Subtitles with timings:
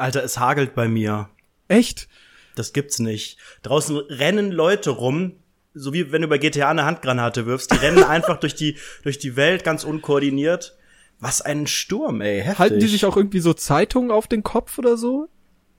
[0.00, 1.28] Alter, es hagelt bei mir.
[1.68, 2.08] Echt?
[2.56, 3.38] Das gibt's nicht.
[3.62, 5.34] Draußen rennen Leute rum,
[5.74, 7.72] so wie wenn du bei GTA eine Handgranate wirfst.
[7.72, 10.76] Die rennen einfach durch die, durch die Welt ganz unkoordiniert.
[11.20, 12.40] Was ein Sturm, ey.
[12.40, 12.58] Heftig.
[12.58, 15.28] Halten die sich auch irgendwie so Zeitungen auf den Kopf oder so?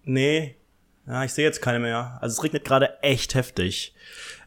[0.03, 0.55] Nee.
[1.07, 2.19] Ja, ich sehe jetzt keine mehr.
[2.21, 3.95] Also es regnet gerade echt heftig.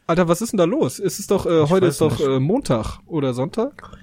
[0.07, 0.99] Alter, was ist denn da los?
[0.99, 3.97] Es ist doch, äh, heute ist doch äh, Montag oder Sonntag?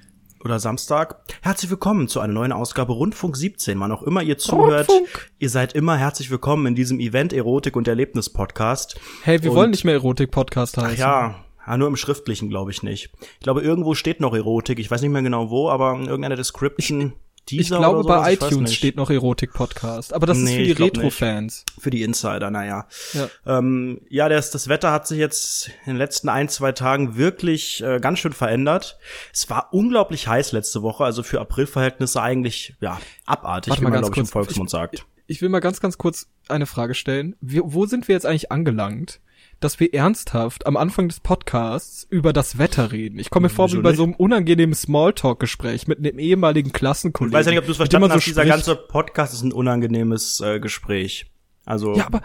[0.45, 1.23] Oder Samstag.
[1.41, 3.79] Herzlich willkommen zu einer neuen Ausgabe Rundfunk 17.
[3.79, 5.31] Wann auch immer ihr zuhört, Rundfunk.
[5.39, 9.01] ihr seid immer herzlich willkommen in diesem Event Erotik und Erlebnis Podcast.
[9.23, 10.91] Hey, wir Und- wollen nicht mehr Erotik-Podcast heißen.
[10.95, 11.35] Ach ja,
[11.65, 13.11] ja, nur im Schriftlichen glaube ich nicht.
[13.35, 14.81] Ich glaube, irgendwo steht noch Erotik.
[14.81, 17.13] Ich weiß nicht mehr genau wo, aber in irgendeiner Description.
[17.13, 20.13] Ich Teaser glaube, oder sowas, bei ich iTunes steht noch Erotik-Podcast.
[20.15, 20.81] Aber das ist Nee, für die ich.
[20.81, 21.65] Retro-Fans.
[21.79, 22.87] Für die Insider, naja.
[23.13, 23.29] Ja.
[23.47, 27.83] Ähm, ja, das, das Wetter hat sich jetzt in den letzten ein, zwei Tagen wirklich
[27.83, 28.99] äh, ganz schön verändert.
[29.33, 33.93] Es war unglaublich heiß letzte Woche, also für Aprilverhältnisse eigentlich, ja, abartig, Warte wie man,
[34.01, 34.27] glaube ich, im.
[34.27, 35.05] Volksmund sagt.
[35.27, 37.37] Ich will mal ganz, ganz kurz eine Frage stellen.
[37.41, 39.21] Wir, wo sind wir jetzt eigentlich angelangt,
[39.63, 43.19] dass wir ernsthaft am Anfang des Podcasts über das Wetter reden?
[43.19, 47.33] Ich komme mir vor wie bei so einem unangenehmen Smalltalk-Gespräch mit einem ehemaligen Klassenkollegen.
[47.33, 48.55] Ich weiß ja nicht, ob du es verstanden hast, so dieser spricht.
[48.55, 51.27] ganze Podcast ist ein unangenehmes äh, Gespräch.
[51.65, 52.23] Also, Ja, aber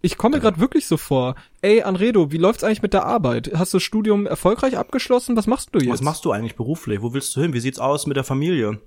[0.00, 1.34] ich komme mir gerade wirklich so vor.
[1.60, 3.50] Ey, Anredo, wie läuft's eigentlich mit der Arbeit?
[3.54, 5.36] Hast du das Studium erfolgreich abgeschlossen?
[5.36, 5.90] Was machst du jetzt?
[5.90, 7.02] was machst du eigentlich beruflich?
[7.02, 7.52] Wo willst du hin?
[7.52, 8.80] Wie sieht's aus mit der Familie?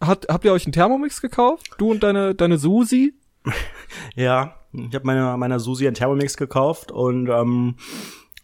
[0.00, 1.70] Hat, habt ihr euch einen Thermomix gekauft?
[1.78, 3.14] Du und deine, deine Susi?
[4.14, 7.76] Ja, ich habe meiner meiner Susi einen Thermomix gekauft und ähm,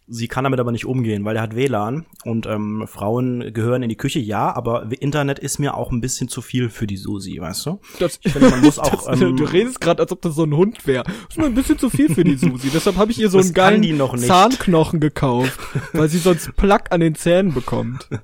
[0.07, 3.89] sie kann damit aber nicht umgehen, weil der hat WLAN und ähm, Frauen gehören in
[3.89, 7.39] die Küche, ja, aber Internet ist mir auch ein bisschen zu viel für die Susi,
[7.39, 7.79] weißt du?
[7.99, 10.43] Das, Ich finde, man muss auch, das, ähm, du redest gerade, als ob das so
[10.43, 11.05] ein Hund wäre.
[11.29, 12.69] Ist mir ein bisschen zu viel für die Susi.
[12.69, 13.81] Deshalb habe ich ihr so einen geilen.
[14.27, 15.59] Zahnknochen gekauft,
[15.93, 18.07] weil sie sonst Plack an den Zähnen bekommt.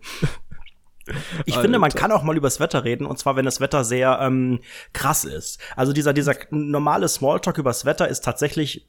[1.45, 1.99] Ich finde, man Alter.
[1.99, 4.59] kann auch mal übers Wetter reden, und zwar, wenn das Wetter sehr ähm,
[4.93, 5.59] krass ist.
[5.75, 8.87] Also dieser, dieser normale Smalltalk übers Wetter ist tatsächlich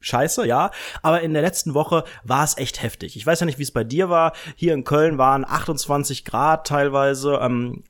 [0.00, 0.70] scheiße, ja.
[1.02, 3.16] Aber in der letzten Woche war es echt heftig.
[3.16, 4.32] Ich weiß ja nicht, wie es bei dir war.
[4.54, 7.82] Hier in Köln waren 28 Grad teilweise ähm,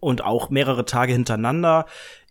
[0.00, 1.86] und auch mehrere Tage hintereinander.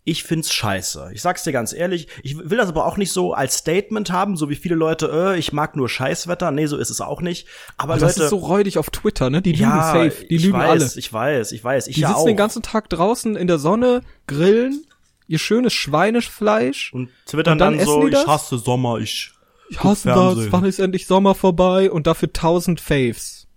[0.08, 1.10] Ich find's scheiße.
[1.14, 2.08] Ich sag's dir ganz ehrlich.
[2.22, 5.40] Ich will das aber auch nicht so als Statement haben, so wie viele Leute, äh,
[5.40, 6.52] ich mag nur Scheißwetter.
[6.52, 7.48] Nee, so ist es auch nicht.
[7.76, 9.42] Aber Aber Leute, das ist so räudig auf Twitter, ne?
[9.42, 10.26] Die lügen ja, safe.
[10.30, 10.92] Die ich lügen weiß, alle.
[10.96, 11.88] Ich weiß, ich weiß.
[11.88, 12.26] Ich Die ja sitzen auch.
[12.28, 14.86] den ganzen Tag draußen in der Sonne, grillen,
[15.28, 16.94] ihr schönes Schweinefleisch.
[16.94, 18.22] Und twittern Und dann dann, so, die das?
[18.22, 19.32] ich hasse Sommer, ich.
[19.70, 20.52] Ich hasse das, Fernsehen.
[20.52, 23.48] wann ist endlich Sommer vorbei und dafür tausend Faves.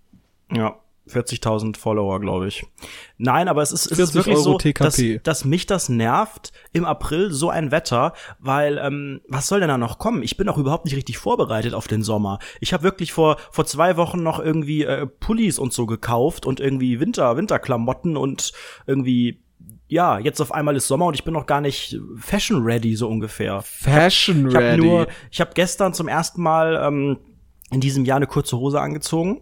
[0.51, 2.65] Ja, 40.000 Follower, glaube ich.
[3.17, 6.51] Nein, aber es ist, es 40 ist wirklich Euro so, dass, dass mich das nervt
[6.71, 10.23] im April so ein Wetter, weil ähm, was soll denn da noch kommen?
[10.23, 12.39] Ich bin auch überhaupt nicht richtig vorbereitet auf den Sommer.
[12.59, 16.59] Ich habe wirklich vor vor zwei Wochen noch irgendwie äh, Pullis und so gekauft und
[16.59, 18.53] irgendwie Winter Winterklamotten und
[18.87, 19.41] irgendwie
[19.89, 23.09] ja, jetzt auf einmal ist Sommer und ich bin noch gar nicht fashion ready so
[23.09, 23.61] ungefähr.
[23.63, 24.81] Fashion Ich habe ready.
[24.81, 27.17] nur, ich habe gestern zum ersten Mal ähm,
[27.71, 29.41] in diesem Jahr eine kurze Hose angezogen.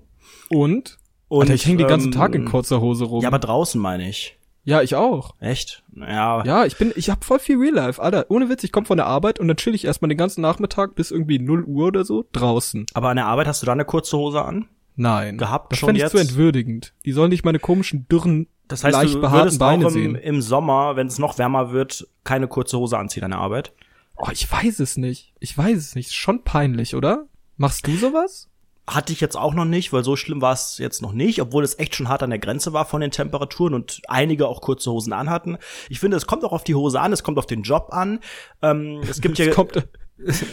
[0.50, 0.98] und?
[1.30, 3.22] Und, Alter, ich hänge den ganzen ähm, Tag in kurzer Hose rum.
[3.22, 4.38] Ja, aber draußen meine ich.
[4.64, 5.36] ja, ich auch.
[5.40, 5.84] Echt?
[5.96, 6.44] Ja.
[6.46, 8.26] Ja, ich bin, ich hab voll viel Real Life, Alter.
[8.30, 10.96] Ohne Witz, ich komme von der Arbeit und dann chill ich erstmal den ganzen Nachmittag
[10.96, 12.86] bis irgendwie 0 Uhr oder so draußen.
[12.94, 14.68] Aber an der Arbeit hast du da eine kurze Hose an?
[14.96, 15.38] Nein.
[15.38, 16.12] Gehabt das schon jetzt?
[16.12, 16.94] zu entwürdigend.
[17.06, 20.16] Die sollen nicht meine komischen, dürren, Das heißt, leicht behaarten würdest auch Beine im, sehen.
[20.16, 23.74] im Sommer, wenn es noch wärmer wird, keine kurze Hose anziehen an der Arbeit?
[24.16, 25.34] Oh, ich weiß es nicht.
[25.40, 26.08] Ich weiß es nicht.
[26.08, 27.26] Ist schon peinlich, oder?
[27.58, 28.50] Machst du sowas?
[28.90, 31.64] Hatte ich jetzt auch noch nicht, weil so schlimm war es jetzt noch nicht, obwohl
[31.66, 34.90] es echt schon hart an der Grenze war von den Temperaturen und einige auch kurze
[34.92, 35.58] Hosen anhatten.
[35.90, 38.20] Ich finde, es kommt auch auf die Hose an, es kommt auf den Job an.
[38.62, 39.88] Ähm, es gibt ja Es kommt, es-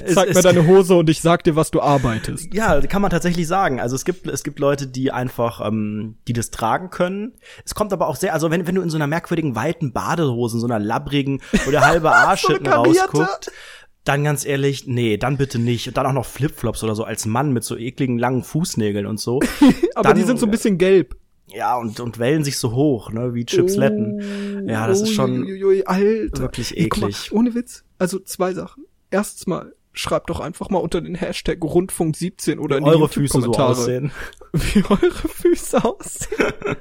[0.15, 2.53] zeig mir deine Hose und ich sag dir, was du arbeitest.
[2.53, 3.81] Ja, kann man tatsächlich sagen.
[3.81, 7.33] Also es gibt es gibt Leute, die einfach ähm, die das tragen können.
[7.65, 10.56] Es kommt aber auch sehr, also wenn wenn du in so einer merkwürdigen weiten Badehose,
[10.56, 13.53] in so einer labbrigen, wo der halbe Arsch So rausguckt,
[14.04, 15.88] dann ganz ehrlich, nee, dann bitte nicht.
[15.88, 19.19] Und dann auch noch Flipflops oder so als Mann mit so ekligen langen Fußnägeln und
[19.19, 19.41] so.
[19.94, 21.16] Aber Dann- die sind so ein bisschen gelb.
[21.48, 24.66] Ja, und und wellen sich so hoch, ne, wie Chipsletten.
[24.66, 26.41] Ja, das ist schon Uiuiui, Alter.
[26.41, 27.33] wirklich guck mal, eklig.
[27.33, 27.84] ohne Witz.
[27.98, 28.86] Also zwei Sachen.
[29.10, 33.09] Erstens mal, schreibt doch einfach mal unter den Hashtag Rundfunk 17 oder in die eure
[33.10, 34.10] Füße so aussehen.
[34.53, 36.54] wie eure Füße aussehen.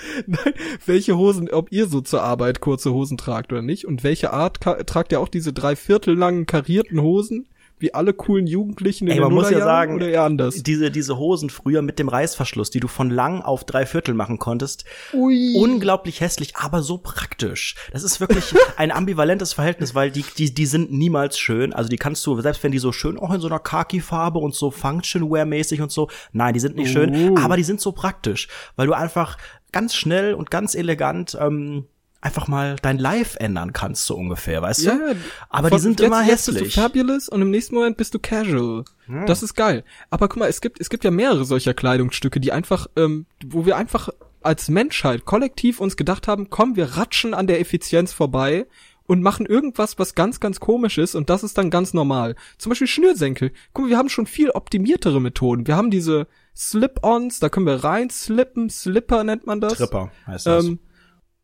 [0.26, 0.54] Nein,
[0.86, 3.86] welche Hosen, ob ihr so zur Arbeit kurze Hosen tragt oder nicht?
[3.86, 7.46] Und welche Art tragt ihr auch diese drei Viertel langen karierten Hosen,
[7.82, 10.62] wie alle coolen Jugendlichen in Ey, den man muss ja sagen, oder eher anders?
[10.62, 14.38] diese diese Hosen früher mit dem Reißverschluss, die du von lang auf drei Viertel machen
[14.38, 15.54] konntest, Ui.
[15.56, 17.74] unglaublich hässlich, aber so praktisch.
[17.92, 21.72] Das ist wirklich ein ambivalentes Verhältnis, weil die, die, die sind niemals schön.
[21.72, 24.54] Also die kannst du, selbst wenn die so schön auch in so einer Khaki-Farbe und
[24.54, 27.36] so Function-Wear-mäßig und so, nein, die sind nicht schön, Oh.
[27.38, 29.36] aber die sind so praktisch, weil du einfach
[29.72, 31.86] ganz schnell und ganz elegant ähm,
[32.22, 35.16] einfach mal dein Life ändern kannst, so ungefähr, weißt Ja, du?
[35.50, 36.62] Aber die sind jetzt, immer jetzt hässlich.
[36.64, 38.84] bist du fabulous und im nächsten Moment bist du casual.
[39.26, 39.84] Das ist geil.
[40.08, 43.66] Aber guck mal, es gibt, es gibt ja mehrere solcher Kleidungsstücke, die einfach, ähm, wo
[43.66, 44.08] wir einfach
[44.40, 48.66] als Menschheit kollektiv uns gedacht haben, komm, wir ratschen an der Effizienz vorbei
[49.04, 52.36] und machen irgendwas, was ganz, ganz komisch ist und das ist dann ganz normal.
[52.56, 53.52] Zum Beispiel Schnürsenkel.
[53.72, 55.66] Guck mal, wir haben schon viel optimiertere Methoden.
[55.66, 59.74] Wir haben diese Slip-ons, da können wir rein slippen, Slipper nennt man das.
[59.74, 60.64] Tripper heißt das.
[60.64, 60.78] Ähm,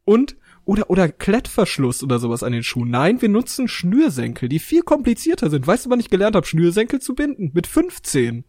[0.05, 0.37] und
[0.69, 2.91] oder oder Klettverschluss oder sowas an den Schuhen.
[2.91, 5.67] Nein, wir nutzen Schnürsenkel, die viel komplizierter sind.
[5.67, 7.53] Weißt du, wann ich gelernt habe, Schnürsenkel zu binden?
[7.55, 8.45] Mit 15.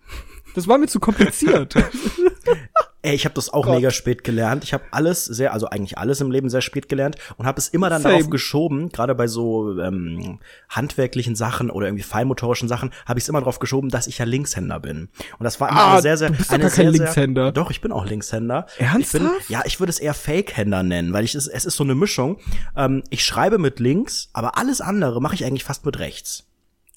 [0.53, 1.75] Das war mir zu kompliziert.
[3.01, 3.75] Ey, ich habe das auch Gott.
[3.75, 4.65] mega spät gelernt.
[4.65, 7.69] Ich habe alles sehr, also eigentlich alles im Leben sehr spät gelernt und habe es
[7.69, 8.15] immer dann Same.
[8.15, 13.29] darauf geschoben, gerade bei so ähm, handwerklichen Sachen oder irgendwie feinmotorischen Sachen, habe ich es
[13.29, 15.07] immer darauf geschoben, dass ich ja Linkshänder bin.
[15.37, 16.91] Und das war immer Ah, eine sehr, sehr, du bist doch eine gar kein sehr,
[16.91, 17.43] Linkshänder.
[17.45, 18.65] Sehr, doch, ich bin auch Linkshänder.
[18.77, 18.99] Ernsthaft?
[19.05, 21.85] Ich bin, ja, ich würde es eher Fake-Händer nennen, weil ich es, es ist so
[21.85, 22.37] eine Mischung.
[22.75, 26.47] Ähm, ich schreibe mit links, aber alles andere mache ich eigentlich fast mit rechts.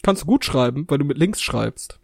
[0.02, 2.00] Kannst du gut schreiben, weil du mit links schreibst.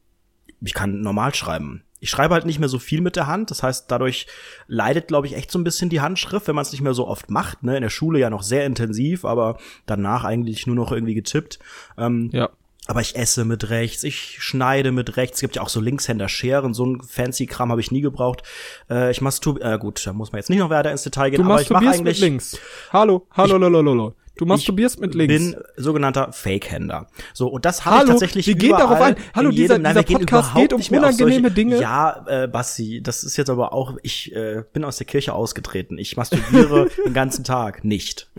[0.61, 1.83] ich kann normal schreiben.
[2.01, 3.51] Ich schreibe halt nicht mehr so viel mit der Hand.
[3.51, 4.27] Das heißt, dadurch
[4.67, 7.07] leidet, glaube ich, echt so ein bisschen die Handschrift, wenn man es nicht mehr so
[7.07, 7.63] oft macht.
[7.63, 7.77] Ne?
[7.77, 11.59] In der Schule ja noch sehr intensiv, aber danach eigentlich nur noch irgendwie getippt.
[11.97, 12.51] Ähm, Ja.
[12.87, 15.39] aber ich esse mit rechts, ich schneide mit rechts.
[15.39, 18.43] Es gibt ja auch so Linkshänder-Scheren, so ein fancy Kram habe ich nie gebraucht.
[18.89, 21.43] Äh, ich masturb, äh, gut, da muss man jetzt nicht noch weiter ins Detail gehen,
[21.43, 22.59] Du aber ich mache masturbierst mit eigentlich links.
[22.93, 24.15] Hallo, hallo, lolololo.
[24.39, 25.35] Du masturbierst mit links.
[25.35, 27.09] bin sogenannter Fake-Händer.
[27.35, 29.17] So, und das habe ich Hallo, tatsächlich wir gehen darauf ein.
[29.35, 31.81] Hallo, dieser- jedem, nein, dieser Podcast geht um unangenehme solche, Dinge.
[31.81, 35.99] Ja, äh, Basti, das ist jetzt aber auch, ich äh, bin aus der Kirche ausgetreten.
[35.99, 38.31] Ich masturbiere den ganzen Tag nicht.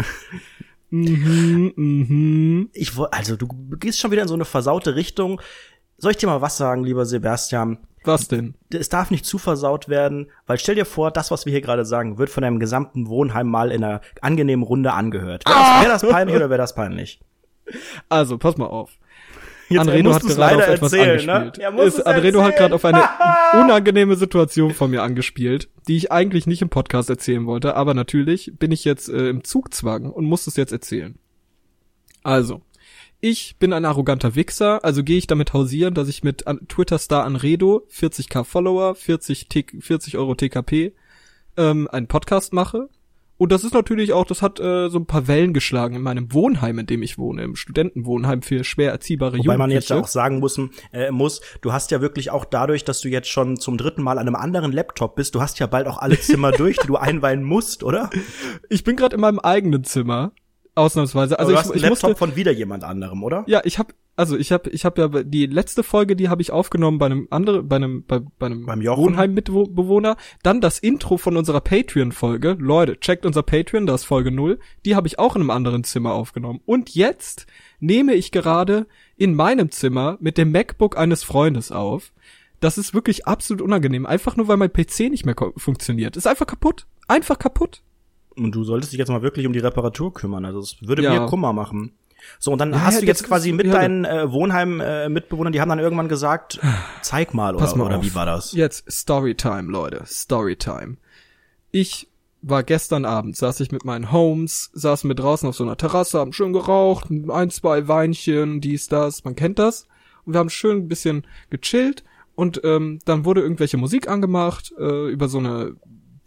[0.89, 2.69] Mhm, mhm.
[2.73, 3.47] Ich also du
[3.77, 5.41] gehst schon wieder in so eine versaute Richtung.
[5.97, 7.77] Soll ich dir mal was sagen, lieber Sebastian?
[8.13, 8.55] Was denn?
[8.73, 11.85] Es darf nicht zu versaut werden, weil stell dir vor, das, was wir hier gerade
[11.85, 15.45] sagen, wird von deinem gesamten Wohnheim mal in einer angenehmen Runde angehört.
[15.45, 17.19] Wäre das, wär das peinlich oder wäre das peinlich?
[18.09, 18.91] Also, pass mal auf.
[19.69, 21.33] Jetzt hat gerade auf etwas erzählen, ne?
[21.33, 21.73] angespielt.
[21.73, 23.03] Muss Ist, es Anredo hat gerade auf eine
[23.53, 28.53] unangenehme Situation von mir angespielt, die ich eigentlich nicht im Podcast erzählen wollte, aber natürlich
[28.57, 31.19] bin ich jetzt äh, im Zugzwang und muss es jetzt erzählen.
[32.23, 32.61] Also,
[33.21, 37.25] ich bin ein arroganter Wichser, also gehe ich damit hausieren, dass ich mit an- Twitter-Star
[37.25, 40.93] Anredo, 40k Follower, 40, T 40 Euro TKP,
[41.57, 42.89] ähm, einen Podcast mache.
[43.37, 46.33] Und das ist natürlich auch, das hat äh, so ein paar Wellen geschlagen in meinem
[46.33, 49.93] Wohnheim, in dem ich wohne, im Studentenwohnheim für schwer erziehbare Wobei man jetzt Jugendliche.
[49.93, 50.59] ja auch sagen muss,
[50.91, 54.17] äh, muss, du hast ja wirklich auch dadurch, dass du jetzt schon zum dritten Mal
[54.19, 56.97] an einem anderen Laptop bist, du hast ja bald auch alle Zimmer durch, die du
[56.97, 58.09] einweihen musst, oder?
[58.69, 60.33] Ich bin gerade in meinem eigenen Zimmer,
[60.79, 61.37] ausnahmsweise.
[61.37, 63.43] Also du ich, hast ich Laptop musste, von wieder jemand anderem, oder?
[63.47, 66.51] ja, ich habe, also ich habe, ich habe ja die letzte Folge, die habe ich
[66.51, 69.03] aufgenommen bei einem anderen, bei einem, bei, bei einem Beim Jochen?
[69.03, 70.17] Wohnheim-Mitbewohner.
[70.43, 72.57] Dann das Intro von unserer Patreon-Folge.
[72.59, 74.59] Leute, checkt unser Patreon, da ist Folge null.
[74.85, 76.61] Die habe ich auch in einem anderen Zimmer aufgenommen.
[76.65, 77.45] Und jetzt
[77.79, 82.11] nehme ich gerade in meinem Zimmer mit dem MacBook eines Freundes auf.
[82.59, 84.05] Das ist wirklich absolut unangenehm.
[84.05, 86.17] Einfach nur, weil mein PC nicht mehr funktioniert.
[86.17, 86.87] Ist einfach kaputt.
[87.07, 87.83] Einfach kaputt.
[88.35, 91.19] Und du solltest dich jetzt mal wirklich um die Reparatur kümmern, also es würde Ja.
[91.19, 91.93] mir Kummer machen.
[92.37, 95.69] So, und dann Ja, hast ja, du jetzt quasi mit deinen äh, Wohnheim-Mitbewohnern, die haben
[95.69, 96.59] dann irgendwann gesagt,
[97.01, 98.51] zeig mal, Pass oder, mal oder wie war das?
[98.53, 100.03] Jetzt Storytime, Leute.
[100.05, 100.97] Storytime.
[101.71, 102.07] Ich
[102.41, 106.19] war gestern Abend, saß ich mit meinen Homes, saßen wir draußen auf so einer Terrasse,
[106.19, 109.87] haben schön geraucht, ein, zwei Weinchen, dies, das, man kennt das.
[110.25, 112.03] Und wir haben schön ein bisschen gechillt
[112.35, 115.75] und ähm, dann wurde irgendwelche Musik angemacht äh, über so eine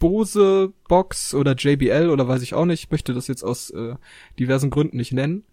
[0.02, 3.94] Bose Box oder JBL oder weiß ich auch nicht, ich möchte das jetzt aus äh,
[4.36, 5.44] diversen Gründen nicht nennen.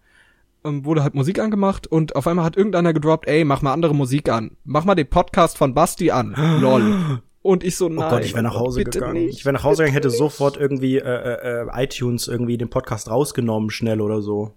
[0.64, 3.94] Ähm, wurde halt Musik angemacht und auf einmal hat irgendeiner gedroppt, ey, mach mal andere
[3.94, 4.56] Musik an.
[4.64, 6.34] Mach mal den Podcast von Basti an.
[6.60, 7.20] Lol.
[7.42, 8.08] Und ich so, nein.
[8.08, 9.26] Oh Gott, ich wäre nach Hause gegangen.
[9.26, 9.38] Nicht.
[9.38, 13.08] Ich wäre nach Hause gegangen, hätte sofort irgendwie äh, äh, äh, iTunes irgendwie den Podcast
[13.08, 14.50] rausgenommen, schnell oder so.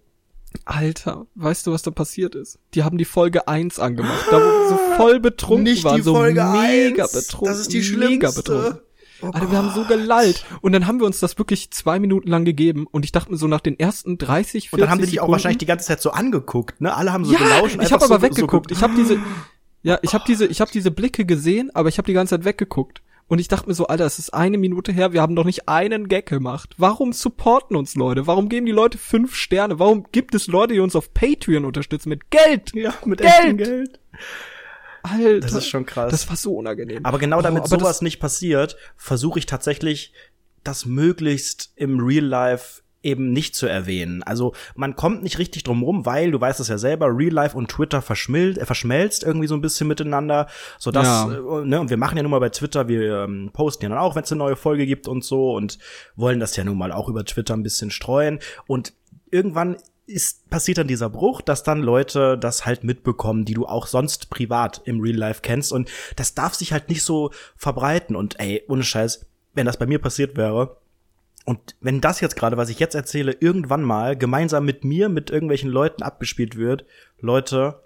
[0.66, 2.58] Alter, weißt du, was da passiert ist?
[2.74, 6.52] Die haben die Folge 1 angemacht, da wo wir so voll betrunken waren, so mega
[6.52, 6.96] 1.
[7.14, 7.48] betrunken.
[7.48, 8.42] Das ist die mega schlimmste.
[8.42, 8.80] betrunken.
[9.24, 10.46] Oh Alter, wir haben so gelallt.
[10.62, 12.88] Und dann haben wir uns das wirklich zwei Minuten lang gegeben.
[12.92, 15.12] Und ich dachte mir so nach den ersten 30, 40 Und dann haben die dich
[15.12, 16.94] auch Sekunden, wahrscheinlich die ganze Zeit so angeguckt, ne?
[16.96, 17.78] Alle haben so ja, gelauscht.
[17.82, 18.70] ich habe aber so, weggeguckt.
[18.70, 19.18] So, ich habe diese,
[19.82, 22.46] ja, ich habe diese, ich habe diese Blicke gesehen, aber ich habe die ganze Zeit
[22.46, 23.02] weggeguckt.
[23.28, 25.68] Und ich dachte mir so, Alter, es ist eine Minute her, wir haben doch nicht
[25.70, 26.76] einen Gag gemacht.
[26.78, 28.28] Warum supporten uns Leute?
[28.28, 29.80] Warum geben die Leute fünf Sterne?
[29.80, 32.74] Warum gibt es Leute, die uns auf Patreon unterstützen mit Geld?
[32.76, 33.34] ja, mit Geld!
[33.34, 34.00] echtem Geld.
[35.04, 36.12] Alter, Das ist schon krass.
[36.12, 37.06] Das war so unangenehm.
[37.06, 40.14] Aber genau damit Oh, aber sowas nicht passiert, versuche ich tatsächlich,
[40.64, 44.24] das möglichst im Real Life eben nicht zu erwähnen.
[44.24, 47.58] Also man kommt nicht richtig drum rum, weil du weißt es ja selber, Real Life
[47.58, 50.48] und Twitter verschmilzt, äh, verschmelzt irgendwie so ein bisschen miteinander,
[50.80, 51.34] so dass Ja.
[51.34, 53.98] äh, ne, und wir machen ja nun mal bei Twitter, wir ähm, posten ja dann
[53.98, 55.80] auch, wenn es eine neue Folge gibt und so und
[56.16, 58.94] wollen das ja nun mal auch über Twitter ein bisschen streuen und
[59.32, 63.88] irgendwann ist passiert dann dieser Bruch, dass dann Leute das halt mitbekommen, die du auch
[63.88, 68.40] sonst privat im Real Life kennst und das darf sich halt nicht so verbreiten und
[68.40, 70.78] ey, ohne Scheiß, wenn das bei mir passiert wäre,
[71.46, 75.30] und wenn das jetzt gerade, was ich jetzt erzähle, irgendwann mal gemeinsam mit mir, mit
[75.30, 76.86] irgendwelchen Leuten abgespielt wird,
[77.20, 77.82] Leute,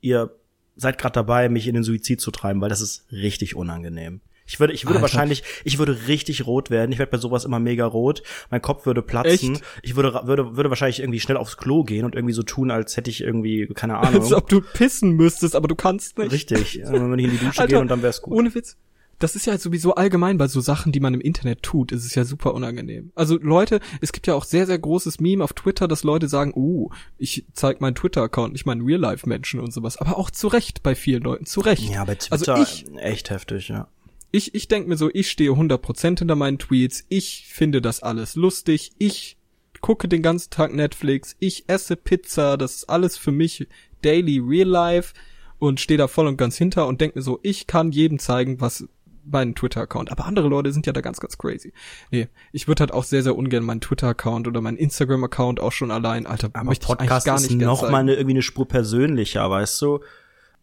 [0.00, 0.34] ihr
[0.74, 4.20] seid gerade dabei, mich in den Suizid zu treiben, weil das ist richtig unangenehm.
[4.46, 5.02] Ich würde, ich würde Alter.
[5.02, 6.92] wahrscheinlich, ich würde richtig rot werden.
[6.92, 8.22] Ich werde bei sowas immer mega rot.
[8.50, 9.54] Mein Kopf würde platzen.
[9.54, 9.64] Echt?
[9.82, 12.96] Ich würde, würde, würde wahrscheinlich irgendwie schnell aufs Klo gehen und irgendwie so tun, als
[12.96, 14.22] hätte ich irgendwie, keine Ahnung.
[14.22, 16.32] Als ob du pissen müsstest, aber du kannst nicht.
[16.32, 16.80] Richtig.
[16.80, 18.34] Äh, Wenn ich in die Dusche Alter, gehe und dann wär's gut.
[18.34, 18.76] Ohne Witz.
[19.18, 22.16] Das ist ja sowieso allgemein bei so Sachen, die man im Internet tut, ist es
[22.16, 23.12] ja super unangenehm.
[23.14, 26.52] Also Leute, es gibt ja auch sehr, sehr großes Meme auf Twitter, dass Leute sagen,
[26.56, 29.96] uh, ich zeig meinen Twitter-Account, nicht meinen Real-Life-Menschen und sowas.
[29.98, 31.88] Aber auch zu Recht bei vielen Leuten, zu Recht.
[31.88, 33.86] Ja, bei Also Twitter ich- echt heftig, ja.
[34.32, 38.34] Ich, ich denk mir so, ich stehe 100% hinter meinen Tweets, ich finde das alles
[38.34, 39.36] lustig, ich
[39.82, 43.68] gucke den ganzen Tag Netflix, ich esse Pizza, das ist alles für mich
[44.00, 45.12] daily real life
[45.58, 48.60] und stehe da voll und ganz hinter und denk mir so, ich kann jedem zeigen,
[48.60, 48.88] was
[49.24, 50.10] meinen Twitter-Account.
[50.10, 51.72] Aber andere Leute sind ja da ganz, ganz crazy.
[52.10, 55.90] Nee, ich würde halt auch sehr, sehr ungern meinen Twitter-Account oder meinen Instagram-Account auch schon
[55.90, 58.34] allein, Alter, Aber möchte Podcast ich eigentlich gar ist nicht gern noch mal eine, irgendwie
[58.34, 60.00] eine Spur persönlicher, weißt du?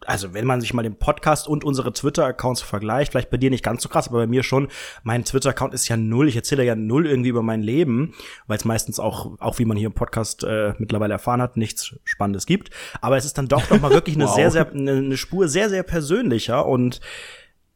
[0.06, 3.64] Also, wenn man sich mal den Podcast und unsere Twitter-Accounts vergleicht, vielleicht bei dir nicht
[3.64, 4.70] ganz so krass, aber bei mir schon,
[5.04, 6.28] mein Twitter-Account ist ja null.
[6.30, 8.14] Ich erzähle ja null irgendwie über mein Leben,
[8.48, 11.96] weil es meistens auch, auch wie man hier im Podcast äh, mittlerweile erfahren hat, nichts
[12.06, 12.70] Spannendes gibt.
[13.02, 14.36] Aber es ist dann doch noch mal wirklich eine Wow.
[14.36, 17.02] sehr, sehr, eine, eine Spur sehr, sehr persönlicher und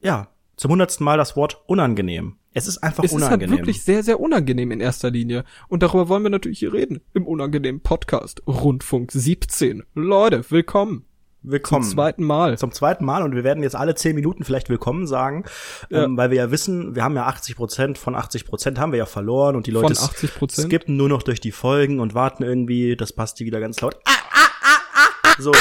[0.02, 2.38] ja, zum hundertsten Mal das Wort unangenehm.
[2.54, 3.58] Es ist einfach Es ist halt unangenehm.
[3.58, 5.44] wirklich sehr, sehr unangenehm in erster Linie.
[5.68, 7.02] Und darüber wollen wir natürlich hier reden.
[7.16, 8.44] Im unangenehmen Podcast.
[8.46, 9.84] Rundfunk 17.
[9.96, 11.06] Leute, willkommen.
[11.46, 11.84] Willkommen.
[11.84, 12.58] Zum zweiten Mal.
[12.58, 15.44] zum zweiten Mal und wir werden jetzt alle zehn Minuten vielleicht willkommen sagen,
[15.90, 16.06] Ja.
[16.06, 19.00] ähm, weil wir ja wissen, wir haben ja 80 Prozent von 80 Prozent haben wir
[19.00, 20.68] ja verloren und die Leute Von 80%?
[20.68, 24.12] skippen nur noch durch die Folgen und warten irgendwie, dass Basti wieder ganz laut ah,
[24.32, 25.52] ah, ah, ah, ah, so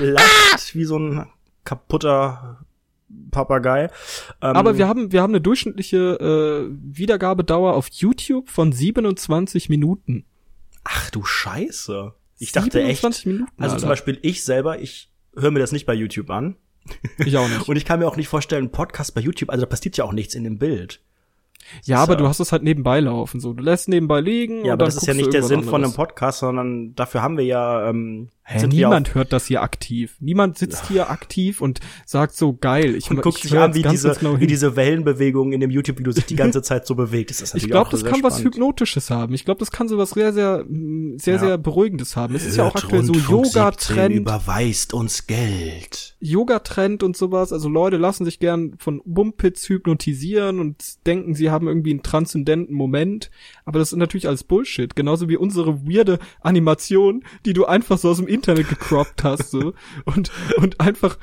[0.00, 1.26] lacht wie so ein
[1.64, 2.64] kaputter
[3.32, 3.84] Papagei.
[4.42, 10.24] Ähm, Aber wir haben, wir haben eine durchschnittliche äh, Wiedergabedauer auf YouTube von 27 Minuten.
[10.84, 12.12] ach du Scheiße.
[12.38, 13.78] Ich dachte echt, 27 Minuten, also Alter.
[13.80, 16.56] zum Beispiel ich selber, ich höre mir das nicht bei YouTube an.
[17.18, 17.68] Ich auch nicht.
[17.68, 20.04] Und ich kann mir auch nicht vorstellen, ein Podcast bei YouTube, also da passiert ja
[20.04, 21.02] auch nichts in dem Bild.
[21.84, 22.18] Ja, aber so.
[22.20, 23.40] du hast es halt nebenbei laufen.
[23.40, 24.58] So, du lässt nebenbei liegen.
[24.58, 25.94] Ja, und aber dann das ist ja nicht der Sinn von einem anderes.
[25.94, 30.16] Podcast, sondern dafür haben wir ja ähm, Hä, sind wir niemand hört das hier aktiv.
[30.20, 32.94] Niemand sitzt hier aktiv und sagt so geil.
[32.94, 36.12] Ich, und guckt ich sich an, wie diese, genau wie diese Wellenbewegung in dem YouTube-Video
[36.12, 37.30] sich die ganze Zeit so bewegt.
[37.30, 38.54] Das ist Ich glaube, das sehr kann was spannend.
[38.54, 39.34] Hypnotisches haben.
[39.34, 41.40] Ich glaube, das kann so was sehr, sehr, mm, sehr, Ja.
[41.40, 42.36] sehr Beruhigendes haben.
[42.36, 46.16] Es ist ja auch Hört aktuell so Rundfunk 17 Yoga-Trend, überweist uns Geld.
[46.20, 47.52] Yoga-Trend und sowas.
[47.52, 52.74] Also Leute lassen sich gern von Bumpits hypnotisieren und denken, sie haben irgendwie einen transzendenten
[52.74, 53.30] Moment.
[53.64, 54.94] Aber das ist natürlich alles Bullshit.
[54.94, 59.72] Genauso wie unsere weirde Animation, die du einfach so aus dem Internet gecroppt hast, so.
[60.04, 61.16] Und, und einfach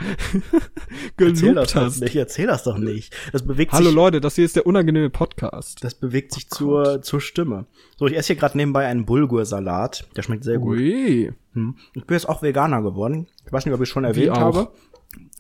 [1.18, 2.02] Erzähl das geloopt hast.
[2.02, 3.16] nicht, erzähl das doch nicht.
[3.32, 5.84] Das bewegt Hallo sich, Leute, das hier ist der unangenehme Podcast.
[5.84, 7.66] das bewegt sich zur, zur Stimme.
[7.98, 10.08] So, ich esse hier gerade nebenbei einen Bulgursalat.
[10.16, 10.78] Der schmeckt sehr gut.
[10.78, 11.76] Ui, Hm.
[11.94, 13.28] Ich bin jetzt auch Veganer geworden.
[13.46, 14.72] Ich weiß nicht, ob ich schon erwähnt habe.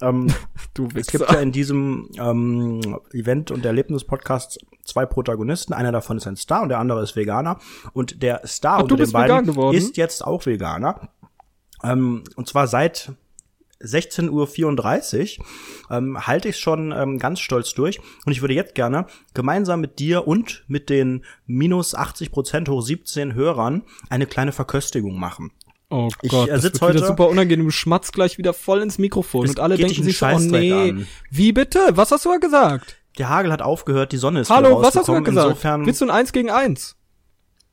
[0.03, 0.27] Ähm,
[0.73, 1.17] du Es Wichser.
[1.19, 5.73] gibt ja in diesem ähm, Event- und Erlebnis-Podcast zwei Protagonisten.
[5.73, 7.59] Einer davon ist ein Star und der andere ist Veganer.
[7.93, 9.75] Und der Star Ach, unter den beiden geworden?
[9.77, 11.09] ist jetzt auch Veganer.
[11.83, 13.13] Ähm, und zwar seit
[13.81, 15.45] 16.34 Uhr
[15.91, 17.99] ähm, halte ich schon ähm, ganz stolz durch.
[18.25, 22.81] Und ich würde jetzt gerne gemeinsam mit dir und mit den minus 80 Prozent hoch
[22.81, 25.51] 17 Hörern eine kleine Verköstigung machen.
[25.93, 27.65] Oh Ich, Gott, äh, das sitz wird wieder heute- super unangenehm.
[27.65, 30.89] Du schmatzt gleich wieder voll ins Mikrofon und alle denken sich so, oh nee.
[30.89, 31.07] an.
[31.29, 31.79] Wie bitte?
[31.91, 32.97] Was hast du da gesagt?
[33.19, 35.49] Der Hagel hat aufgehört, die Sonne ist Hallo, was hast du da gesagt?
[35.49, 36.95] Insofern, Willst du ein Eins gegen Eins?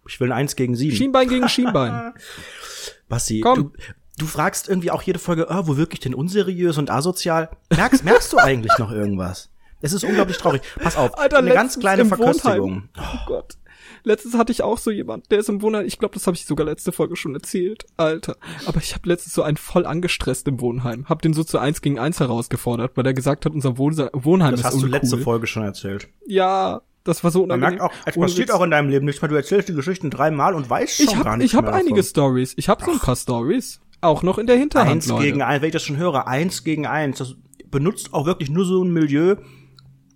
[0.07, 0.95] ich will ein 1 gegen 7.
[0.97, 2.13] Schienbein gegen Schienbein.
[3.09, 3.55] Basti, Komm.
[3.57, 3.73] du,
[4.19, 7.49] du fragst irgendwie auch jede Folge, oh, wo wirklich denn unseriös und asozial?
[7.75, 9.51] Merkst, merkst du eigentlich noch irgendwas?
[9.83, 10.61] Es ist unglaublich traurig.
[10.83, 12.61] Pass auf, Alter, eine ganz kleine Verköstigung.
[12.61, 12.89] Wohnheim.
[12.99, 13.57] Oh Gott.
[14.05, 15.87] Letztens hatte ich auch so jemand, der ist im Wohnheim.
[15.87, 17.85] Ich glaube, das habe ich sogar letzte Folge schon erzählt.
[17.97, 18.37] Alter.
[18.67, 21.07] Aber ich habe letztens so einen voll angestresst im Wohnheim.
[21.09, 24.53] Hab den so zu eins gegen eins herausgefordert, weil er gesagt hat, unser Wohn Wohnheim
[24.53, 24.91] Das ist hast du uncool.
[24.91, 26.09] letzte Folge schon erzählt.
[26.27, 27.79] Ja, das war so Man unangenehm.
[27.79, 28.55] merkt auch, es Ohne passiert Witz.
[28.57, 29.29] auch in deinem Leben nichts mehr.
[29.29, 31.75] Du erzählst die Geschichten dreimal und weißt schon Ich gar habe nichts ich hab mehr
[31.75, 32.03] einige.
[32.03, 32.55] Stories.
[32.57, 33.81] Ich habe so ein paar Stories.
[34.03, 35.25] Auch noch in der Hinterhand, Eins Leute.
[35.25, 37.19] gegen eins, wenn ich das schon höre, eins gegen eins.
[37.19, 37.37] Das
[37.71, 39.37] benutzt auch wirklich nur so ein Milieu,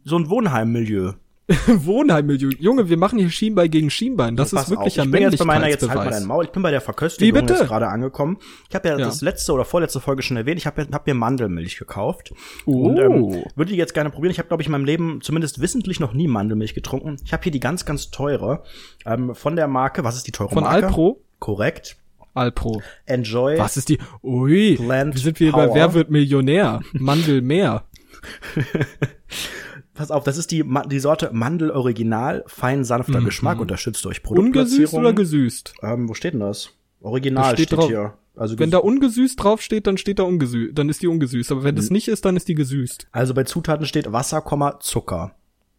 [0.04, 1.12] so ein Wohnheimmilieu.
[1.66, 2.42] Wohnheimmilch.
[2.58, 4.34] Junge, wir machen hier Schienbein gegen Schienbein.
[4.34, 6.44] Das ist wirklich auf, ein ich bin jetzt bei meiner, jetzt halt mal dein Maul,
[6.44, 7.54] ich bin bei der Verköstigung Wie bitte?
[7.54, 8.38] jetzt gerade angekommen.
[8.70, 9.04] Ich habe ja, Ja.
[9.04, 12.32] das letzte oder vorletzte Folge schon erwähnt, ich habe hab mir Mandelmilch gekauft.
[12.64, 12.88] Oh.
[12.88, 14.30] Und ähm, würde die jetzt gerne probieren.
[14.30, 17.16] Ich habe, glaube ich, in meinem Leben zumindest wissentlich noch nie Mandelmilch getrunken.
[17.24, 18.62] Ich habe hier die ganz, ganz teure
[19.04, 20.86] ähm, von der Marke, was ist die teure Von Marke?
[20.86, 21.20] Alpro?
[21.40, 21.96] Korrekt.
[22.32, 22.82] Alpro.
[23.04, 23.58] Enjoy.
[23.58, 23.98] Was ist die?
[24.22, 25.74] Ui, Plant wie sind wir bei Power.
[25.74, 26.80] Wer wird Millionär?
[26.92, 27.84] Mandel mehr.
[29.94, 34.28] Pass auf, das ist die, die Sorte Mandel Original, fein sanfter Geschmack, unterstützt durch Mhm.
[34.38, 35.00] Ungesüßt Produktplatzierung.
[35.00, 35.74] oder gesüßt?
[35.82, 36.70] Ähm, wo steht denn das?
[37.00, 37.88] Original Das steht steht, drauf.
[37.88, 38.14] hier.
[38.36, 41.52] Also, Wenn da ungesüßt draufsteht, dann steht da ungesüßt, dann ist die ungesüßt.
[41.52, 41.94] Aber wenn das Mhm.
[41.94, 43.06] nicht ist, dann ist die gesüßt.
[43.12, 44.42] also bei Zutaten steht Wasser,
[44.80, 45.34] Zucker.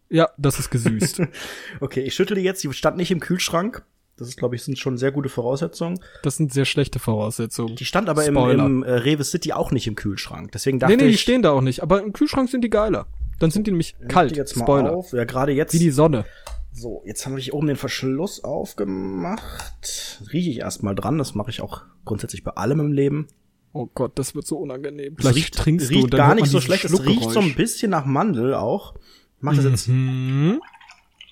[0.10, 1.22] Ja, das ist gesüßt.
[1.82, 3.84] Okay, ich schüttle die jetzt, die stand nicht im Kühlschrank.
[4.18, 6.00] Das ist, glaube ich, sind schon sehr gute Voraussetzungen.
[6.24, 7.76] Das sind sehr schlechte Voraussetzungen.
[7.76, 8.66] Die stand aber im, Spoiler.
[8.66, 10.54] im äh, Rewe City auch nicht im Kühlschrank.
[10.54, 11.84] Deswegen dachte Nee, nee, die ich, stehen da auch nicht.
[11.84, 13.08] Aber im Kühlschrank sind die geiler.
[13.39, 14.32] Dann sind die nämlich leg kalt.
[14.32, 14.94] die jetzt mal Spoiler.
[14.94, 15.12] auf.
[15.13, 15.74] Ja, gerade jetzt.
[15.74, 16.25] Wie die Sonne.
[16.72, 20.22] so, jetzt habe ich oben den Verschluss aufgemacht.
[20.32, 21.18] Rieche ich erstmal dran.
[21.18, 23.27] Das mache ich auch grundsätzlich bei allem im Leben.
[23.74, 25.15] Oh Gott, das wird so unangenehm.
[25.18, 26.86] Es Gleich riecht, trinkst du riecht dann gar nicht so schlecht.
[26.86, 28.96] Es riecht so ein bisschen nach Mandel auch.
[29.42, 30.62] Mach das jetzt Mhm.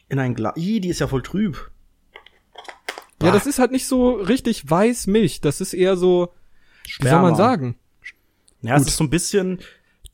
[0.10, 0.58] in ein Glas.
[0.58, 1.72] Ih, die ist ja voll trüb.
[3.22, 5.40] Ja, das ist halt nicht so richtig weiß Milch.
[5.40, 6.34] Das ist eher so,
[7.00, 7.36] wie soll man Sperma.
[7.36, 7.76] sagen?
[8.62, 8.88] Ja, es Gut.
[8.90, 9.60] ist so ein bisschen.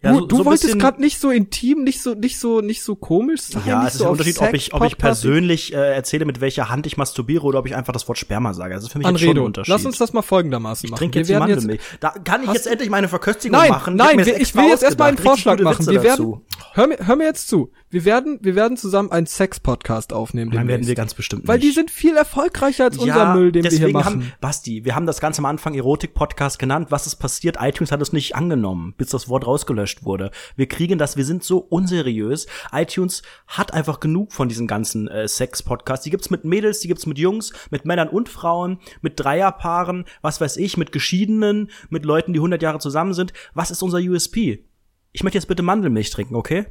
[0.01, 2.62] Ja, du so, du so ein wolltest gerade nicht so intim, nicht so, nicht so,
[2.62, 3.62] nicht so komisch sein.
[3.65, 6.39] Ja, es ist so ein auf Unterschied, ob ich, ob ich persönlich äh, erzähle, mit
[6.39, 8.75] welcher Hand ich masturbiere oder ob ich einfach das Wort Sperma sage.
[8.75, 9.74] Das ist für mich jetzt schon ein Anredo, Unterschied.
[9.74, 11.00] lass uns das mal folgendermaßen ich machen.
[11.00, 11.82] trinke Wir jetzt die werden Mandelmilch.
[12.00, 13.96] Da kann ich jetzt endlich meine Verköstigung Nein, machen.
[13.98, 15.18] nein, wir, ich extra will jetzt erstmal einen.
[15.18, 15.86] Vorschlag machen.
[15.86, 16.41] Wir werden, dazu.
[16.74, 17.72] Hör mir, hör mir jetzt zu.
[17.89, 20.51] Wir werden, wir werden zusammen einen Sex-Podcast aufnehmen.
[20.54, 21.68] Nein, werden wir ganz bestimmt Weil nicht.
[21.68, 24.06] die sind viel erfolgreicher als unser ja, Müll, den wir hier machen.
[24.06, 26.92] haben, Basti, wir haben das Ganze am Anfang Erotik-Podcast genannt.
[26.92, 27.58] Was ist passiert?
[27.60, 30.30] iTunes hat es nicht angenommen, bis das Wort rausgelöscht wurde.
[30.56, 32.48] Wir kriegen das, wir sind so unseriös.
[32.72, 36.04] iTunes hat einfach genug von diesen ganzen äh, Sex-Podcasts.
[36.04, 40.39] Die gibt's mit Mädels, die gibt's mit Jungs, mit Männern und Frauen, mit Dreierpaaren, was
[40.39, 43.34] weiß ich, mit Geschiedenen, mit Leuten, die 100 Jahre zusammen sind.
[43.54, 44.63] Was ist unser USP?
[45.12, 46.66] Ich möchte jetzt bitte Mandelmilch trinken, okay?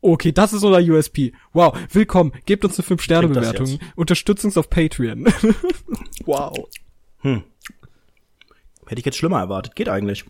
[0.00, 1.32] Okay, das ist unser USP.
[1.52, 2.32] Wow, willkommen.
[2.46, 3.66] Gebt uns eine Trink 5-Sterne-Bewertung.
[3.66, 5.26] das Unterstützt uns auf Patreon.
[6.24, 6.56] wow.
[7.22, 9.76] Hätte ich jetzt schlimmer erwartet.
[9.76, 10.24] Geht eigentlich.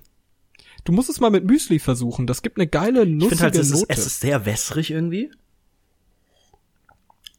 [0.85, 2.27] Du musst es mal mit Müsli versuchen.
[2.27, 5.31] Das gibt eine geile, Ich nussige finde halt, es ist, es ist sehr wässrig irgendwie.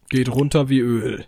[0.09, 1.25] Geht runter wie Öl.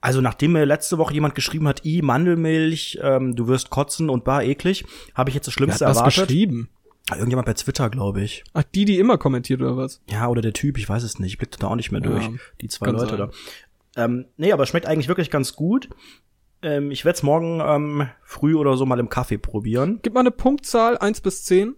[0.00, 4.24] Also nachdem mir letzte Woche jemand geschrieben hat, i Mandelmilch, ähm, du wirst kotzen und
[4.24, 6.28] bar eklig, habe ich jetzt das Wer hat Schlimmste das erwartet.
[6.28, 6.68] geschrieben?
[7.10, 8.44] Irgendjemand bei Twitter, glaube ich.
[8.54, 10.00] Ach, die, die immer kommentiert oder was?
[10.08, 11.32] Ja, oder der Typ, ich weiß es nicht.
[11.32, 12.30] Ich blickte da auch nicht mehr Ja, durch.
[12.60, 13.30] Die zwei Leute sein.
[13.94, 14.04] da.
[14.04, 15.90] Ähm, nee, aber es schmeckt eigentlich wirklich ganz gut.
[16.62, 20.00] Ähm, ich werde es morgen ähm, früh oder so mal im Kaffee probieren.
[20.02, 21.74] Gib mal eine Punktzahl, 1 bis 10.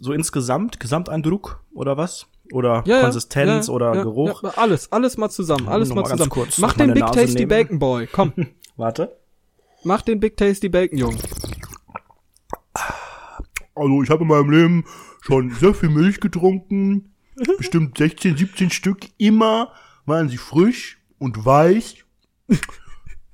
[0.00, 2.26] So insgesamt, Gesamteindruck oder was?
[2.52, 4.42] Oder Ja, ja, Konsistenz ja, oder ja, Geruch.
[4.42, 6.28] Ja, alles, alles mal zusammen, alles mal mal zusammen.
[6.30, 7.48] kurz Mach den Big Nase Tasty nehmen.
[7.48, 8.32] Bacon Boy, komm.
[8.76, 9.16] Warte.
[9.84, 11.16] Mach den Big Tasty Bacon, Jung.
[13.74, 14.84] Also ich habe in meinem Leben
[15.22, 17.14] schon sehr viel Milch getrunken.
[17.56, 19.00] Bestimmt 16, 17 Stück.
[19.16, 19.72] Immer
[20.04, 21.96] waren sie frisch und weiß.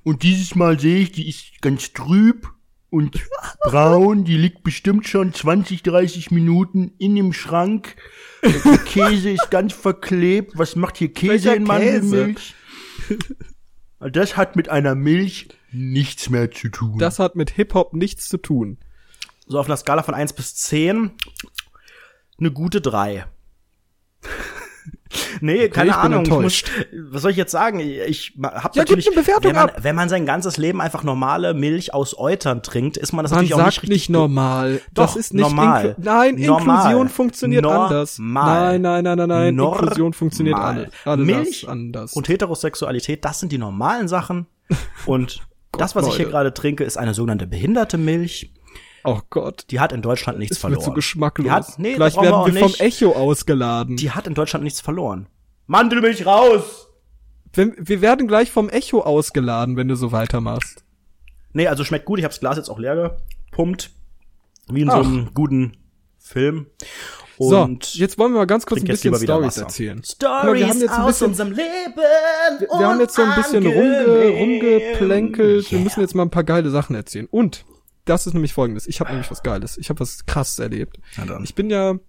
[0.03, 2.47] Und dieses Mal sehe ich, die ist ganz trüb
[2.89, 3.19] und
[3.63, 4.23] braun.
[4.23, 7.95] Die liegt bestimmt schon 20, 30 Minuten in dem Schrank.
[8.43, 10.53] Der Käse ist ganz verklebt.
[10.55, 12.55] Was macht hier Käse Welcher in Mandelmilch?
[13.99, 16.97] Das hat mit einer Milch nichts mehr zu tun.
[16.97, 18.77] Das hat mit Hip-Hop nichts zu tun.
[19.49, 21.11] So auf einer Skala von 1 bis 10
[22.39, 23.25] eine gute 3.
[25.41, 26.23] nee, keine ich Ahnung.
[26.23, 26.63] Ich muss,
[27.09, 27.79] was soll ich jetzt sagen?
[27.79, 31.55] Ich hab Ja, natürlich, eine Bewertung wenn man, wenn man sein ganzes Leben einfach normale
[31.55, 34.09] Milch aus Eutern trinkt, ist man das Man natürlich auch nicht nicht, richtig.
[34.09, 34.81] normal.
[34.93, 35.85] Doch, das ist nicht normal.
[35.97, 36.75] Inklu Nein, Normal.
[36.75, 37.87] Inklusion funktioniert Normal.
[37.87, 38.19] anders.
[38.19, 39.55] Nein, nein, nein, nein, nein.
[39.55, 39.79] Normal.
[39.79, 41.17] Inklusion funktioniert anders.
[41.17, 42.13] Milch anders.
[42.13, 44.45] und Heterosexualität, das sind die normalen Sachen.
[45.07, 45.39] Und
[45.71, 48.51] das, was ich hier gerade trinke, ist eine sogenannte behinderte Milch.
[49.03, 49.65] Oh Gott.
[49.71, 50.85] Die hat in Deutschland nichts Das wird verloren.
[50.85, 51.45] so geschmacklos.
[51.45, 52.85] Die hat, nee, Gleich werden wir auch vom.
[52.85, 53.97] Echo ausgeladen.
[53.97, 55.27] Die hat in Deutschland nichts verloren.
[55.67, 56.87] Mandelmilch raus!
[57.53, 60.83] Wenn, wir werden gleich vom Echo ausgeladen, wenn du so weitermachst.
[61.53, 62.19] Nee, also schmeckt gut.
[62.19, 63.17] Ich habe das Glas jetzt auch leer
[63.49, 63.91] gepumpt.
[64.71, 65.05] Wie in so Ach.
[65.05, 65.73] einem guten
[66.19, 66.67] Film.
[67.37, 70.03] Und so, jetzt wollen wir mal ganz kurz ein bisschen Stories erzählen.
[70.03, 71.95] Stories wir haben jetzt ein aus bisschen- unserem Leben.
[71.95, 75.71] Wir haben jetzt so ein bisschen rumge, rumgeplänkelt.
[75.71, 77.27] Wir müssen jetzt mal ein paar geile Sachen erzählen.
[77.31, 77.65] Und
[78.09, 78.87] das ist nämlich folgendes.
[78.87, 79.77] Ich habe nämlich was Geiles.
[79.77, 80.99] Ich habe was krasses erlebt.
[81.43, 81.99] Ich bin ja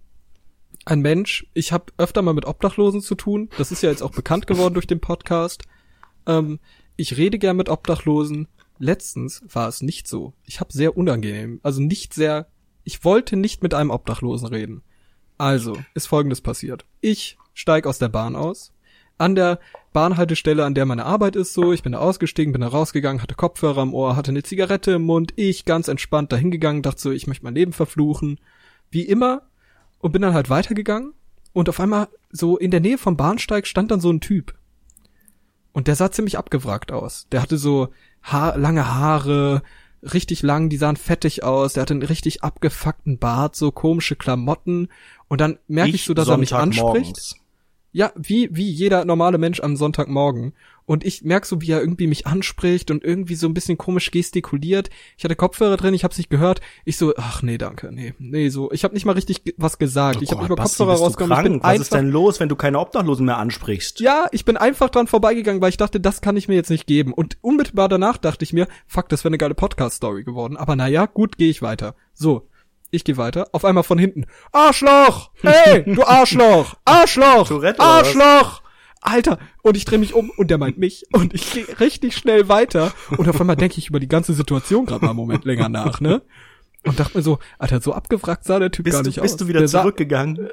[0.85, 1.45] ein Mensch.
[1.53, 3.49] Ich habe öfter mal mit Obdachlosen zu tun.
[3.57, 5.63] Das ist ja jetzt auch bekannt geworden durch den Podcast.
[6.25, 6.59] Ähm,
[6.95, 8.47] ich rede gern mit Obdachlosen.
[8.79, 10.33] Letztens war es nicht so.
[10.45, 12.47] Ich habe sehr unangenehm, also nicht sehr.
[12.83, 14.81] Ich wollte nicht mit einem Obdachlosen reden.
[15.37, 16.85] Also, ist folgendes passiert.
[16.99, 18.73] Ich steig aus der Bahn aus.
[19.21, 19.59] An der
[19.93, 23.35] Bahnhaltestelle, an der meine Arbeit ist, so, ich bin da ausgestiegen, bin da rausgegangen, hatte
[23.35, 27.11] Kopfhörer im Ohr, hatte eine Zigarette im Mund, ich ganz entspannt da hingegangen, dachte so,
[27.11, 28.39] ich möchte mein Leben verfluchen.
[28.89, 29.43] Wie immer.
[29.99, 31.13] Und bin dann halt weitergegangen.
[31.53, 34.55] Und auf einmal, so in der Nähe vom Bahnsteig stand dann so ein Typ.
[35.71, 37.27] Und der sah ziemlich abgewrackt aus.
[37.31, 37.89] Der hatte so
[38.23, 39.61] ha lange Haare,
[40.01, 44.87] richtig lang, die sahen fettig aus, der hatte einen richtig abgefuckten Bart, so komische Klamotten.
[45.27, 47.17] Und dann merke ich, so, dass er mich anspricht.
[47.17, 47.40] Sonntagmorgens.
[47.91, 50.53] Ja, wie, wie jeder normale Mensch am Sonntagmorgen.
[50.85, 54.11] Und ich merk so, wie er irgendwie mich anspricht und irgendwie so ein bisschen komisch
[54.11, 54.89] gestikuliert.
[55.17, 56.59] Ich hatte Kopfhörer drin, ich hab's nicht gehört.
[56.85, 58.71] Ich so, ach nee, danke, nee, nee, so.
[58.71, 60.17] Ich habe nicht mal richtig was gesagt.
[60.19, 61.37] Oh ich habe Gott, nicht mal Basti, Kopfhörer rausgenommen.
[61.37, 61.63] Ich bin krank?
[61.63, 63.99] Was ist einfach, denn los, wenn du keine Obdachlosen mehr ansprichst?
[63.99, 66.87] ja, ich bin einfach dran vorbeigegangen, weil ich dachte, das kann ich mir jetzt nicht
[66.87, 67.13] geben.
[67.13, 70.57] Und unmittelbar danach dachte ich mir, fuck, das wäre eine geile Podcast-Story geworden.
[70.57, 71.95] Aber naja, gut, gehe ich weiter.
[72.13, 72.47] So,
[72.91, 73.47] ich gehe weiter.
[73.53, 74.25] Auf einmal von hinten.
[74.51, 75.31] Arschloch!
[75.41, 76.75] Hey, du Arschloch!
[76.85, 77.47] Arschloch!
[77.47, 77.79] Tourette?
[77.81, 78.61] Arschloch!
[79.03, 82.47] Alter, und ich drehe mich um und der meint mich und ich gehe richtig schnell
[82.49, 85.69] weiter und auf einmal denke ich über die ganze Situation gerade mal einen Moment länger
[85.69, 86.21] nach, ne?
[86.85, 89.33] Und dachte mir so, Alter, so abgewrackt sah der Typ Bist, gar du, nicht bist
[89.33, 89.39] aus.
[89.39, 90.49] du wieder Der sah- zurückgegangen?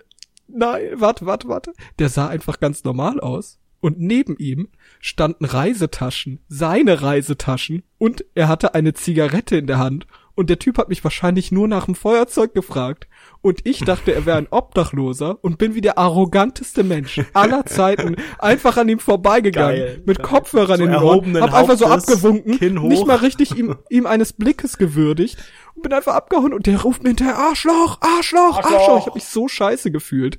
[0.46, 1.72] Nein, warte, warte, warte.
[1.98, 3.59] Der sah einfach ganz normal aus.
[3.81, 10.07] Und neben ihm standen Reisetaschen, seine Reisetaschen, und er hatte eine Zigarette in der Hand.
[10.38, 13.09] Und der Typ hat mich wahrscheinlich nur nach dem Feuerzeug gefragt.
[13.40, 18.14] Und ich dachte, er wäre ein Obdachloser und bin wie der arroganteste Mensch aller Zeiten
[18.38, 19.77] einfach an ihm vorbeigegangen.
[19.81, 20.27] Geil, mit geil.
[20.29, 21.40] Kopfhörern So in den Ohren.
[21.40, 25.38] Hab einfach so abgewunken, nicht mal richtig ihm, ihm eines Blickes gewürdigt.
[25.74, 28.72] Und bin einfach abgehauen und der ruft mir hinterher, Arschloch, Arschloch, Arschloch.
[28.72, 28.98] Arschloch.
[29.01, 30.38] Ich hab mich so scheiße gefühlt.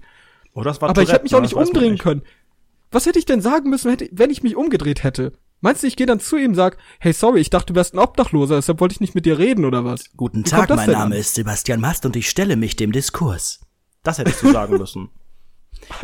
[0.54, 2.04] Oh, das war Aber ich Tourette, hätte mich auch nicht umdrehen nicht.
[2.04, 2.22] können.
[2.90, 5.34] Was hätte ich denn sagen müssen, hätte, wenn ich mich umgedreht hätte?
[5.62, 7.94] Meinst du, ich gehe dann zu ihm und sag, hey, sorry, ich dachte, du wärst
[7.94, 10.06] ein Obdachloser, deshalb wollte ich nicht mit dir reden oder was?
[10.16, 11.12] Guten Wie Tag, mein Name an?
[11.12, 13.60] ist Sebastian Mast und ich stelle mich dem Diskurs.
[14.04, 15.10] Das hättest du sagen müssen.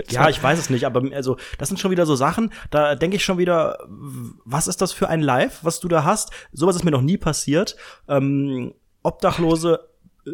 [0.09, 3.17] Ja, ich weiß es nicht, aber also das sind schon wieder so Sachen, da denke
[3.17, 6.31] ich schon wieder, was ist das für ein Live, was du da hast?
[6.51, 7.75] Sowas ist mir noch nie passiert.
[8.07, 9.87] Ähm, Obdachlose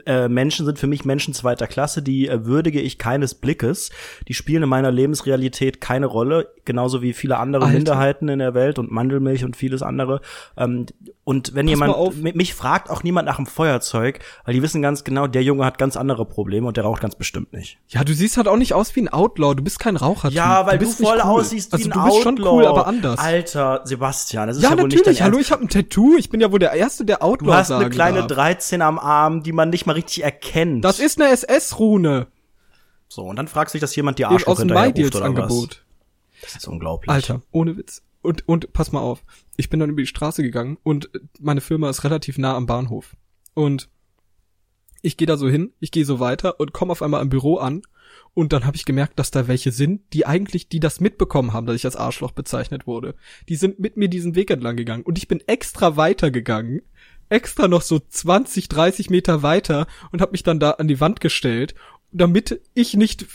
[0.06, 3.91] äh, Menschen sind für mich Menschen zweiter Klasse, die äh, würdige ich keines Blickes.
[4.27, 7.75] Die spielen in meiner Lebensrealität keine Rolle, genauso wie viele andere Alter.
[7.75, 10.21] Minderheiten in der Welt und Mandelmilch und vieles andere.
[10.58, 10.86] Ähm,
[11.31, 15.05] und wenn Pass jemand mich fragt auch niemand nach dem Feuerzeug, weil die wissen ganz
[15.05, 17.79] genau, der Junge hat ganz andere Probleme und der raucht ganz bestimmt nicht.
[17.87, 20.29] Ja, du siehst halt auch nicht aus wie ein Outlaw, du bist kein Raucher.
[20.29, 21.39] Ja, weil du, bist nicht voll cool.
[21.39, 22.51] aussiehst also wie ein du bist schon Outlaw.
[22.51, 23.17] cool, aber anders.
[23.17, 25.47] Alter, Sebastian, das ist ja, ja, wohl nicht dein natürlich, hallo, Ernst.
[25.47, 27.89] ich habe ein Tattoo, ich bin ja wohl der Erste, der Outlaw Du hast eine
[27.89, 28.27] kleine darf.
[28.27, 30.83] 13 am Arm, die man nicht mal richtig erkennt.
[30.83, 32.27] Das ist eine SS-Rune.
[33.07, 35.31] so, und dann fragst du dich, dass jemand dir Aus Arschloch hinterher ruft oder was.
[35.31, 35.85] MyDeals-Angebot.
[36.41, 37.09] Das ist unglaublich.
[37.09, 38.01] Alter, ohne Witz.
[38.21, 39.23] Und, und pass mal auf.
[39.57, 43.15] Ich bin dann über die Straße gegangen und meine Firma ist relativ nah am Bahnhof.
[43.53, 43.89] Und
[45.01, 47.57] ich gehe da so hin, ich gehe so weiter und komme auf einmal im Büro
[47.57, 47.81] an.
[48.34, 51.65] Und dann habe ich gemerkt, dass da welche sind, die eigentlich, die das mitbekommen haben,
[51.65, 53.15] dass ich als Arschloch bezeichnet wurde.
[53.49, 55.03] Die sind mit mir diesen Weg entlang gegangen.
[55.03, 56.81] Und ich bin extra weitergegangen.
[57.29, 61.21] Extra noch so 20, 30 Meter weiter und habe mich dann da an die Wand
[61.21, 61.75] gestellt,
[62.12, 63.25] damit ich nicht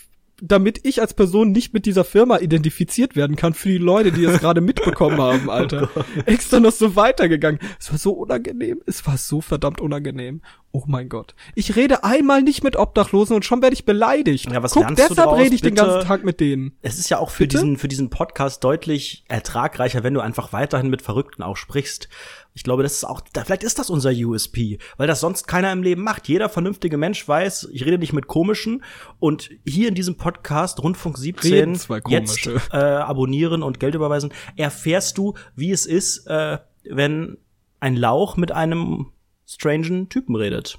[0.43, 4.23] damit ich als Person nicht mit dieser Firma identifiziert werden kann für die Leute, die
[4.23, 5.89] das gerade mitbekommen haben, Alter.
[6.27, 7.61] Extra noch so weitergegangen.
[7.81, 8.83] Es war so unangenehm.
[8.87, 10.43] Es war so verdammt unangenehm.
[10.73, 11.35] Oh mein Gott.
[11.55, 14.53] Ich rede einmal nicht mit Obdachlosen und schon werde ich beleidigt.
[14.53, 15.87] Ja, was Guck, lernst du deshalb draus, rede ich den bitte?
[15.87, 16.77] ganzen Tag mit denen.
[16.83, 17.57] Es ist ja auch für Bitte?
[17.57, 22.11] diesen, für diesen Podcast deutlich ertragreicher, wenn du einfach weiterhin mit Verrückten auch sprichst.
[22.57, 25.71] Ich glaube, das ist auch, da, vielleicht ist das unser USP, weil das sonst keiner
[25.73, 26.27] im Leben macht.
[26.27, 28.83] Jeder vernünftige Mensch weiß, ich rede nicht mit Komischen
[29.19, 34.33] und hier in diesem Podcast Rundfunk 17 Reden zwei jetzt äh, abonnieren und Geld überweisen,
[34.57, 37.37] erfährst du, wie es ist, äh, wenn
[37.79, 39.13] ein Lauch mit einem
[39.47, 40.79] strangen Typen redet.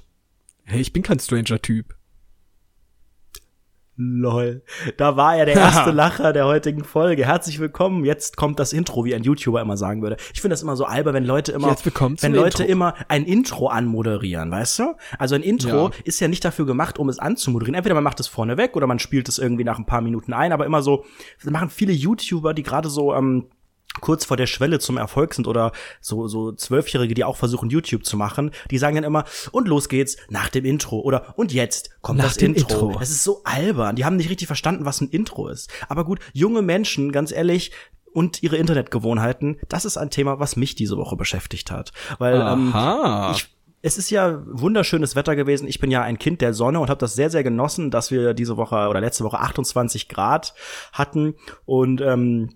[0.64, 1.94] Hey, ich bin kein Stranger-Typ.
[4.00, 4.62] Lol.
[4.96, 7.26] Da war er der erste Lacher der heutigen Folge.
[7.26, 8.04] Herzlich willkommen.
[8.04, 10.16] Jetzt kommt das Intro, wie ein YouTuber immer sagen würde.
[10.32, 11.74] Ich finde das immer so albern, wenn Leute immer,
[12.20, 12.72] wenn Leute Intro.
[12.72, 14.94] immer ein Intro anmoderieren, weißt du?
[15.18, 15.90] Also ein Intro Ja.
[16.04, 17.74] ist ja nicht dafür gemacht, um es anzumoderieren.
[17.74, 20.32] Entweder man macht es vorne weg oder man spielt es irgendwie nach ein paar Minuten
[20.32, 21.04] ein, aber immer so,
[21.42, 23.48] das machen viele YouTuber, die gerade so, ähm,
[24.00, 28.04] kurz vor der Schwelle zum Erfolg sind oder so so Zwölfjährige, die auch versuchen YouTube
[28.04, 31.90] zu machen, die sagen dann immer und los geht's nach dem Intro oder und jetzt
[32.00, 32.88] kommt Nach das Intro.
[32.88, 32.98] Intro.
[32.98, 33.96] Das ist so albern.
[33.96, 35.70] Die haben nicht richtig verstanden, was ein Intro ist.
[35.88, 37.72] Aber gut, junge Menschen, ganz ehrlich.
[38.12, 41.92] Und ihre Internetgewohnheiten, das ist ein Thema, was mich diese Woche beschäftigt hat.
[42.18, 43.32] Weil ähm, Aha.
[43.32, 43.48] ich,
[43.82, 45.68] es ist ja wunderschönes Wetter gewesen.
[45.68, 48.34] Ich bin ja ein Kind der Sonne und habe das sehr, sehr genossen, dass wir
[48.34, 50.54] diese Woche oder letzte Woche 28 Grad
[50.92, 51.34] hatten.
[51.64, 52.50] Und ähm,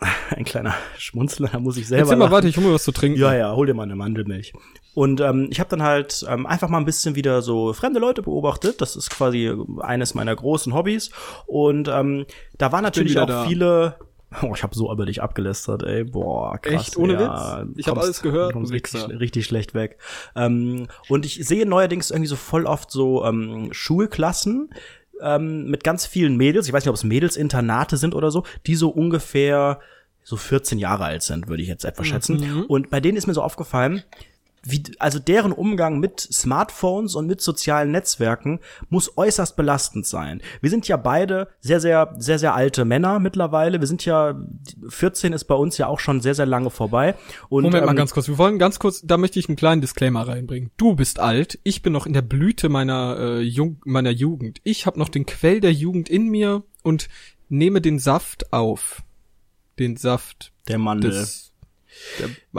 [0.30, 2.02] Ein kleiner Schmunzler, da muss ich selber.
[2.02, 2.34] Erzähl mal lachen.
[2.36, 3.18] weiter, ich hol mir was zu trinken.
[3.18, 4.52] Ja, ja, hol dir mal eine Mandelmilch.
[4.94, 8.22] Und ähm, ich habe dann halt ähm, einfach mal ein bisschen wieder so fremde Leute
[8.22, 8.80] beobachtet.
[8.80, 11.10] Das ist quasi eines meiner großen Hobbys.
[11.46, 12.26] Und ähm,
[12.58, 13.44] da waren natürlich auch da.
[13.44, 13.96] viele.
[14.42, 16.04] Oh, ich habe so über dich abgelästert, ey.
[16.04, 16.88] Boah, krass.
[16.88, 16.96] Echt?
[16.98, 17.78] Ohne ja, Witz?
[17.78, 19.96] Ich hab kommst- alles gehört, kommst richtig, richtig schlecht weg.
[20.36, 24.68] Ähm, und ich sehe neuerdings irgendwie so voll oft so ähm, Schulklassen
[25.22, 26.66] ähm, mit ganz vielen Mädels.
[26.66, 29.80] Ich weiß nicht, ob es Mädelsinternate sind oder so, die so ungefähr
[30.22, 32.36] so 14 Jahre alt sind, würde ich jetzt etwa schätzen.
[32.68, 34.02] Und bei denen ist mir so aufgefallen,
[34.70, 40.42] wie, also deren Umgang mit Smartphones und mit sozialen Netzwerken muss äußerst belastend sein.
[40.60, 43.80] Wir sind ja beide sehr, sehr, sehr, sehr alte Männer mittlerweile.
[43.80, 44.40] Wir sind ja,
[44.88, 47.14] 14 ist bei uns ja auch schon sehr, sehr lange vorbei.
[47.48, 48.28] Und, Moment mal ähm, ganz kurz.
[48.28, 50.70] Wir wollen ganz kurz, da möchte ich einen kleinen Disclaimer reinbringen.
[50.76, 54.60] Du bist alt, ich bin noch in der Blüte meiner äh, Jung meiner Jugend.
[54.64, 57.08] Ich habe noch den Quell der Jugend in mir und
[57.48, 59.02] nehme den Saft auf.
[59.78, 61.10] Den Saft der Mandel.
[61.10, 61.47] des.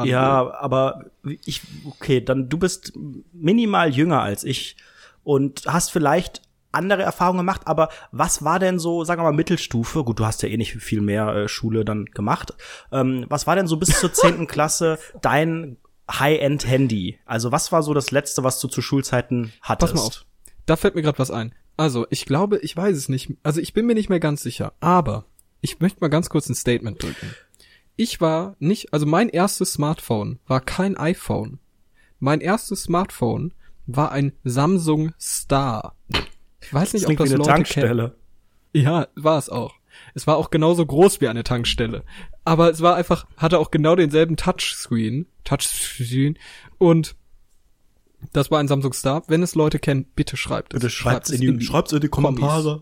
[0.05, 2.93] Ja, aber ich, okay, dann du bist
[3.33, 4.77] minimal jünger als ich
[5.23, 10.03] und hast vielleicht andere Erfahrungen gemacht, aber was war denn so, sagen wir mal, Mittelstufe?
[10.03, 12.53] Gut, du hast ja eh nicht viel mehr äh, Schule dann gemacht.
[12.91, 15.77] Ähm, was war denn so bis zur zehnten Klasse dein
[16.11, 17.19] High-End-Handy?
[17.25, 19.93] Also was war so das Letzte, was du zu Schulzeiten hattest?
[19.93, 20.25] Pass mal auf.
[20.67, 21.55] Da fällt mir gerade was ein.
[21.79, 23.31] Also, ich glaube, ich weiß es nicht.
[23.41, 24.73] Also, ich bin mir nicht mehr ganz sicher.
[24.81, 25.23] Aber
[25.61, 27.33] ich möchte mal ganz kurz ein Statement drücken.
[28.01, 31.59] Ich war nicht, also mein erstes Smartphone war kein iPhone.
[32.19, 33.53] Mein erstes Smartphone
[33.87, 35.97] war ein Samsung Star.
[36.61, 38.15] Ich weiß nicht, Das ob das wie eine Leute Tankstelle.
[38.71, 38.85] kennen.
[38.85, 39.75] Ja, war es auch.
[40.13, 42.05] Es war auch genauso groß wie eine Tankstelle.
[42.45, 45.25] Aber es war einfach, hatte auch genau denselben Touchscreen.
[45.43, 46.37] Touchscreen.
[46.77, 47.17] Und
[48.33, 49.23] das war ein Samsung Star.
[49.27, 50.79] Wenn es Leute kennen, bitte schreibt es.
[50.79, 52.39] Bitte schreibt's in die, schreibt's in die Kommis.
[52.39, 52.81] Kommentare.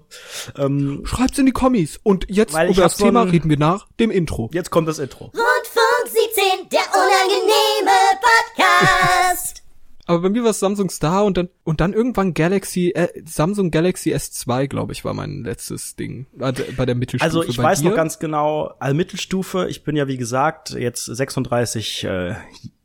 [0.58, 2.00] Ähm, Schreibt's in die Kommis.
[2.04, 4.50] Und jetzt über das so Thema ein- reden wir nach dem Intro.
[4.54, 5.26] jetzt kommt das Intro.
[5.26, 9.64] Rundfunk 17, der unangenehme Podcast.
[10.10, 13.72] Aber bei mir war es Samsung Star und dann und dann irgendwann Galaxy äh, Samsung
[13.72, 17.26] Galaxy S2, glaube ich, war mein letztes Ding äh, bei der Mittelstufe.
[17.26, 17.90] Also ich bei weiß dir?
[17.90, 22.36] noch ganz genau, also Mittelstufe, ich bin ja wie gesagt jetzt 36 äh,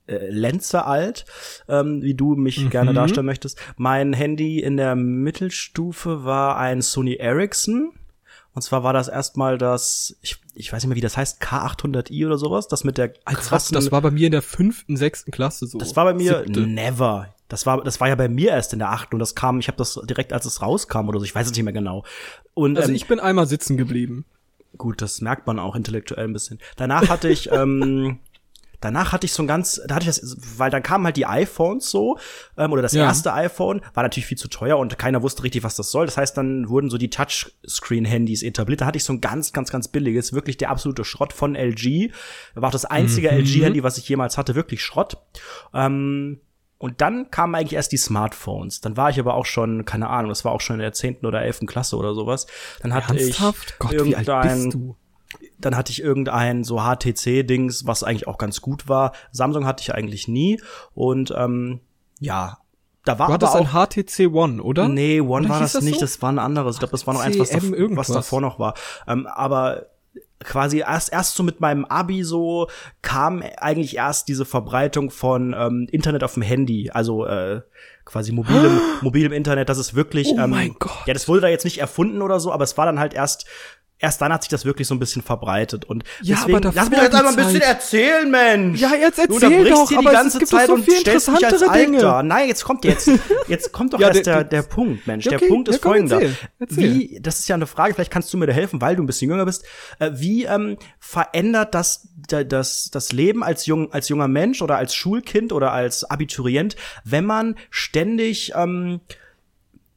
[0.06, 1.24] äh, Lenze alt,
[1.68, 2.70] ähm, wie du mich Mhm.
[2.70, 3.58] gerne darstellen möchtest.
[3.76, 7.92] Mein Handy in der Mittelstufe war ein Sony Ericsson.
[8.54, 12.26] Und zwar war das erstmal das, ich, ich weiß nicht mehr, wie das heißt, K800i
[12.26, 15.66] oder sowas, das mit der krassen, das war bei mir in der fünften, sechsten Klasse
[15.66, 15.78] so.
[15.78, 16.60] das war bei mir Siebte.
[16.66, 17.34] never.
[17.48, 19.68] Das war, das war ja bei mir erst in der achten und das kam, ich
[19.68, 22.04] habe das direkt, als es rauskam oder so, ich weiß es nicht mehr genau.
[22.52, 24.26] Und Also ähm, ich bin einmal sitzen geblieben.
[24.76, 26.58] Gut, das merkt man auch intellektuell ein bisschen.
[26.76, 28.18] Danach hatte ich, ähm,
[28.82, 31.26] danach hatte ich so ein ganz, da hatte ich das, weil dann kamen halt die
[31.26, 32.18] iPhones so,
[32.58, 33.04] ähm, oder das Ja.
[33.04, 36.06] erste iPhone, war natürlich viel zu teuer und keiner wusste richtig, was das soll.
[36.06, 38.80] Das heißt, dann wurden so die Touchscreen-Handys etabliert.
[38.82, 42.10] Da hatte ich so ein ganz, ganz, ganz billiges, wirklich der absolute Schrott von LG.
[42.54, 45.16] War auch das einzige LG-Handy, was ich jemals hatte, wirklich Schrott.
[45.72, 46.40] Ähm,
[46.78, 48.80] und dann kamen eigentlich erst die Smartphones.
[48.80, 51.26] Dann war ich aber auch schon, keine Ahnung, das war auch schon in der zehnten
[51.26, 52.48] oder elften Klasse oder sowas.
[52.80, 53.70] Dann hatte Ernsthaft?
[53.70, 54.96] ich Gott, irgendein?
[55.64, 59.12] Dann hatte ich irgendein so HTC-Dings, was eigentlich auch ganz gut war.
[59.30, 60.60] Samsung hatte ich eigentlich nie.
[60.94, 61.80] Und ähm,
[62.20, 62.58] ja,
[63.04, 64.88] da war Du hattest aber auch ein HTC One, oder?
[64.88, 66.00] Nee, One Oder war das, das nicht, so?
[66.02, 66.76] das war ein anderes.
[66.76, 68.08] Ich glaube, das war noch eins, was, CM dav irgendwas.
[68.08, 68.74] was davor noch war.
[69.08, 69.86] Ähm, aber
[70.44, 72.68] quasi erst erst so mit meinem Abi so
[73.00, 77.62] kam eigentlich erst diese Verbreitung von ähm, Internet auf dem Handy, also äh,
[78.04, 81.06] quasi mobilem mobilem Internet, das ist wirklich Oh ähm, mein Gott.
[81.06, 83.46] ja, das wurde da jetzt nicht erfunden oder so, aber es war dann halt erst
[84.02, 86.90] erst dann hat sich das wirklich so ein bisschen verbreitet und Ja, deswegen aber lass
[86.90, 88.80] mich davor doch jetzt einmal ein bisschen Zeit- erzählen, Mensch.
[88.80, 90.74] Ja, jetzt Du erzähl unterbrichst doch, hier aber die es ganze gibt doch Zeit so
[90.74, 91.96] und viel stellst dich als interessantere Dinge.
[91.98, 92.22] Alter.
[92.24, 93.10] Nein, jetzt kommt jetzt
[93.48, 95.24] jetzt kommt doch Ja, erst der- der, der Punkt, Mensch.
[95.24, 96.20] Ja, Der okay, Punkt ist ja, komm, folgender.
[96.20, 96.76] erzähl, erzähl.
[96.94, 99.06] Wie, das ist ja eine Frage, vielleicht kannst du mir da helfen, weil du ein
[99.06, 99.64] bisschen jünger bist.
[99.98, 104.76] Äh, wie ähm, verändert das, da- das das Leben als jung als junger Mensch oder
[104.76, 109.00] als Schulkind oder als Abiturient, wenn man ständig ähm,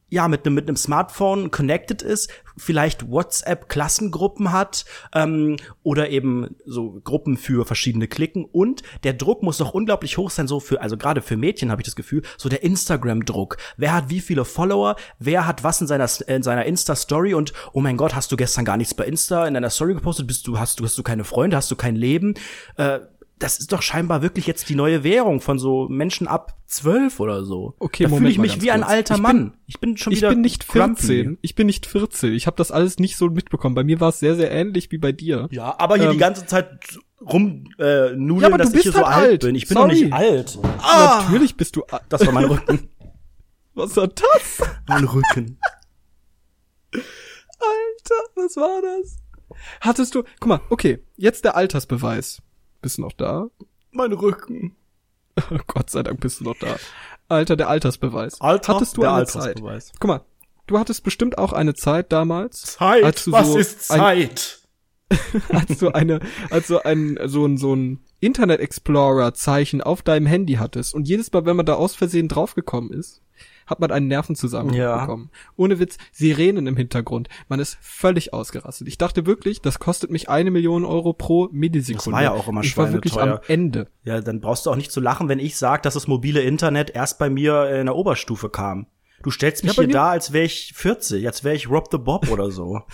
[0.08, 7.00] ja, mit einem mit einem Smartphone connected ist, vielleicht WhatsApp-Klassengruppen hat ähm, oder eben so
[7.02, 8.44] Gruppen für verschiedene Klicken.
[8.44, 11.82] Und der Druck muss doch unglaublich hoch sein, so für, also gerade für Mädchen habe
[11.82, 13.56] ich das Gefühl, so der Instagram-Druck.
[13.76, 17.34] Wer hat wie viele Follower, wer hat was in seiner in seiner Insta-Story?
[17.34, 20.26] Und oh mein Gott, hast du gestern gar nichts bei Insta in deiner Story gepostet,
[20.26, 22.34] bist du, hast du, hast du keine Freunde, hast du kein Leben?
[22.76, 23.00] Äh,
[23.38, 27.44] das ist doch scheinbar wirklich jetzt die neue Währung von so Menschen ab zwölf oder
[27.44, 27.74] so.
[27.78, 28.90] Okay, da fühle ich mich wie ein kurz.
[28.92, 29.56] alter Ich bin- Mann.
[29.66, 31.00] ich bin schon Ich wieder bin nicht grumpy.
[31.02, 31.38] 14.
[31.42, 32.32] Ich bin nicht 14.
[32.32, 33.74] Ich habe das alles nicht so mitbekommen.
[33.74, 35.48] Bei mir war es sehr, sehr ähnlich wie bei dir.
[35.50, 36.70] Ja, aber hier Ähm, die ganze Zeit
[37.20, 39.40] rum äh, nudeln, Ja, aber dass du ich hier bist so halt alt alt.
[39.42, 39.54] bin.
[39.54, 39.88] Ich bin Sorry.
[39.90, 40.58] doch nicht alt.
[40.78, 41.84] Ah, Natürlich bist du.
[41.90, 42.88] a- das war mein Rücken.
[43.74, 44.62] Was war das?
[44.88, 45.58] mein Rücken.
[46.92, 49.18] Alter, was war das?
[49.80, 52.42] Hattest du, guck mal, okay, jetzt der Altersbeweis.
[52.86, 53.48] Bist du noch da?
[53.90, 54.76] Mein Rücken.
[55.66, 56.76] Gott sei Dank bist du noch da.
[57.26, 58.40] Alter, der Altersbeweis.
[58.40, 59.86] Alter, hattest du der eine Altersbeweis.
[59.86, 59.96] Zeit?
[59.98, 60.20] Guck mal,
[60.68, 62.62] du hattest bestimmt auch eine Zeit damals.
[62.62, 64.60] Zeit, du was so ist ein- Zeit?
[65.48, 66.20] als du eine,
[66.50, 71.08] als du ein, so ein, so ein Internet Explorer Zeichen auf deinem Handy hattest und
[71.08, 73.20] jedes Mal, wenn man da aus Versehen draufgekommen ist,
[73.66, 75.00] hat man einen Nervenzusammenbruch Ja.
[75.00, 75.30] bekommen.
[75.56, 77.28] Ohne Witz, Sirenen im Hintergrund.
[77.48, 78.88] Man ist völlig ausgerastet.
[78.88, 82.04] Ich dachte wirklich, das kostet mich eine Million Euro pro Millisekunde.
[82.04, 83.38] Das war ja auch immer Ich war wirklich am.
[83.48, 83.88] Ende.
[84.04, 86.90] Ja, dann brauchst du auch nicht zu lachen, wenn ich sage, dass das mobile Internet
[86.90, 88.86] erst bei mir in der Oberstufe kam.
[89.22, 91.98] Du stellst mich Ja, hier da, als wäre ich 40, als wäre ich Rob the
[91.98, 92.82] Bob oder so.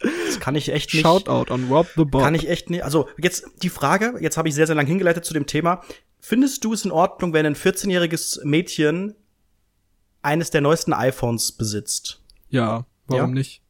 [0.00, 1.02] das kann ich echt nicht.
[1.02, 2.22] Shoutout on Rob the Bob.
[2.22, 2.84] Kann ich echt nicht.
[2.84, 5.82] Also jetzt die Frage, jetzt habe ich sehr, sehr lang hingeleitet zu dem Thema.
[6.24, 9.14] Findest du es in Ordnung, wenn ein 14-jähriges Mädchen
[10.22, 12.22] eines der neuesten iPhones besitzt?
[12.48, 13.34] ja, warum Ja?
[13.34, 13.60] nicht?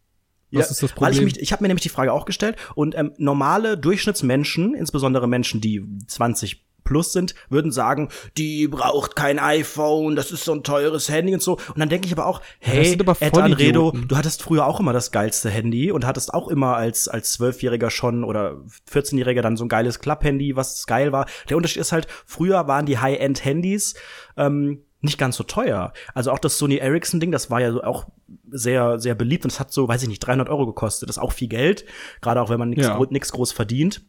[0.55, 1.25] Was ist das Weil ich Problem?
[1.25, 5.62] mich, ich habe mir nämlich die Frage auch gestellt und ähm, normale Durchschnittsmenschen, insbesondere Menschen,
[5.62, 11.09] die 20 plus sind, würden sagen, die braucht kein iPhone, das ist so ein teures
[11.09, 11.53] Handy und so.
[11.55, 14.92] Und dann denke ich aber auch, hey, aber Ed Anredo, du hattest früher auch immer
[14.92, 18.59] das geilste Handy und hattest auch immer als als Zwölfjähriger schon oder
[18.90, 21.27] 14-Jähriger dann so ein geiles Klapp-Handy, was geil war.
[21.49, 23.95] Der Unterschied ist halt, früher waren die High-End-Handys
[24.37, 25.92] ähm, nicht ganz so teuer.
[26.14, 28.07] Also auch das Sony Ericsson Ding, das war ja so auch
[28.51, 31.09] sehr, sehr beliebt und es hat so, weiß ich nicht, 300 Euro gekostet.
[31.09, 31.85] Das ist auch viel Geld,
[32.21, 32.97] gerade auch wenn man nichts Ja.
[32.97, 34.03] groß verdient.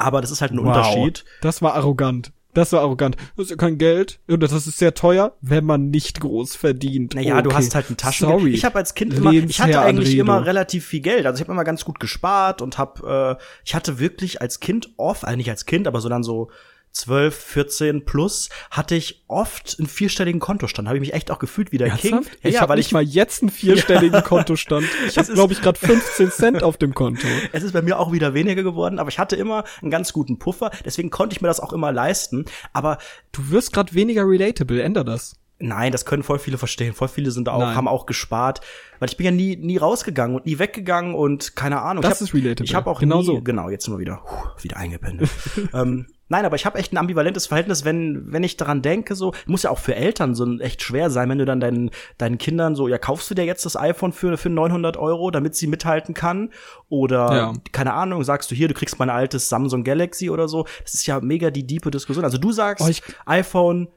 [0.00, 1.24] Aber das ist halt ein Unterschied.
[1.42, 2.32] Das war arrogant.
[2.52, 3.16] Das war arrogant.
[3.36, 4.18] Das ist ja kein Geld.
[4.26, 7.14] Und das ist sehr teuer, wenn man nicht groß verdient.
[7.14, 7.58] Naja, du Okay.
[7.58, 8.40] hast halt ein Taschengeld.
[8.40, 8.50] Sorry.
[8.54, 10.22] Ich habe als Kind immer, ich hatte Lehnsherr eigentlich Anredo.
[10.22, 11.26] immer relativ viel Geld.
[11.26, 14.90] Also ich habe immer ganz gut gespart und habe, äh, ich hatte wirklich als Kind
[14.96, 16.50] oft, also nicht als Kind, aber so dann so
[16.92, 20.88] 12, 14 plus, hatte ich oft einen vierstelligen Kontostand.
[20.88, 22.14] Habe ich mich echt auch gefühlt wie der King.
[22.14, 24.86] Ja, ich ja, habe nicht ich mal jetzt einen vierstelligen Kontostand.
[25.06, 27.26] Ich habe, glaube ich, gerade 15 Cent auf dem Konto.
[27.52, 30.38] Es ist bei mir auch wieder weniger geworden, aber ich hatte immer einen ganz guten
[30.38, 32.44] Puffer, deswegen konnte ich mir das auch immer leisten.
[32.72, 32.98] Aber
[33.32, 34.82] Du wirst gerade weniger relatable.
[34.82, 35.36] Änder das.
[35.60, 36.94] nein, das können voll viele verstehen.
[36.94, 37.76] Voll viele sind auch, Nein.
[37.76, 38.60] haben auch gespart,
[38.98, 42.02] weil ich bin ja nie, nie rausgegangen und nie weggegangen und keine Ahnung.
[42.02, 42.64] Das hab, ist relatable.
[42.64, 43.40] Ich habe auch Genau nie, so.
[43.42, 45.30] genau, jetzt wir wieder, puh, wieder eingependelt.
[45.74, 49.34] ähm, nein, aber ich habe echt ein ambivalentes Verhältnis, wenn, wenn ich daran denke, so,
[49.46, 52.74] muss ja auch für Eltern so echt schwer sein, wenn du dann deinen, deinen Kindern
[52.74, 56.14] so, ja, kaufst du dir jetzt das iPhone für, für 900 Euro, damit sie mithalten
[56.14, 56.50] kann?
[56.88, 57.52] Oder, Ja.
[57.72, 60.64] keine Ahnung, sagst du hier, du kriegst mein altes Samsung Galaxy oder so.
[60.82, 62.24] Das ist ja mega die diepe Diskussion.
[62.24, 63.88] Also du sagst, Oh, iPhone,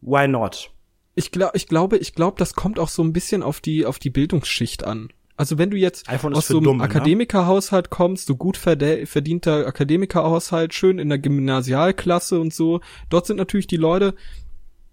[0.00, 0.70] why not?
[1.14, 3.98] Ich, glaub, ich glaube, ich glaube, das kommt auch so ein bisschen auf die, auf
[3.98, 5.10] die Bildungsschicht an.
[5.36, 6.84] Also wenn du jetzt aus so einem Dumme, ne?
[6.84, 13.66] Akademikerhaushalt kommst, so gut verdienter Akademikerhaushalt, schön in der Gymnasialklasse und so, dort sind natürlich
[13.66, 14.14] die Leute,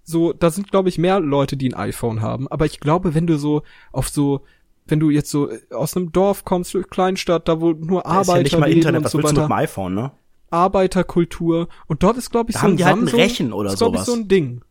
[0.03, 2.47] so, da sind, glaube ich, mehr Leute, die ein iPhone haben.
[2.47, 4.41] Aber ich glaube, wenn du so auf so,
[4.87, 8.33] wenn du jetzt so aus einem Dorf kommst, Kleinstadt, da wo nur Da ist ja
[8.33, 10.11] Arbeiter nicht mal Internet, was so willst du mit dem iPhone, ne?
[10.49, 13.53] Arbeiterkultur und dort ist, glaube ich, Da so haben ein die halt ein Samsung, Rechen
[13.53, 14.07] oder ist, glaub ich, sowas.
[14.07, 14.61] so ein Ding.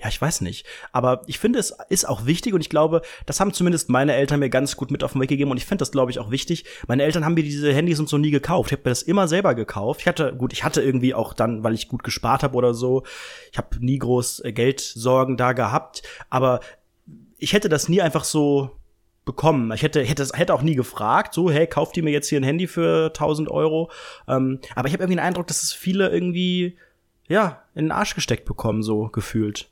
[0.00, 0.66] Ja, ich weiß nicht.
[0.92, 4.40] Aber ich finde, es ist auch wichtig und ich glaube, das haben zumindest meine Eltern
[4.40, 6.30] mir ganz gut mit auf den Weg gegeben und ich finde das, glaube ich, auch
[6.30, 6.64] wichtig.
[6.86, 8.70] Meine Eltern haben mir diese Handys und so nie gekauft.
[8.70, 10.00] Ich habe mir das immer selber gekauft.
[10.00, 13.04] Ich hatte, gut, ich hatte irgendwie auch dann, weil ich gut gespart habe oder so,
[13.52, 16.60] ich habe nie groß äh, Geldsorgen da gehabt, aber
[17.38, 18.78] ich hätte das nie einfach so
[19.28, 19.70] bekommen.
[19.72, 22.44] Ich hätte, hätte, hätte auch nie gefragt, so, hey, kauft ihr mir jetzt hier ein
[22.44, 23.90] Handy für 1000 Euro?
[24.26, 26.78] Ähm, aber ich habe irgendwie den Eindruck, dass es viele irgendwie,
[27.28, 29.70] ja, in den Arsch gesteckt bekommen, so gefühlt.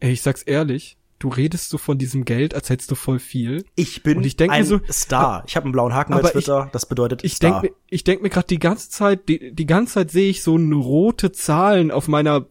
[0.00, 3.64] Ey, ich sag's ehrlich, du redest so von diesem Geld, als hättest du voll viel.
[3.74, 5.42] Ich bin Und ich denk mir ein so- Star.
[5.46, 6.68] Ich habe einen blauen Haken bei Aber ich- Twitter.
[6.72, 7.60] das bedeutet Ich Star.
[7.60, 10.42] denk mir, ich denk mir gerade die ganze Zeit, die, die ganze Zeit sehe ich
[10.42, 12.46] so rote Zahlen auf meiner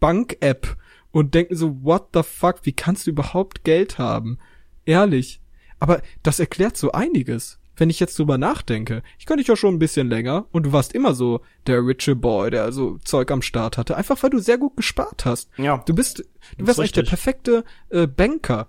[0.00, 0.76] Bank-App
[1.12, 4.38] und denke mir so, what the fuck, wie kannst du überhaupt Geld haben?
[4.84, 5.40] Ehrlich.
[5.78, 7.58] Aber das erklärt so einiges.
[7.76, 10.72] Wenn ich jetzt drüber nachdenke, ich kenne dich ja schon ein bisschen länger und du
[10.72, 14.38] warst immer so der riche Boy, der so Zeug am Start hatte, einfach weil du
[14.38, 15.50] sehr gut gespart hast.
[15.58, 15.82] Ja.
[15.86, 16.24] Du bist,
[16.56, 18.68] du wärst eigentlich der perfekte äh, Banker.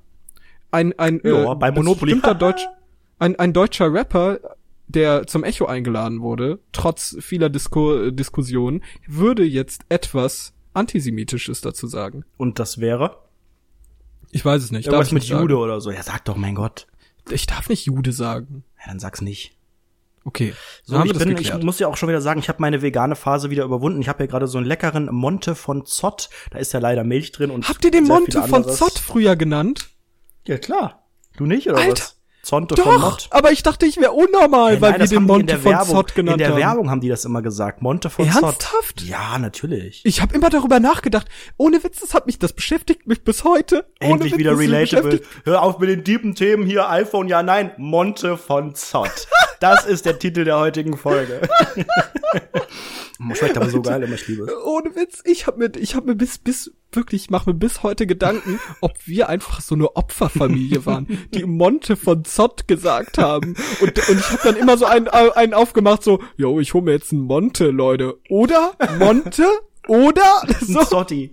[0.72, 2.14] Ein, ein, Ja, äh, bei Monopoly.
[2.14, 2.68] bestimmter Deutsch,
[3.20, 4.40] ein, ein deutscher Rapper,
[4.88, 12.24] der zum Echo eingeladen wurde, trotz vieler Disku Diskussionen, würde jetzt etwas Antisemitisches dazu sagen.
[12.38, 13.18] Und das wäre?
[14.32, 14.88] Ich weiß es nicht.
[14.88, 15.42] Darf Irgendwas ich mit sagen.
[15.42, 15.92] Jude oder so.
[15.92, 16.88] Ja, sag doch, mein Gott.
[17.30, 18.64] Ich darf nicht Jude sagen.
[18.80, 19.58] Ja, dann sag's nicht.
[20.28, 20.54] Okay.
[20.84, 23.50] So, ich, bin, ich muss ja auch schon wieder sagen, ich habe meine vegane Phase
[23.50, 24.02] wieder überwunden.
[24.02, 26.30] Ich habe hier gerade so einen leckeren Monte von Zott.
[26.52, 28.68] Da ist ja leider Milch drin und Habt ihr den Monte von.
[28.68, 29.90] Zott früher genannt?
[30.46, 31.08] Ja, klar.
[31.38, 31.92] Du nicht, oder Alter.
[31.94, 32.17] was?
[32.48, 33.28] Zonte von Doch, Mott.
[33.32, 35.96] aber ich dachte, ich wäre unnormal, Ey, weil nein, wir den haben Monte von Werbung,
[35.96, 36.58] Zott genannt In der haben.
[36.58, 37.82] Werbung haben die das immer gesagt.
[37.82, 38.42] Monte von Zott.
[38.42, 39.02] Ernsthaft?
[39.02, 40.00] Ja, natürlich.
[40.06, 41.28] Ich habe immer darüber nachgedacht.
[41.58, 43.86] Ohne Witz, das hat mich, das beschäftigt mich bis heute.
[44.02, 45.22] Ohne Endlich Witz, wieder relatable.
[45.44, 49.28] Hör auf mit den tiefen Themen hier, iPhone, ja, nein, Monte von Zott.
[49.60, 51.42] Das ist der Titel der heutigen Folge.
[53.34, 54.48] Schmeckt aber so geil, immer ich liebe.
[54.66, 57.82] Ohne Witz, ich habe mir, ich habe mir bis, bis wirklich, ich mache mir bis
[57.82, 62.37] heute Gedanken, ob wir einfach so eine Opferfamilie waren, die Monte von Zott
[62.68, 63.56] gesagt haben.
[63.82, 66.92] Und, und ich habe dann immer so einen, einen aufgemacht, so, yo, ich hole mir
[66.92, 68.18] jetzt einen Monte, Leute.
[68.30, 69.46] Oder Monte?
[69.88, 70.44] Oder?
[70.62, 71.32] So, Zotti.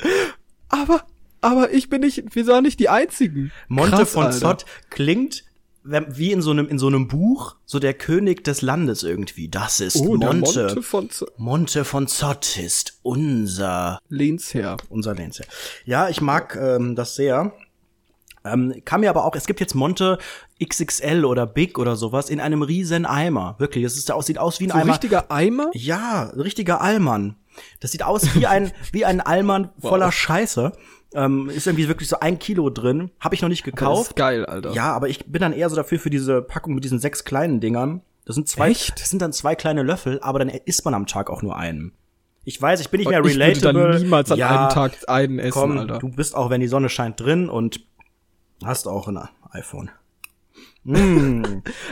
[0.68, 1.04] aber,
[1.40, 3.52] aber ich bin nicht, wir sind nicht die einzigen.
[3.68, 4.38] Monte Krass, von Alter.
[4.38, 5.44] Zott klingt
[5.86, 9.48] wie in so einem in so einem Buch, so der König des Landes irgendwie.
[9.48, 10.62] Das ist Oh, Monte.
[10.68, 11.32] Monte von Zott.
[11.38, 14.78] Monte von Zott ist unser Lehnsherr.
[14.88, 15.46] unser Lehnsherr.
[15.84, 17.52] Ja, ich mag ähm, das sehr.
[18.44, 20.18] Ähm, kann mir aber auch, es gibt jetzt Monte
[20.62, 23.54] XXL oder Big oder sowas in einem riesen Eimer.
[23.58, 24.92] Wirklich, es ist, sieht aus wie ein So ein Eimer.
[24.92, 25.70] richtiger Eimer?
[25.72, 27.36] Ja, ein richtiger Allmann.
[27.80, 30.72] Das sieht aus wie ein, wie ein Allmann voller Scheiße.
[31.14, 33.10] Ähm, ist irgendwie wirklich so ein Kilo drin.
[33.20, 34.10] Habe ich noch nicht Das gekauft.
[34.10, 34.72] ist geil, Alter.
[34.72, 37.60] Ja, aber ich bin dann eher so dafür für diese Packung mit diesen sechs kleinen
[37.60, 38.02] Dingern.
[38.26, 39.00] Das sind zwei, Echt?
[39.00, 41.92] das sind dann zwei kleine Löffel, aber dann isst man am Tag auch nur einen.
[42.46, 43.92] Ich weiß, ich bin nicht mehr ich würde relatable.
[43.92, 45.98] dann niemals an ja, einem Tag einen essen, komm, Alter.
[45.98, 47.80] du bist auch, wenn die Sonne scheint, drin und
[48.62, 49.18] hast auch ein
[49.50, 49.90] iPhone.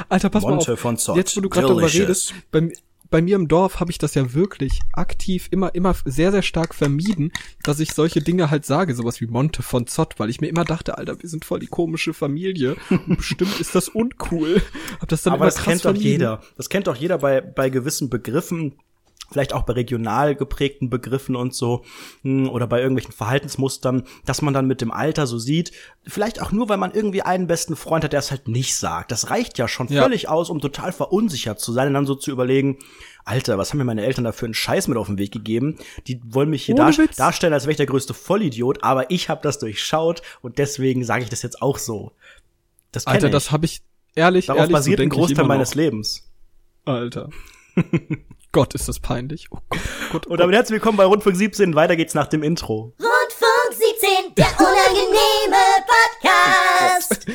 [0.08, 0.80] Alter, pass Monte mal auf.
[0.80, 1.16] von Zott.
[1.16, 2.72] Jetzt, wo du gerade darüber redest, bei,
[3.10, 6.74] bei mir im Dorf habe ich das ja wirklich aktiv immer, immer sehr, sehr stark
[6.74, 7.32] vermieden,
[7.62, 10.64] dass ich solche Dinge halt sage, sowas wie Monte von Zott, weil ich mir immer
[10.64, 12.76] dachte, Alter, wir sind voll die komische Familie.
[12.90, 14.60] Und bestimmt ist das uncool.
[15.00, 16.06] Hab das dann Aber immer das kennt doch vermieden.
[16.10, 16.42] jeder.
[16.56, 18.74] Das kennt doch jeder bei, bei gewissen Begriffen,
[19.32, 21.84] vielleicht auch bei regional geprägten Begriffen und so,
[22.22, 25.72] hm, oder bei irgendwelchen Verhaltensmustern, dass man dann mit dem Alter so sieht,
[26.06, 29.10] vielleicht auch nur, weil man irgendwie einen besten Freund hat, der es halt nicht sagt.
[29.10, 30.02] Das reicht ja schon Ja.
[30.02, 32.78] völlig aus, um total verunsichert zu sein und dann so zu überlegen,
[33.24, 35.76] Alter, was haben mir meine Eltern da für einen Scheiß mit auf den Weg gegeben?
[36.08, 37.16] Die wollen mich hier dar Witz.
[37.16, 41.22] darstellen, als wäre ich der größte Vollidiot, aber ich habe das durchschaut und deswegen sage
[41.24, 42.12] ich das jetzt auch so.
[42.90, 43.32] Das Alter, ich.
[43.32, 43.80] das habe ich
[44.16, 45.74] ehrlich, Darauf ehrlich, basiert so ein Großteil meines.
[45.74, 46.28] Lebens.
[46.84, 47.30] Alter.
[48.52, 49.48] Gott, ist das peinlich.
[49.50, 51.74] Oh Gott, oh Gott, oh Und damit herzlich willkommen bei Rundfunk 17.
[51.74, 52.92] Weiter geht's nach dem Intro.
[52.98, 55.56] Rundfunk 17, der unangenehme
[56.20, 57.26] Podcast.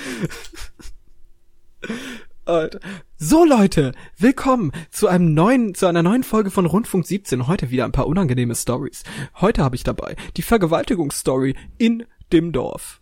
[2.46, 2.80] Alter.
[3.18, 7.48] So Leute, willkommen zu einem neuen, zu einer neuen Folge von Rundfunk 17.
[7.48, 9.02] Heute wieder ein paar unangenehme Stories.
[9.42, 13.02] Heute habe ich dabei die Vergewaltigungsstory in dem Dorf.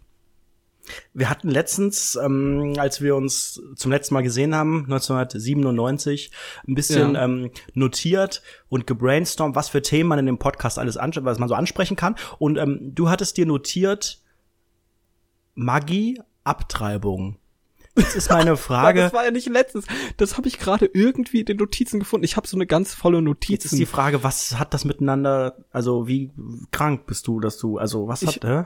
[1.14, 6.32] Wir hatten letztens, ähm, als wir uns zum letzten Mal gesehen haben, 1997,
[6.68, 7.26] ein bisschen Ja.
[7.26, 11.56] ähm, notiert und gebrainstormt, was für Themen man in dem Podcast alles was man so
[11.56, 12.16] ansprechen kann.
[12.40, 14.22] Und ähm, du hattest dir notiert
[15.56, 17.38] Magie, Abtreibung.
[17.98, 19.00] Jetzt ist meine Frage.
[19.02, 19.86] das war ja nicht letztens.
[20.18, 22.26] Das habe ich gerade irgendwie in den Notizen gefunden.
[22.26, 23.54] Ich habe so eine ganz volle Notizen.
[23.54, 26.32] Jetzt ist die Frage, was hat das miteinander, also wie
[26.72, 28.64] krank bist du, dass du, also was Ich- hat, äh?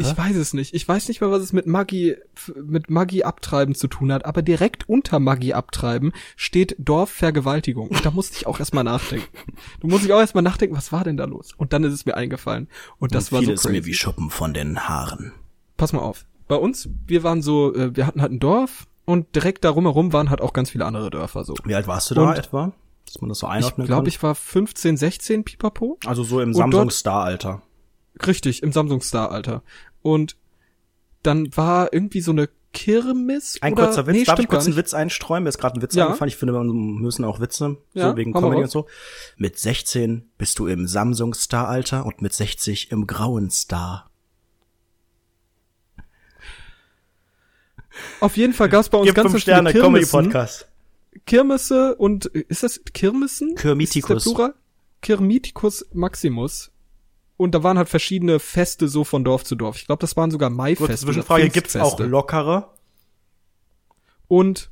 [0.00, 0.74] Ich weiß es nicht.
[0.74, 4.24] Ich weiß nicht mal, was es mit Magie, f- mit Magie abtreiben zu tun hat,
[4.24, 7.88] aber direkt unter Magie abtreiben steht Dorfvergewaltigung.
[7.88, 9.26] Und da musste ich auch erstmal nachdenken.
[9.80, 11.50] Du musst ich auch erstmal nachdenken, was war denn da los?
[11.56, 12.68] Und dann ist es mir eingefallen.
[12.98, 13.86] Und das war so Vieles mir crazy.
[13.86, 15.32] wie Schuppen von den Haaren.
[15.76, 16.24] Pass mal auf.
[16.48, 20.12] Bei uns, wir waren so, äh, wir hatten halt ein Dorf und direkt darum herum
[20.12, 21.54] waren halt auch ganz viele andere Dörfer so.
[21.64, 22.72] Wie alt warst du da Und- etwa?
[23.06, 24.08] Dass man das so Ich einordnen glaube, kann?
[24.08, 25.98] ich war 15, 16 Pipapo.
[26.06, 27.62] Also so im Und Samsung dort- Star Alter.
[28.26, 29.62] Richtig, im Samsung Star, Alter.
[30.02, 30.36] Und
[31.22, 33.58] dann war irgendwie so eine Kirmes.
[33.60, 34.76] Ein oder, kurzer Witz, nee, darf ich kurz einen.
[34.76, 35.42] Witz einstreuen?
[35.42, 36.06] Mir ist gerade ein Witz Ja.
[36.06, 36.28] eingefallen.
[36.28, 38.86] Ich finde, wir müssen auch Witze, Ja, so wegen Comedy und so.
[39.36, 44.10] Mit 16 bist du im Samsung Star Alter und mit 60 im grauen Star.
[48.20, 50.68] Auf jeden Fall gab's bei uns Gib ganz fünf viele Sterne, Comedy Podcast.
[51.26, 53.56] Kirmesse und ist das Kirmessen?
[53.56, 54.32] Kirmitikus.
[55.02, 56.70] Kirmiticus Maximus.
[57.40, 59.76] Und da waren halt verschiedene Feste so von Dorf zu Dorf.
[59.76, 60.88] Ich glaube, das waren sogar Maifeste.
[60.88, 62.68] Kurze Zwischenfrage, gibt's auch lockere?
[64.28, 64.70] Und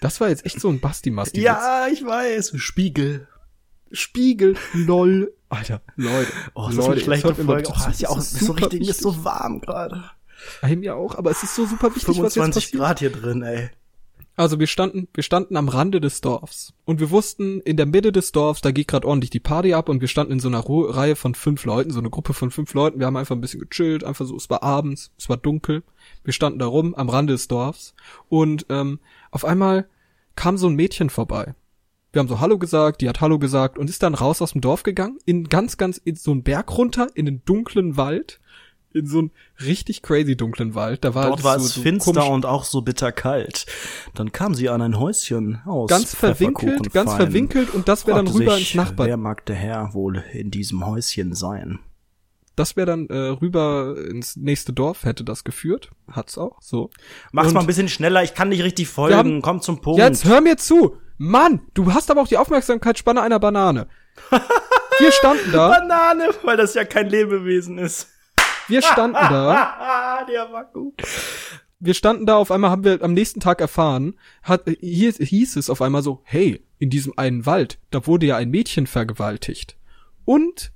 [0.00, 1.40] das war jetzt echt so ein Basti-Masti.
[1.40, 2.52] Ja, ich weiß.
[2.58, 3.26] Spiegel.
[3.90, 5.34] Spiegel, lol.
[5.48, 6.30] Alter, Leute.
[6.54, 7.68] Oh, ist das Leute, eine jetzt schlechte Folge.
[7.68, 10.04] Oh, ist ja auch ist so super richtig, ist so warm gerade.
[10.62, 12.80] Ey, mir auch, aber es ist so super wichtig, was jetzt 25 passiert.
[12.80, 13.70] Grad hier drin, ey.
[14.36, 18.10] Also wir standen, wir standen am Rande des Dorfs und wir wussten, in der Mitte
[18.10, 20.58] des Dorfs, da geht gerade ordentlich die Party ab und wir standen in so einer
[20.58, 22.98] Ru Reihe von fünf Leuten, so eine Gruppe von fünf Leuten.
[22.98, 25.84] Wir haben einfach ein bisschen gechillt, einfach so, es war abends, es war dunkel.
[26.24, 27.94] Wir standen da rum am Rande des Dorfs
[28.28, 28.98] und ähm,
[29.30, 29.86] auf einmal
[30.34, 31.54] kam so ein Mädchen vorbei.
[32.12, 34.60] Wir haben so Hallo gesagt, die hat Hallo gesagt und ist dann raus aus dem
[34.60, 38.40] Dorf gegangen, in ganz, ganz, in so einen Berg runter, in den dunklen Wald,
[38.94, 39.30] in so einen
[39.64, 41.04] richtig crazy dunklen Wald.
[41.04, 43.66] Da war Dort war so, es so finster und auch so bitterkalt.
[44.14, 48.28] Dann kam sie an ein Häuschen aus ganz verwinkelt, ganz verwinkelt und das wäre dann
[48.28, 49.06] rüber sich, ins Nachbar.
[49.08, 51.80] Wer mag der Herr wohl in diesem Häuschen sein?
[52.56, 55.90] Das wäre dann äh, rüber ins nächste Dorf, hätte das geführt.
[56.08, 56.90] Hat's auch, so.
[57.32, 59.16] Mach's Und- mal ein bisschen schneller, ich kann nicht richtig folgen.
[59.16, 59.98] Haben- Komm zum Punkt.
[59.98, 60.96] Jetzt hör mir zu.
[61.18, 63.88] Mann, du hast aber auch die Aufmerksamkeitsspanne einer Banane.
[65.00, 68.08] Wir standen da, Banane, weil das ja kein Lebewesen ist.
[68.68, 70.94] Wir standen da, der war gut.
[71.80, 75.70] wir standen da, auf einmal haben wir am nächsten Tag erfahren, hat, hier hieß es
[75.70, 79.76] auf einmal so, hey, in diesem einen Wald, da wurde ja ein Mädchen vergewaltigt.
[80.24, 80.72] Und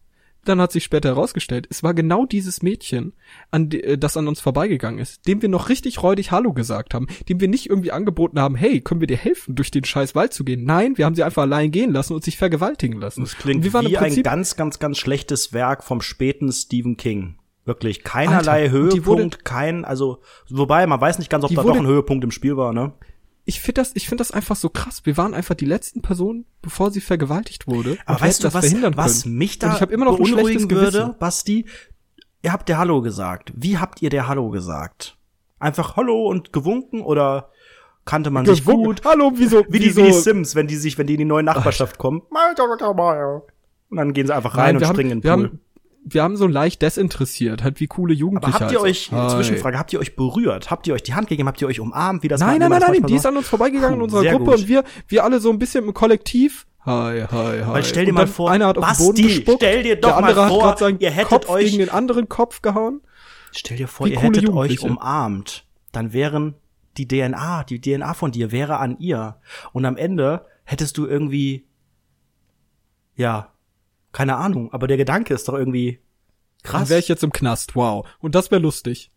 [0.49, 3.13] dann hat sich später herausgestellt, es war genau dieses Mädchen,
[3.51, 6.95] an de, äh, das an uns vorbeigegangen ist, dem wir noch richtig räudig Hallo gesagt
[6.95, 10.15] haben, dem wir nicht irgendwie angeboten haben, hey, können wir dir helfen, durch den scheiß
[10.15, 10.65] Wald zu gehen?
[10.65, 13.23] Nein, wir haben sie einfach allein gehen lassen und sich vergewaltigen lassen.
[13.23, 17.38] Das klingt wie ein ganz, ganz, ganz schlechtes Werk vom späten Stephen King.
[17.69, 21.63] Wirklich keinerlei Alter, die wurde- Höhepunkt, kein, also, wobei, man weiß nicht ganz, ob da
[21.63, 22.93] wurde- doch ein Höhepunkt im Spiel war, ne?
[23.45, 25.07] ich finde das, ich finde das einfach so krass.
[25.07, 27.97] Wir waren einfach die letzten Personen, bevor sie vergewaltigt wurde.
[28.05, 30.91] Aber weißt du, das was, verhindern was mich da und ich immer noch beunruhigen würde,
[30.99, 31.15] Gewissen.
[31.19, 31.65] Basti?
[32.43, 33.53] Ihr habt der Hallo gesagt.
[33.57, 35.17] Wie habt ihr der Hallo gesagt?
[35.59, 37.49] Einfach Hallo und gewunken oder
[38.05, 38.85] kannte man sich Gewunken.
[38.85, 39.03] gut?
[39.07, 39.65] Hallo, wieso?
[39.71, 40.03] Wie die, wieso?
[40.03, 42.23] wie die Sims, wenn die sich, wenn die in die neue Nachbarschaft kommen.
[43.91, 45.31] Und dann gehen sie einfach rein Nein, und springen haben, in den Pool.
[45.49, 45.61] haben,
[46.11, 48.57] wir haben so leicht desinteressiert, halt wie coole Jugendliche.
[48.57, 49.17] Aber habt ihr halt euch, so.
[49.17, 49.31] Hi.
[49.31, 50.71] Zwischenfrage, habt ihr euch berührt?
[50.71, 51.49] Habt ihr euch die Hand gegeben?
[51.49, 52.23] Habt ihr euch umarmt?
[52.23, 54.69] Wie das Nein, nein, nein, nein, die ist an uns vorbeigegangen in unserer Gruppe und
[54.69, 56.67] wir, wir alle so ein bisschen im Kollektiv.
[56.87, 57.67] Hi, hi, hi.
[57.67, 60.35] Weil stell dir mal vor, einer hat auf den Boden gespuckt, stell dir doch der
[60.35, 63.03] mal vor, hat seinen ihr hättet Kopf euch- gegen den anderen Kopf gehauen.
[63.53, 65.67] Stell dir vor, ihr hättet euch umarmt.
[65.93, 66.55] Dann wären
[66.97, 69.37] die DNA, die DNA von dir wäre an ihr.
[69.73, 71.67] Und am Ende hättest du irgendwie,
[73.17, 73.53] ja,
[74.13, 76.01] keine Ahnung, aber der Gedanke ist doch irgendwie
[76.63, 76.89] Dann krass.
[76.89, 78.07] wäre ich jetzt im Knast, wow.
[78.21, 79.11] Und das wäre lustig.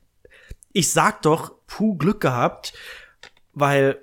[0.73, 2.73] ich sag doch, puh, Glück gehabt,
[3.53, 3.97] weil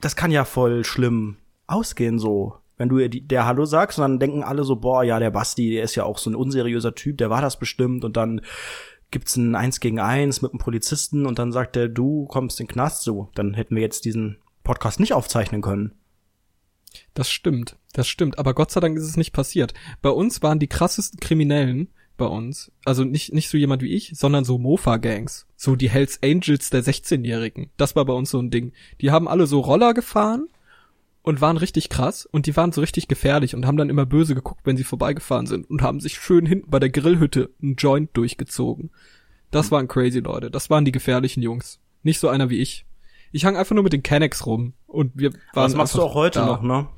[0.00, 1.36] das kann ja voll schlimm
[1.66, 2.56] ausgehen so.
[2.76, 5.82] Wenn du der Hallo sagst und dann denken alle so, boah, ja, der Basti, der
[5.82, 8.40] ist ja auch so ein unseriöser Typ, der war das bestimmt und dann
[9.10, 12.66] gibt's ein Eins gegen Eins mit einem Polizisten und dann sagt der, du kommst in
[12.66, 13.30] den Knast, so.
[13.34, 15.92] Dann hätten wir jetzt diesen Podcast nicht aufzeichnen können.
[17.12, 18.38] Das stimmt, das stimmt.
[18.38, 19.74] Aber Gott sei Dank ist es nicht passiert.
[20.02, 24.12] Bei uns waren die krassesten Kriminellen bei uns, also nicht, nicht so jemand wie ich,
[24.14, 25.46] sondern so Mofa-Gangs.
[25.56, 27.70] So die Hells Angels der 16-Jährigen.
[27.78, 28.72] Das war bei uns so ein Ding.
[29.00, 30.48] Die haben alle so Roller gefahren
[31.22, 34.34] und waren richtig krass und die waren so richtig gefährlich und haben dann immer böse
[34.34, 38.10] geguckt, wenn sie vorbeigefahren sind und haben sich schön hinten bei der Grillhütte einen Joint
[38.12, 38.90] durchgezogen.
[39.50, 40.50] Das waren crazy Leute.
[40.50, 41.80] Das waren die gefährlichen Jungs.
[42.02, 42.84] Nicht so einer wie ich.
[43.32, 46.14] Ich hang einfach nur mit den Kennex rum und wir waren das machst du auch
[46.14, 46.46] heute da.
[46.46, 46.88] noch, ne?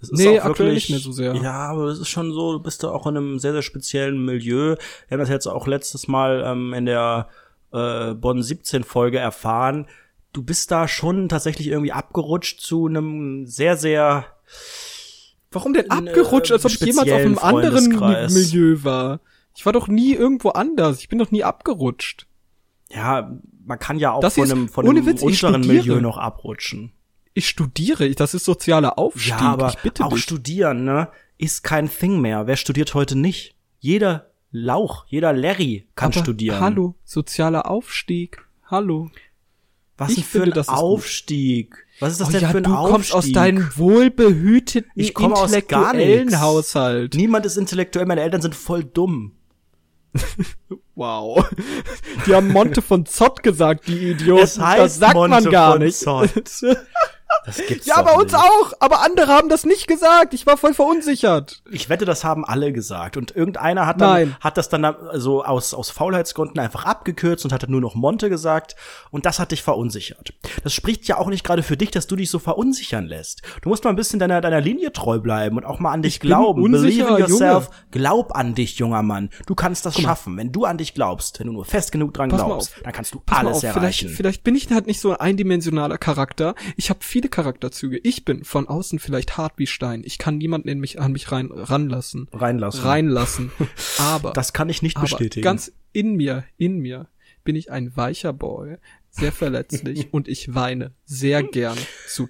[0.00, 1.34] Das ist Nee, auch aktuell wirklich, nicht mehr so sehr.
[1.36, 4.24] Ja, aber das ist schon so, du bist da auch in einem sehr, sehr speziellen
[4.24, 4.76] Milieu.
[5.08, 7.28] Wir haben das jetzt auch letztes Mal ähm, in der
[7.72, 9.86] äh, Bonn 17 Folge erfahren.
[10.32, 14.26] Du bist da schon tatsächlich irgendwie abgerutscht zu einem sehr, sehr
[15.50, 17.88] Warum denn einen, abgerutscht, äh, als ob ich jemals auf einem anderen.
[18.32, 19.20] Milieu war?
[19.56, 20.98] Ich war doch nie irgendwo anders.
[20.98, 22.26] Ich bin doch nie abgerutscht.
[22.90, 25.62] ja, man kann ja auch Das von einem, von einem Witz, unteren.
[25.66, 26.92] Milieu noch abrutschen.
[27.34, 29.30] Ich studiere, das ist sozialer Aufstieg.
[29.30, 30.22] Ja, aber ich bitte auch dich.
[30.22, 32.46] studieren, ne, ist kein Thing mehr.
[32.46, 33.54] Wer studiert heute nicht?
[33.80, 36.60] Jeder Lauch, jeder Larry kann aber studieren.
[36.60, 38.46] Hallo, sozialer Aufstieg.
[38.66, 39.10] Hallo.
[39.96, 40.68] Was Ich denn für finde, ein.
[40.68, 41.86] Aufstieg?
[42.00, 42.92] Was ist das Oh denn ja, für ein du Aufstieg?
[42.92, 46.40] kommst aus deinem wohlbehüteten, Ich komme aus gar intellektuellen.
[46.40, 47.14] Haushalt.
[47.14, 49.32] Niemand ist intellektuell, meine Eltern sind voll dumm.
[50.96, 51.44] Wow.
[52.24, 54.44] Die haben Monte von Zott gesagt, die Idioten.
[54.44, 55.96] Es heißt das sagt man Monte gar von nicht.
[55.98, 56.30] Zott.
[57.46, 58.36] Das gibt's Ja, bei uns nicht.
[58.42, 58.72] auch.
[58.80, 60.32] Aber andere haben das nicht gesagt.
[60.34, 61.62] Ich war voll verunsichert.
[61.70, 63.16] Ich wette, das haben alle gesagt.
[63.16, 64.36] Und irgendeiner hat dann, Nein.
[64.40, 68.76] hat das dann so aus, aus Faulheitsgründen einfach abgekürzt und hatte nur noch Monte gesagt.
[69.10, 70.32] Und das hat dich verunsichert.
[70.62, 73.42] Das spricht ja auch nicht gerade für dich, dass du dich so verunsichern lässt.
[73.62, 76.14] Du musst mal ein bisschen deiner, deiner Linie treu bleiben und auch mal an dich
[76.14, 76.62] Ich glauben.
[76.62, 77.64] unsicher, Believe in yourself.
[77.64, 77.76] Junge.
[77.90, 79.30] Glaub an dich, junger Mann.
[79.46, 80.36] Du kannst das schaffen.
[80.36, 83.12] Wenn du an dich glaubst, wenn du nur fest genug dran Pass glaubst, dann kannst
[83.12, 84.08] du Pass alles auf, erreichen.
[84.08, 86.54] Vielleicht, vielleicht bin ich halt nicht so ein eindimensionaler Charakter.
[86.76, 88.00] Ich habe viele Charakterzüge.
[88.02, 90.02] Ich bin von außen vielleicht hart wie Stein.
[90.04, 92.26] Ich kann niemanden in mich, an mich rein, ranlassen.
[92.32, 92.80] Reinlassen.
[92.82, 93.52] Reinlassen.
[94.00, 95.44] Aber, Das kann ich nicht aber bestätigen.
[95.44, 97.06] ganz in mir, in mir
[97.44, 98.78] bin ich ein weicher Boy,
[99.10, 102.28] sehr verletzlich und ich weine sehr gern zu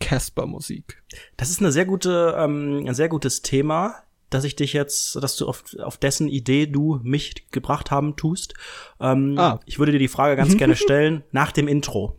[0.00, 1.02] Casper-Musik.
[1.36, 5.36] Das ist eine sehr gute, ähm, ein sehr gutes Thema, dass ich dich jetzt, dass
[5.36, 8.54] du auf, auf dessen Idee du mich gebracht haben tust.
[9.00, 9.60] Ähm, Ah.
[9.66, 12.18] Ich würde dir die Frage ganz gerne stellen nach dem Intro.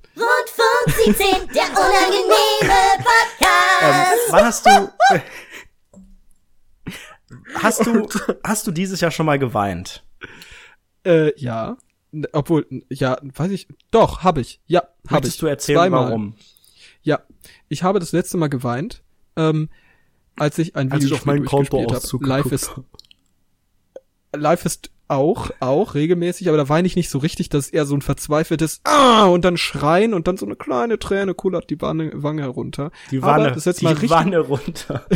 [0.85, 2.35] Rundfunk 17, der unangenehme
[2.97, 3.81] Podcast.
[3.81, 4.69] Ähm, wann hast du
[7.55, 8.07] hast du
[8.43, 10.03] hast du dieses Jahr schon mal geweint?
[11.05, 11.77] Äh, ja.
[12.31, 13.67] Obwohl, ja, weiß ich.
[13.91, 14.61] Doch, habe ich.
[14.67, 15.37] Ja, habe ich.
[15.37, 16.05] Du erzählen, Zweimal.
[16.05, 16.35] warum?
[17.01, 17.21] Ja,
[17.67, 19.03] ich habe das letzte Mal geweint,
[19.35, 19.69] ähm,
[20.37, 22.29] als ich ein Als ich Videospiel auf meinen durchgespielt Kontoauszug habe.
[22.29, 22.71] Life ist
[24.33, 27.85] Life ist auch, auch regelmäßig, aber da weine ich nicht so richtig, das ist eher
[27.85, 31.79] so ein verzweifeltes Ah und dann schreien und dann so eine kleine Träne kullert die
[31.81, 32.91] Wange, Wange runter.
[33.11, 35.05] Die Wanne, das ist jetzt die mal richtig, Wanne runter.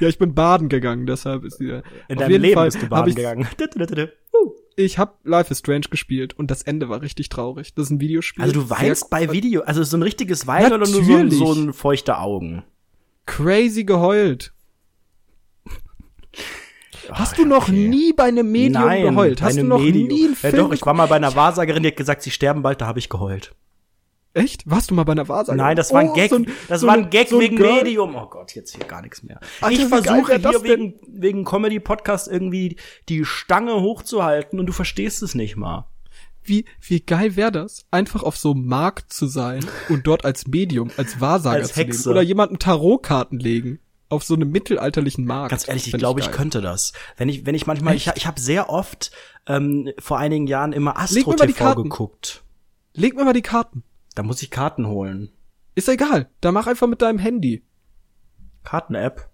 [0.00, 1.68] Ja, ich bin baden gegangen, deshalb ist die.
[1.68, 3.46] In Auf deinem jeden Leben Fall bist du baden ich, gegangen.
[4.76, 7.74] Ich habe Life is Strange gespielt und das Ende war richtig traurig.
[7.74, 8.42] Das ist ein Videospiel.
[8.42, 11.72] Also du weinst bei Video, also so ein richtiges Weinen oder nur so, so ein
[11.72, 12.64] feuchte Augen?
[13.26, 14.52] crazy geheult.
[17.10, 17.88] Hast du noch okay.
[17.88, 19.42] nie bei einem Medium Nein, geheult?
[19.42, 20.08] Hast du noch Medium.
[20.08, 22.30] nie einen Ja Film doch, ich war mal bei einer Wahrsagerin, die hat gesagt, sie
[22.30, 23.54] sterben bald, da habe ich geheult.
[24.36, 24.68] Echt?
[24.68, 25.64] Warst du mal bei einer Wahrsagerin?
[25.64, 27.42] Nein, das war ein Oh, Gag, so ein- das so war ein Gag so ein
[27.42, 27.74] wegen Girl.
[27.84, 28.16] Medium.
[28.16, 29.38] Oh Gott, jetzt hier gar nichts mehr.
[29.60, 32.76] Alter, ich versuche hier wegen, wegen Comedy-Podcast irgendwie
[33.08, 35.86] die Stange hochzuhalten und du verstehst es nicht mal.
[36.42, 40.46] Wie, wie geil wäre das, einfach auf so einem Markt zu sein und dort als
[40.48, 42.08] Medium, als Wahrsager Als zu leben.
[42.08, 43.78] Oder jemanden Tarotkarten legen.
[44.14, 45.50] Auf so einem mittelalterlichen Markt.
[45.50, 46.34] Ganz ehrlich, ich glaube, ich geil.
[46.36, 46.92] könnte das.
[47.16, 49.10] Wenn ich, wenn ich manchmal, ich, ich habe sehr oft
[49.46, 51.82] ähm, vor einigen Jahren immer Leg Astro mir mal die TV Karten.
[51.84, 52.44] geguckt.
[52.94, 53.82] Leg mir mal die Karten.
[54.14, 55.32] Da muss ich Karten holen.
[55.74, 56.30] Ist egal.
[56.40, 57.64] Da mach einfach mit deinem Handy.
[58.62, 59.28] Karten-App.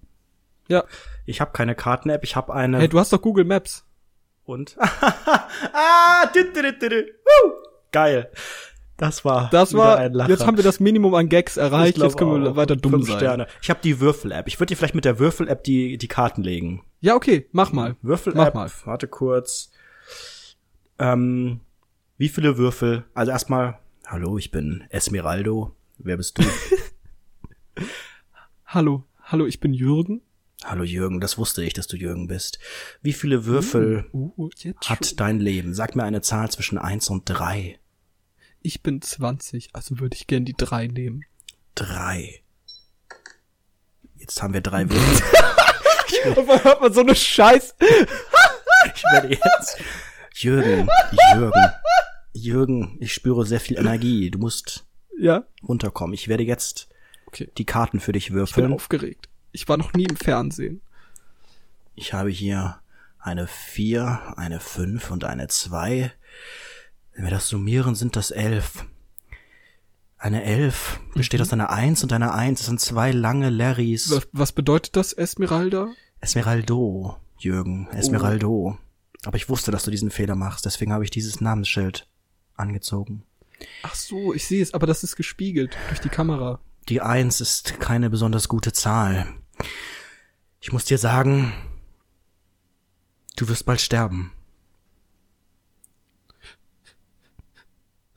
[0.68, 0.84] Ja.
[1.26, 3.84] Ich habe keine Karten-App, ich habe eine Hey, du hast doch Google Maps.
[4.44, 4.76] und
[5.72, 7.06] ah, dü, dü, dü, dü.
[7.24, 7.52] Woo!
[7.92, 8.30] geil.
[9.01, 10.30] Das war Das war, ein Lacher.
[10.30, 12.57] jetzt haben wir das Minimum an Gags Ich erreicht, glaub jetzt können wir auch.
[12.57, 13.16] weiter dumm Fünf sein.
[13.18, 13.46] Sterne.
[13.62, 14.46] Ich habe die Würfel-App.
[14.46, 16.84] Ich würde dir vielleicht mit der Würfel-App die die Karten legen.
[17.01, 17.96] Ja, okay, mach mal.
[18.03, 18.55] Mach Würfel-App.
[18.55, 18.70] mal.
[18.84, 19.72] Warte kurz.
[20.98, 21.61] Ähm,
[22.18, 23.05] wie viele Würfel?
[23.14, 25.74] Also erstmal, hallo, ich bin Esmeraldo.
[25.96, 26.42] Wer bist du?
[28.66, 30.20] Hallo, hallo, ich bin Jürgen.
[30.64, 32.59] hallo Jürgen, das wusste ich, dass du Jürgen bist.
[33.03, 34.74] Wie viele Würfel Uh, schon.
[34.86, 35.74] hat dein Leben?
[35.74, 37.78] Sag mir eine Zahl zwischen eins und drei.
[38.62, 41.24] Ich bin 20, also würde ich gern die drei nehmen.
[41.74, 42.42] Drei.
[44.16, 45.22] Jetzt haben wir drei Würfel.
[46.36, 47.74] Und dann hört man so eine Scheiß.
[48.94, 49.78] Ich werde jetzt.
[50.36, 50.88] Jürgen,
[51.34, 51.70] Jürgen,
[52.32, 54.30] Jürgen, ich spüre sehr viel Energie.
[54.30, 54.86] Du musst
[55.18, 56.14] Ja, runterkommen.
[56.14, 56.88] Ich werde jetzt
[57.26, 57.50] okay.
[57.58, 58.72] die Karten für dich Ich bin würfeln.
[58.72, 59.28] aufgeregt.
[59.52, 60.80] Ich war noch nie im Fernsehen.
[61.94, 62.80] Ich habe hier
[63.18, 66.11] eine vier, eine fünf und eine zwei.
[67.20, 68.86] Wenn wir das summieren, sind das elf.
[70.16, 72.60] Eine elf besteht aus einer eins und einer eins.
[72.60, 74.10] Das sind zwei lange Larrys.
[74.10, 75.88] Was, was bedeutet das, Esmeralda?
[76.20, 78.78] Esmeraldo, Jürgen, Esmeraldo.
[79.26, 82.08] Aber ich wusste, dass du diesen Fehler machst, deswegen habe ich dieses Namensschild
[82.56, 83.24] angezogen.
[83.82, 86.58] Ach so, ich sehe es, aber das ist gespiegelt durch die Kamera.
[86.88, 89.26] Die Eins ist keine besonders gute Zahl.
[90.62, 91.52] Ich muss dir sagen,
[93.36, 94.32] du wirst bald sterben.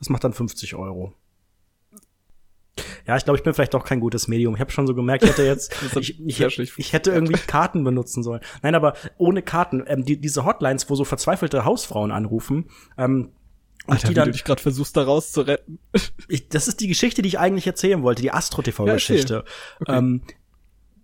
[0.04, 1.14] Das macht dann 50 Euro.
[3.06, 4.54] Ja, ich glaube, ich bin vielleicht doch kein gutes Medium.
[4.54, 8.22] Ich habe schon so gemerkt, ich hätte jetzt, ich, ich, ich, hätte irgendwie Karten benutzen
[8.22, 8.42] sollen.
[8.62, 9.82] Nein, aber ohne Karten.
[9.86, 13.32] Ähm, die, diese Hotlines, wo so verzweifelte Hausfrauen anrufen, ähm,
[13.86, 15.78] und Alter, die wie dann, du dich gerade versuchst, da rauszuretten.
[16.28, 19.44] ich, das ist die Geschichte, die ich eigentlich erzählen wollte, die Astro-TV-Geschichte.
[19.80, 19.96] Okay.
[19.96, 20.22] ähm,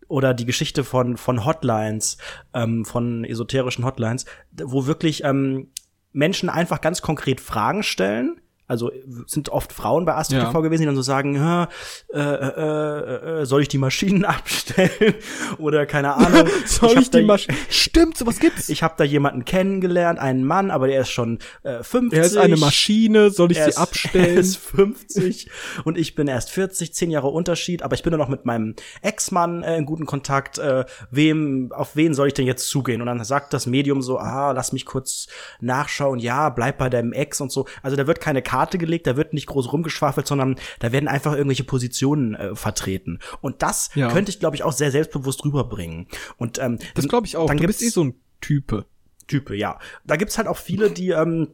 [0.08, 2.18] oder die Geschichte von, von Hotlines,
[2.52, 5.68] ähm, von esoterischen Hotlines, wo wirklich ähm,
[6.12, 8.40] Menschen einfach ganz konkret Fragen stellen.
[8.70, 8.92] Also
[9.26, 10.44] sind oft Frauen bei Astro Ja.
[10.46, 11.68] TV gewesen, die dann so sagen, "Ja,
[12.14, 15.14] äh, äh, äh, äh, soll ich die Maschinen abstellen?
[15.58, 16.46] Oder keine Ahnung.
[16.66, 17.56] Soll hab ich, die da- Maschine?
[17.68, 18.68] Stimmt, sowas gibt's.
[18.68, 22.18] Ich habe da jemanden kennengelernt, einen Mann, aber der ist schon äh, 50.
[22.18, 24.34] er ist eine Maschine, soll ich Er sie ist- abstellen?
[24.36, 25.50] Er ist 50
[25.84, 28.76] und ich bin erst 40, 10 Jahre Unterschied, aber ich bin nur noch mit meinem
[29.02, 30.58] Ex-Mann äh, in guten Kontakt.
[30.58, 33.00] Äh, wem, auf wen soll ich denn jetzt zugehen?
[33.00, 35.26] Und dann sagt das Medium so, ah, lass mich kurz
[35.60, 37.66] nachschauen, ja, bleib bei deinem Ex und so.
[37.82, 41.32] Also da wird keine Karte gelegt, da wird nicht groß rumgeschwafelt, sondern da werden einfach
[41.32, 43.18] irgendwelche Positionen äh, vertreten.
[43.40, 44.10] Und das Ja.
[44.12, 46.06] könnte ich, glaube ich, auch sehr selbstbewusst rüberbringen.
[46.36, 47.46] Und ähm, das glaube ich auch.
[47.46, 48.86] Dann du bist eh so ein Type.
[49.26, 49.78] Type, ja.
[50.04, 51.48] Da gibt's halt auch viele, die ähm,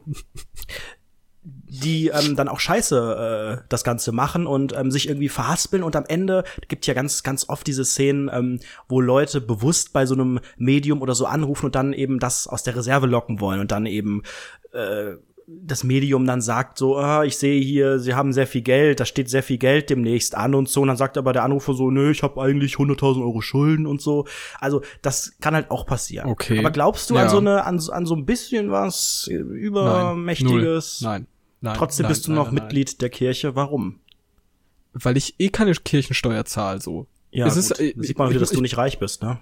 [1.43, 5.95] die ähm, dann auch scheiße äh, das Ganze machen und ähm, sich irgendwie verhaspeln und
[5.95, 10.13] am Ende gibt ja ganz ganz oft diese Szenen, ähm, wo Leute bewusst bei so
[10.13, 13.71] einem Medium oder so anrufen und dann eben das aus der Reserve locken wollen und
[13.71, 14.23] dann eben
[14.73, 15.13] äh,
[15.49, 19.05] das Medium dann sagt so, ah, ich sehe hier, sie haben sehr viel Geld, da
[19.05, 20.81] steht sehr viel Geld demnächst an und so.
[20.81, 24.01] Und dann sagt aber der Anrufer so, nö, ich habe eigentlich 100.000 Euro Schulden und
[24.01, 24.25] so.
[24.59, 26.27] Also das kann halt auch passieren.
[26.29, 26.59] Okay.
[26.59, 27.29] Aber glaubst du an Ja.
[27.29, 31.01] so eine, an, so- an so ein bisschen was übermächtiges?
[31.01, 31.09] Null.
[31.11, 31.27] Nein.
[31.61, 31.77] Nein.
[31.77, 32.63] Trotzdem nein, bist du nein, noch nein, nein.
[32.65, 33.55] Mitglied der Kirche.
[33.55, 33.99] Warum?
[34.93, 37.07] Weil ich eh keine Kirchensteuer zahle, so.
[37.31, 37.63] Ja, Es gut.
[37.63, 39.39] ist, äh, sieht man wieder, ich- dass du nicht reich bist, ne?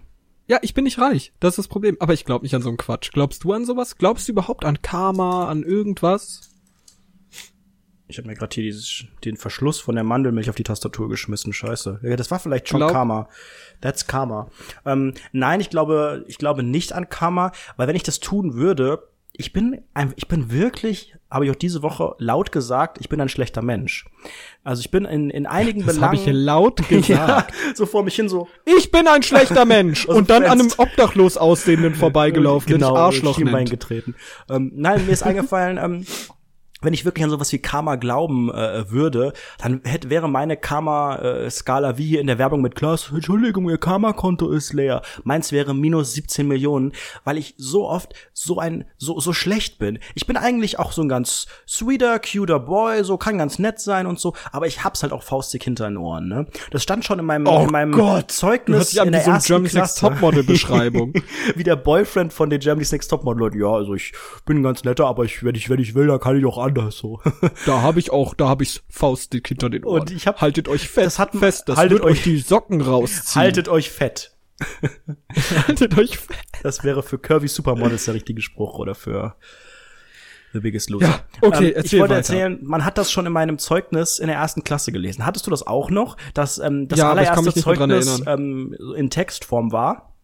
[0.47, 1.33] Ja, ich bin nicht reich.
[1.39, 1.97] Das ist das Problem.
[1.99, 3.11] Aber ich glaube nicht an so einen Quatsch.
[3.11, 3.97] Glaubst du an sowas?
[3.97, 6.51] Glaubst du überhaupt an Karma, an irgendwas?
[8.07, 11.53] Ich habe mir gerade hier dieses, den Verschluss von der Mandelmilch auf die Tastatur geschmissen.
[11.53, 12.01] Scheiße.
[12.03, 13.27] Ja, das war vielleicht schon Glaub- Karma.
[13.81, 14.51] That's Karma.
[14.85, 19.07] Ähm, nein, ich glaube, ich glaube nicht an Karma, weil wenn ich das tun würde,
[19.37, 19.81] ich bin,
[20.15, 24.05] ich bin wirklich, habe ich auch diese Woche laut gesagt, ich bin ein schlechter Mensch.
[24.63, 26.37] Also ich bin in, in einigen Das habe Belangen.
[26.39, 27.51] ich laut gesagt.
[27.51, 28.47] ja, so vor mich hin so.
[28.65, 30.07] Ich bin ein schlechter Mensch.
[30.07, 33.69] Also und dann an einem obdachlos aussehenden vorbeigelaufen, den ich Arschloch nennt.
[33.69, 34.15] getreten.
[34.49, 36.05] Ähm, nein, mir ist eingefallen, ähm,
[36.85, 41.97] wenn ich wirklich an sowas wie Karma glauben äh, würde, dann hätte, wäre meine Karma-Skala
[41.97, 45.01] wie hier in der Werbung mit Klaas, Entschuldigung, Ihr Karma-Konto ist leer.
[45.23, 49.99] Meins wäre minus 17 Millionen, weil ich so oft so ein, so, so schlecht bin.
[50.13, 54.05] Ich bin eigentlich auch so ein ganz sweeter, cuter Boy, so kann ganz nett sein
[54.05, 56.47] und so, aber ich hab's halt auch faustig hinter den Ohren, ne?
[56.71, 59.47] Das stand schon in meinem, Oh in meinem Gott, Zeugnis an in der so ersten
[59.47, 59.99] Germany's Next.
[59.99, 61.13] Topmodel-Beschreibung.
[61.55, 63.59] wie der Boyfriend von den Germany's Next Topmodel.
[63.59, 64.13] Ja, also ich
[64.45, 66.57] bin ein ganz netter, aber ich, wenn ich, wenn ich will, dann kann ich auch
[66.77, 67.21] anders so.
[67.65, 70.01] Da habe ich auch, da habe ich faustdick hinter den Ohren.
[70.01, 73.41] Und ich hab- haltet euch fest, das hat- fest, das haltet euch die Socken rausziehen.
[73.41, 74.35] Haltet euch fett.
[75.67, 76.39] haltet euch fest.
[76.63, 79.35] Das wäre für Curvy Supermodels der richtige Spruch oder für
[80.53, 81.07] The Biggest Loser.
[81.07, 82.17] Ja, okay, ich erzähl wollte weiter.
[82.33, 85.25] erzählen, man hat das schon in meinem Zeugnis in der ersten Klasse gelesen.
[85.25, 89.71] Hattest du das auch noch, dass ähm, das Ja, ich allererste Zeugnis ähm, in Textform
[89.73, 90.14] war?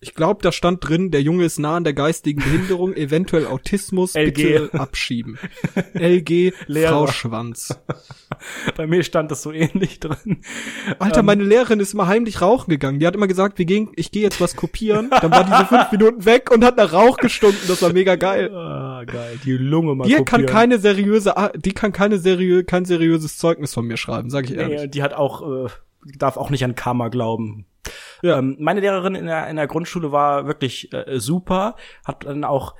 [0.00, 4.14] Ich glaube, da stand drin, der Junge ist nah an der geistigen Behinderung, eventuell Autismus,
[4.14, 4.34] LG.
[4.34, 5.38] bitte abschieben.
[5.94, 6.90] LG, Lehrer.
[6.92, 7.80] Frau Schwanz.
[8.76, 10.42] Bei mir stand das so ähnlich drin.
[10.98, 12.98] Alter, Ähm, meine Lehrerin ist immer heimlich rauchen gegangen.
[12.98, 15.08] Die hat immer gesagt, wir gehen, ich gehe jetzt was kopieren.
[15.10, 17.58] Dann war diese fünf Minuten weg und hat nach Rauch gestunken.
[17.66, 18.54] Das war mega geil.
[18.54, 19.40] Ah, geil.
[19.44, 20.46] Die Lunge mal Die kann kopieren.
[20.52, 24.80] keine seriöse, die kann keine seriö kein seriöses Zeugnis von mir schreiben, sag ich ehrlich.
[24.82, 25.68] Nee, die hat auch, äh,
[26.18, 27.64] darf auch nicht an Karma glauben.
[28.26, 28.38] Ja.
[28.38, 32.74] Ähm, meine Lehrerin in der, in der Grundschule war wirklich äh, super, hat dann auch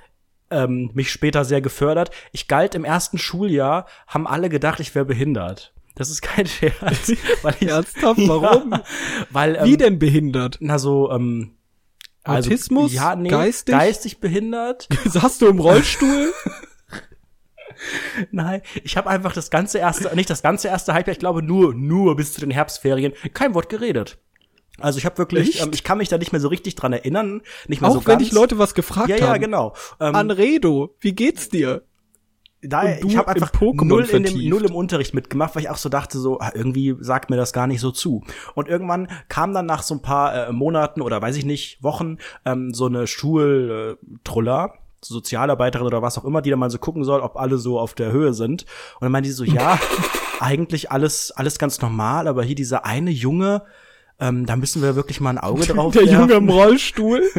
[0.49, 2.11] ähm, mich später sehr gefördert.
[2.31, 5.73] Ich galt im ersten Schuljahr, haben alle gedacht, ich wäre behindert.
[5.95, 7.11] Das ist kein Scherz.
[7.41, 8.19] weil ich, Ernsthaft?
[8.27, 8.71] Warum?
[8.71, 8.83] Ja,
[9.31, 10.57] weil, ähm, Wie denn behindert?
[10.61, 11.57] Na so, ähm,
[12.23, 12.93] also, Autismus?
[12.93, 13.73] Ja, nee, Geistig?
[13.73, 14.87] geistig behindert.
[15.05, 16.33] Saßt du im Rollstuhl?
[18.31, 21.73] Nein, ich habe einfach das ganze erste, nicht das ganze erste Halbjahr, ich glaube nur,
[21.73, 24.17] nur bis zu den Herbstferien, kein Wort geredet.
[24.79, 27.41] Also ich habe wirklich, ähm, ich kann mich da nicht mehr so richtig dran erinnern,
[27.67, 28.23] nicht mehr Auch so wenn ganz.
[28.23, 29.23] dich Leute was gefragt ja, haben.
[29.23, 29.73] ja, genau.
[29.99, 31.83] Ähm, Anredo, wie geht's dir?
[32.61, 35.89] da, ich habe einfach null, in dem, null im Unterricht mitgemacht, weil ich auch so
[35.89, 38.23] dachte, so ah, irgendwie sagt mir das gar nicht so zu.
[38.55, 42.17] Und irgendwann kam dann nach so ein paar äh, Monaten oder weiß ich nicht Wochen
[42.45, 44.73] ähm, so eine Schultruller.
[44.99, 47.93] Sozialarbeiterin oder was auch immer, die da mal so gucken soll, ob alle so auf
[47.93, 48.63] der Höhe sind.
[48.95, 49.79] Und dann meinte die so, ja,
[50.39, 53.61] eigentlich alles, alles ganz normal, aber hier dieser eine Junge,
[54.19, 56.19] ähm, da müssen wir wirklich mal ein Auge drauf Der werfen.
[56.21, 57.23] Junge im Rollstuhl?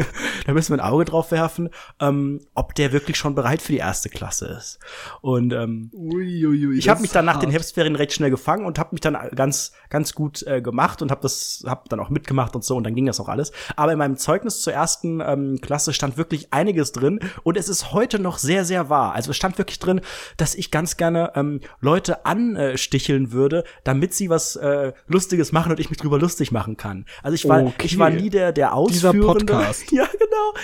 [0.47, 1.69] Da müssen wir ein Auge drauf werfen,
[2.01, 4.79] ähm, ob der wirklich schon bereit für die erste Klasse ist.
[5.21, 8.91] Und ähm, Uiuiui, ich habe mich dann nach den Herbstferien recht schnell gefangen und habe
[8.93, 12.65] mich dann ganz ganz gut äh, gemacht und habe das habe dann auch mitgemacht und
[12.65, 13.53] so und dann ging das auch alles.
[13.77, 17.93] Aber in meinem Zeugnis zur ersten ähm, Klasse stand wirklich einiges drin und es ist
[17.93, 19.13] heute noch sehr sehr wahr.
[19.13, 20.01] Also es stand wirklich drin,
[20.39, 25.81] dass ich ganz gerne ähm, Leute ansticheln würde, damit sie was äh, Lustiges machen und
[25.81, 27.07] ich mich drüber lustig machen kann.
[27.23, 27.87] Also ich war Okay.
[27.87, 29.55] ich war nie der der Dieser Ausführende.
[29.55, 29.91] Podcast.
[29.93, 30.55] Ja genau.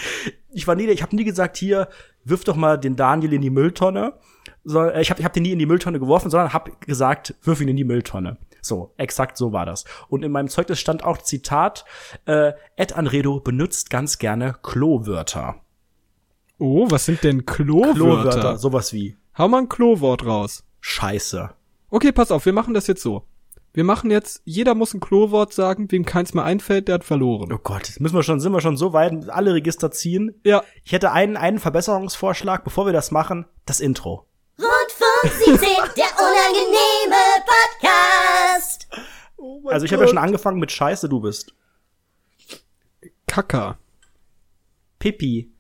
[0.50, 1.88] Ich war nie der, ich habe nie gesagt hier
[2.24, 4.14] wirf doch mal den Daniel in die Mülltonne
[4.64, 7.34] so, äh, ich habe ich hab den nie in die Mülltonne geworfen, sondern habe gesagt,
[7.42, 8.38] wirf ihn in die Mülltonne.
[8.62, 9.84] So, exakt so war das.
[10.08, 11.84] Und in meinem Zeugnis stand auch Zitat,
[12.24, 15.56] äh, Ed Anredo benutzt ganz gerne Klowörter.
[16.58, 17.92] Oh, was sind denn Klowörter?
[17.94, 20.64] Klowörter, sowas wie Hau mal ein Klowort raus.
[20.80, 21.50] Scheiße.
[21.90, 23.26] Okay, pass auf, wir machen das jetzt so.
[23.74, 27.52] Wir machen jetzt, jeder muss ein Klowort sagen, wem keins mehr einfällt, der hat verloren.
[27.52, 30.40] Oh Gott, jetzt müssen wir schon, sind wir schon so weit, alle Register ziehen.
[30.44, 34.28] Ja, Ich hätte einen, einen Verbesserungsvorschlag, bevor wir das machen, das Intro.
[34.60, 35.58] Rundfunk 17,
[35.96, 37.22] der unangenehme
[37.76, 38.86] Podcast.
[39.68, 41.52] also ich habe ja schon angefangen mit Scheiße, du bist.
[43.26, 43.78] Kacker,
[45.00, 45.50] Pipi.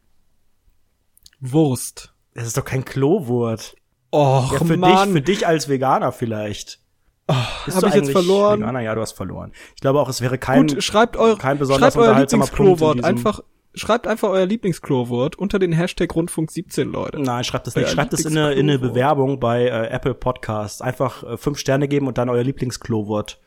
[1.40, 2.14] Wurst.
[2.34, 3.74] Das ist doch kein Klowort.
[4.12, 5.08] Och, Ja, für Mann.
[5.08, 6.78] dich, für dich als Veganer vielleicht.
[7.26, 8.60] Bist hab du ich jetzt verloren?
[8.60, 8.80] Veganer?
[8.80, 9.52] Ja, du hast verloren.
[9.74, 12.58] Ich glaube auch, es wäre kein, Gut, schreibt eure, kein besonders schreibt euer unterhaltsamer Punkt
[12.58, 13.40] in Lieblingsklowort einfach,
[13.74, 17.20] schreibt einfach euer Lieblingsklowort unter den Hashtag Rundfunk 17, Leute.
[17.20, 17.86] Nein, schreibt das nicht.
[17.86, 18.78] Euer Schreibt das in eine, in eine.
[18.78, 20.82] Bewerbung bei äh, Apple Podcasts.
[20.82, 23.40] Einfach äh, fünf Sterne geben und dann euer Lieblingsklowort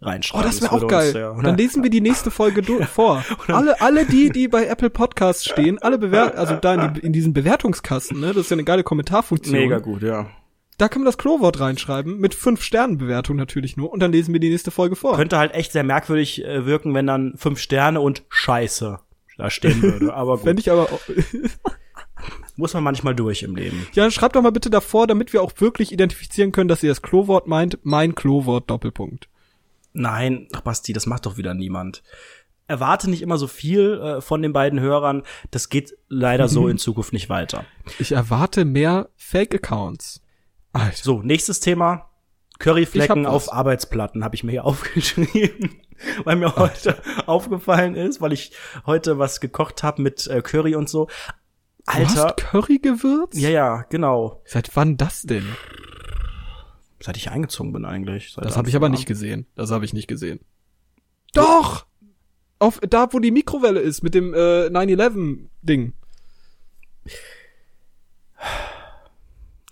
[0.00, 0.46] Oh, reinschreiben.
[0.46, 1.04] das wäre auch geil.
[1.04, 2.62] uns sehr- Dann lesen wir die nächste Folge
[2.92, 3.24] vor.
[3.46, 7.12] Alle, alle die, die bei Apple Podcasts stehen, alle bewerten, also da in, die, in
[7.12, 9.54] diesen Bewertungskasten, ne, das ist ja eine geile Kommentarfunktion.
[9.56, 10.26] Mega gut, ja.
[10.82, 14.32] Da kann man das Klowort reinschreiben, mit fünf Sternen Bewertung natürlich nur, und dann lesen
[14.32, 15.14] wir die nächste Folge vor.
[15.14, 18.98] Könnte halt echt sehr merkwürdig äh, wirken, wenn dann fünf Sterne und Scheiße
[19.38, 20.12] da stehen würde.
[20.16, 20.88] Aber gut, Fände ich aber
[22.56, 23.86] muss man manchmal durch im Leben.
[23.92, 27.00] Ja, schreibt doch mal bitte davor, damit wir auch wirklich identifizieren können, dass ihr das
[27.00, 27.78] Klowort meint.
[27.84, 29.28] Mein Klowort Doppelpunkt.
[29.92, 32.02] Nein, ach Basti, das macht doch wieder niemand.
[32.66, 35.22] Erwarte nicht immer so viel äh, von den beiden Hörern.
[35.52, 37.66] Das geht leider so in Zukunft nicht weiter.
[38.00, 40.22] Ich erwarte mehr Fake-Accounts.
[40.72, 40.96] Alter.
[41.02, 42.08] So, nächstes Thema.
[42.58, 45.80] Curryflecken auf Arbeitsplatten habe ich mir hier aufgeschrieben,
[46.24, 48.52] weil mir heute aufgefallen ist, weil ich
[48.86, 51.06] heute was gekocht habe mit äh, Curry und so.
[51.06, 51.12] Du
[51.86, 53.36] Alter, hast Currygewürz?
[53.36, 54.40] ja, ja, genau.
[54.44, 55.44] Seit wann das denn?
[57.00, 58.34] Seit ich eingezogen bin eigentlich.
[58.36, 59.46] Das habe ich aber nicht gesehen.
[59.56, 60.38] Das habe ich nicht gesehen.
[61.34, 61.86] Doch!
[62.60, 65.94] Auf da, wo die Mikrowelle ist, mit dem äh, 9-11-Ding.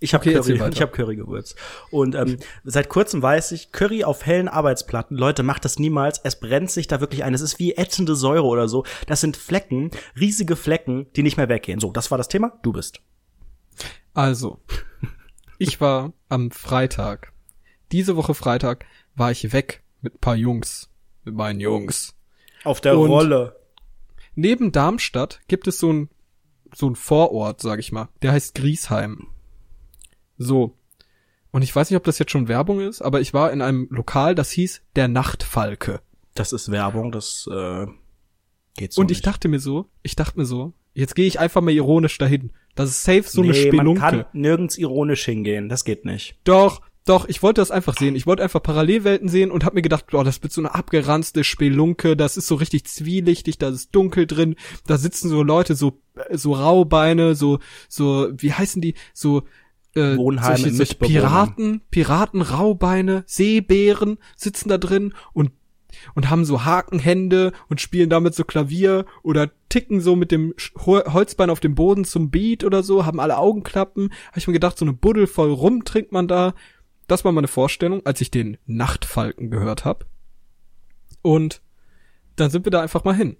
[0.03, 1.55] Ich habe Okay, Curry, ich hab Currygewürz.
[1.91, 6.19] Und ähm, seit kurzem weiß ich, Curry auf hellen Arbeitsplatten, Leute, macht das niemals.
[6.23, 7.35] Es brennt sich da wirklich ein.
[7.35, 8.83] Es ist wie ätzende Säure oder so.
[9.05, 11.79] Das sind Flecken, riesige Flecken, die nicht mehr weggehen.
[11.79, 12.59] So, das war das Thema.
[12.63, 12.99] Du bist.
[14.15, 14.59] Also,
[15.59, 17.31] ich war am Freitag,
[17.91, 18.85] diese Woche Freitag,
[19.15, 20.89] war ich weg mit ein paar Jungs.
[21.25, 22.15] Mit meinen Jungs.
[22.63, 23.55] Auf der Und- Rolle.
[24.33, 26.09] Neben Darmstadt gibt es so ein,
[26.73, 28.09] so ein Vorort, sag ich mal.
[28.23, 29.27] Der heißt Griesheim.
[30.41, 30.77] So.
[31.51, 33.87] Und ich weiß nicht, ob das jetzt schon Werbung ist, aber ich war in einem
[33.89, 36.01] Lokal, das hieß der Nachtfalke.
[36.33, 37.87] Das ist Werbung, das äh,
[38.77, 39.27] geht so Und ich nicht.
[39.27, 42.51] dachte mir so, ich dachte mir so, jetzt gehe ich einfach mal ironisch dahin.
[42.75, 43.99] Das ist safe so eine nee, man Spelunke.
[43.99, 45.67] kann nirgends ironisch hingehen.
[45.67, 46.37] Das geht nicht.
[46.45, 48.15] Doch, doch, ich wollte das einfach sehen.
[48.15, 51.43] Ich wollte einfach Parallelwelten sehen und hab mir gedacht, boah, das wird so eine abgeranzte
[51.43, 55.99] Spelunke, das ist so richtig zwielichtig, da ist dunkel drin, da sitzen so Leute, so,
[56.15, 59.43] äh, so Raubeine, so, so, wie heißen die, so,
[59.95, 60.95] äh, Wohnheime solche, solche.
[60.95, 65.51] Piraten, Piraten, Raubeine, Seebären sitzen da drin und
[66.15, 71.49] und haben so Hakenhände und spielen damit so Klavier oder ticken so mit dem Holzbein
[71.49, 74.11] auf dem Boden zum Beat oder so, haben alle Augenklappen.
[74.27, 76.53] Habe ich mir gedacht, so eine Buddel voll rum trinkt man da.
[77.07, 80.05] Das war meine Vorstellung, als ich den Nachtfalken gehört habe.
[81.21, 81.61] Und
[82.35, 83.37] dann sind wir da einfach mal hin.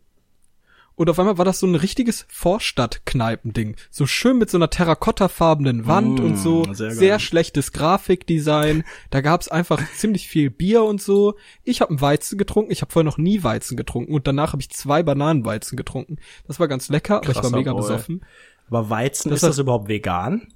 [1.01, 3.75] Und auf einmal war das so ein richtiges Vorstadtkneipending.
[3.89, 6.63] So schön mit so einer terrakottafarbenen Wand Mm, und so.
[6.73, 6.95] sehr geil.
[6.95, 8.83] Sehr schlechtes Grafikdesign.
[9.09, 11.35] Da gab's einfach ziemlich viel Bier und so.
[11.63, 12.71] Ich habe einen Weizen getrunken.
[12.71, 14.13] Ich habe vorher noch nie Weizen getrunken.
[14.13, 16.17] Und danach habe ich zwei Bananenweizen getrunken.
[16.47, 17.81] Das war ganz lecker, aber ich war mega Boy.
[17.81, 18.23] besoffen.
[18.67, 20.53] Aber Weizen, Das ist das überhaupt vegan?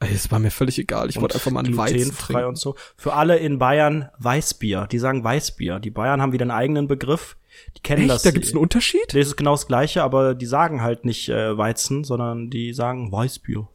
[0.00, 1.08] Es war mir völlig egal.
[1.08, 2.44] Ich wollte einfach mal einen Weizen trinken.
[2.44, 2.76] und so.
[2.96, 4.86] Für alle in Bayern Weißbier.
[4.90, 5.80] Die sagen Weißbier.
[5.80, 7.36] Die Bayern haben wieder einen eigenen Begriff.
[7.76, 8.10] Die kennen Echt?
[8.10, 8.22] das.
[8.22, 9.06] Da gibt's einen Unterschied?
[9.08, 13.10] Das ist genau das Gleiche, aber die sagen halt nicht äh, Weizen, sondern die sagen
[13.12, 13.68] Weißbier.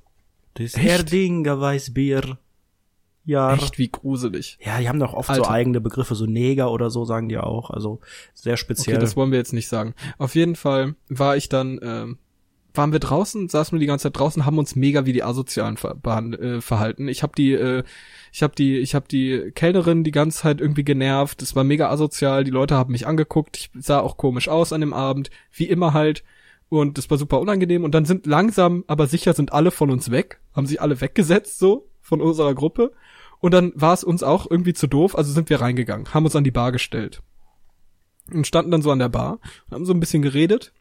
[0.55, 0.88] Das ist Echt?
[0.88, 2.38] Erdinger Weißbier.
[3.25, 3.53] Ja.
[3.53, 4.57] Echt wie gruselig.
[4.61, 5.45] Ja, die haben doch oft Alter.
[5.45, 7.69] so eigene Begriffe, so Neger oder so sagen die auch.
[7.69, 8.01] Also
[8.34, 8.97] sehr speziell.
[8.97, 9.93] Okay, das wollen wir jetzt nicht sagen.
[10.17, 12.17] Auf jeden Fall war ich dann, ähm,
[12.74, 15.78] waren wir draußen, saßen wir die ganze Zeit draußen, haben uns mega wie die Asozialen
[15.78, 17.07] ver äh, verhalten.
[17.07, 17.84] Ich habe die, äh,
[18.32, 21.41] ich habe die, ich habe die Kellnerin die ganze Zeit irgendwie genervt.
[21.41, 22.43] Es war mega asozial.
[22.43, 23.57] Die Leute haben mich angeguckt.
[23.57, 26.24] Ich sah auch komisch aus an dem Abend, wie immer halt.
[26.69, 27.84] Und das war super unangenehm.
[27.84, 31.59] Und dann sind langsam, aber sicher sind alle von uns weg, haben sich alle weggesetzt
[31.59, 32.91] so von unserer Gruppe.
[33.39, 36.36] Und dann war es uns auch irgendwie zu doof, also sind wir reingegangen, haben uns
[36.36, 37.21] an die Bar gestellt
[38.32, 39.39] und standen dann so an der Bar
[39.71, 40.74] haben so ein bisschen geredet.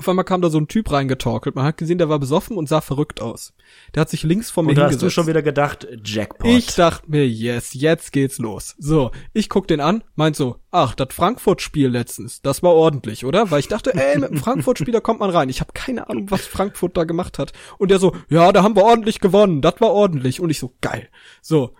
[0.00, 1.54] Auf einmal kam da so ein Typ reingetorkelt.
[1.54, 3.52] Man hat gesehen, der war besoffen und sah verrückt aus.
[3.94, 5.02] Der hat sich links vor mir Und da hast hingesetzt.
[5.04, 6.46] du schon wieder gedacht, Jackpot.
[6.50, 8.76] Ich dachte mir, yes, jetzt geht's los.
[8.78, 13.50] So, ich guck den an, meint so, ach, das Frankfurt-Spiel letztens, das war ordentlich, oder?
[13.50, 15.50] Weil ich dachte, ey, mit dem Frankfurt-Spieler kommt man rein.
[15.50, 17.52] Ich habe keine Ahnung, was Frankfurt da gemacht hat.
[17.76, 20.40] Und der so, ja, da haben wir ordentlich gewonnen, das war ordentlich.
[20.40, 21.10] Und ich so, geil.
[21.42, 21.74] So.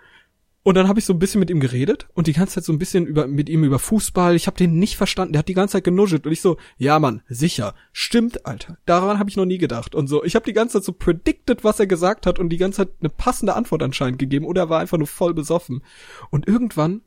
[0.63, 2.73] Und dann habe ich so ein bisschen mit ihm geredet und die ganze Zeit so
[2.73, 4.35] ein bisschen über mit ihm über Fußball.
[4.37, 5.33] Ich habe den nicht verstanden.
[5.33, 8.77] Der hat die ganze Zeit genuschelt und ich so, ja Mann, sicher, stimmt, Alter.
[8.85, 10.23] Daran habe ich noch nie gedacht und so.
[10.23, 12.91] Ich habe die ganze Zeit so predicted, was er gesagt hat und die ganze Zeit
[13.01, 15.83] eine passende Antwort anscheinend gegeben oder er war einfach nur voll besoffen.
[16.29, 17.01] Und irgendwann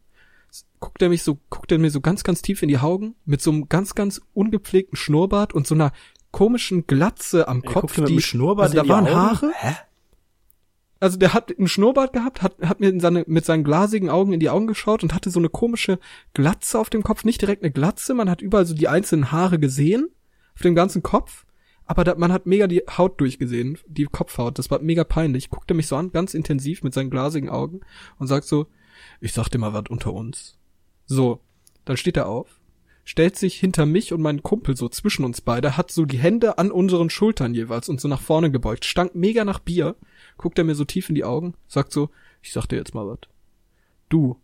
[0.79, 3.41] guckt er mich so, guckt er mir so ganz, ganz tief in die Augen mit
[3.41, 5.91] so einem ganz, ganz ungepflegten Schnurrbart und so einer
[6.31, 7.81] komischen Glatze am Er Kopf.
[7.81, 9.15] guckte mit die, dem Schnurrbart also da waren Augen?
[9.15, 9.51] Haare.
[9.55, 9.75] Hä?
[11.03, 14.31] Also der hat einen Schnurrbart gehabt, hat, hat mir in seine, mit seinen glasigen Augen
[14.31, 15.99] in die Augen geschaut und hatte so eine komische
[16.33, 17.25] Glatze auf dem Kopf.
[17.25, 20.07] Nicht direkt eine Glatze, man hat überall so die einzelnen Haare gesehen
[20.55, 21.45] auf dem ganzen Kopf.
[21.85, 24.57] Aber da, man hat mega die Haut durchgesehen, die Kopfhaut.
[24.57, 25.49] Das war mega peinlich.
[25.49, 27.81] Guckt er mich so an, ganz intensiv mit seinen glasigen Augen
[28.17, 28.67] und sagt so,
[29.19, 30.57] ich sag dir mal was unter uns.
[31.05, 31.41] So,
[31.83, 32.61] dann steht er auf,
[33.03, 36.57] stellt sich hinter mich und meinen Kumpel so zwischen uns beide, hat so die Hände
[36.57, 39.95] an unseren Schultern jeweils und so nach vorne gebeugt, stank mega nach Bier,
[40.37, 42.09] guckt er mir so tief in die Augen, sagt so,
[42.41, 43.19] ich sag dir jetzt mal was.
[44.09, 44.37] Du,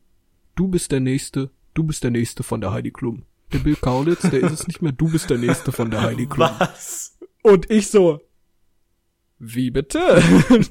[0.55, 3.23] du bist der Nächste, du bist der Nächste von der Heidi Klum.
[3.53, 6.27] der Bill Kaulitz, der ist es nicht mehr, du bist der Nächste von der Heidi
[6.27, 6.49] Klum.
[6.57, 7.17] Was?
[7.41, 8.21] Und ich so,
[9.39, 10.21] wie bitte?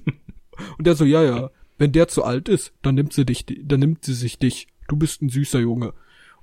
[0.76, 3.80] Und der so, ja, ja, wenn der zu alt ist, dann nimmt sie dich, dann
[3.80, 4.68] nimmt sie sich dich.
[4.88, 5.94] Du bist ein süßer Junge.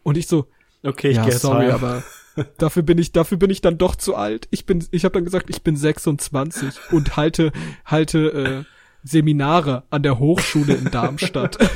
[0.04, 0.48] Und ich so,
[0.86, 1.73] Okay, ich ja, gehe jetzt sorry, heim.
[1.75, 2.03] aber
[2.57, 4.47] dafür bin ich, dafür bin ich dann doch zu alt.
[4.51, 7.51] Ich bin, ich habe dann gesagt, ich bin 26 und halte,
[7.86, 8.63] halte äh,
[9.07, 11.57] Seminare an der Hochschule in Darmstadt.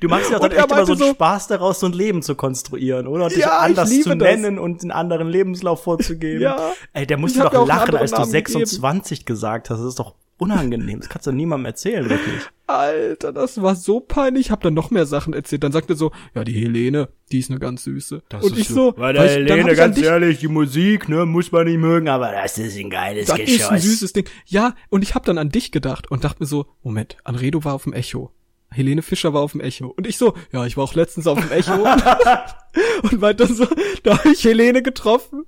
[0.00, 2.34] Du machst ja dann echt immer so einen so- Spaß daraus, so ein Leben zu
[2.34, 3.24] konstruieren, oder?
[3.24, 4.16] Und dich Ja, anders zu das.
[4.16, 6.40] nennen und einen anderen Lebenslauf vorzugeben.
[6.40, 6.72] Ja.
[6.94, 9.80] Ey, der musste doch lachen, als du Namen 26 gesagt hast.
[9.80, 11.00] Das ist doch unangenehm.
[11.00, 12.42] Das kannst du niemandem erzählen, wirklich.
[12.66, 14.46] Alter, das war so peinlich.
[14.46, 15.62] Ich habe dann noch mehr Sachen erzählt.
[15.62, 18.22] Dann sagte er so, ja, die Helene, die ist eine ganz süße.
[18.40, 21.66] und ich so, Weil der hab Helene, ganz dich, ehrlich, die Musik, ne, muss man
[21.66, 24.28] nicht mögen, aber das ist ein geiles das ist ein süßes Ding.
[24.46, 27.74] Ja, und ich habe dann an dich gedacht und dachte mir so, Moment, Anredo war
[27.74, 28.32] auf dem Echo.
[28.70, 29.86] Helene Fischer war auf dem Echo.
[29.86, 31.84] Und ich so, ja, ich war auch letztens auf dem Echo.
[33.02, 33.66] und meinte dann so,
[34.02, 35.44] da habe ich Helene getroffen.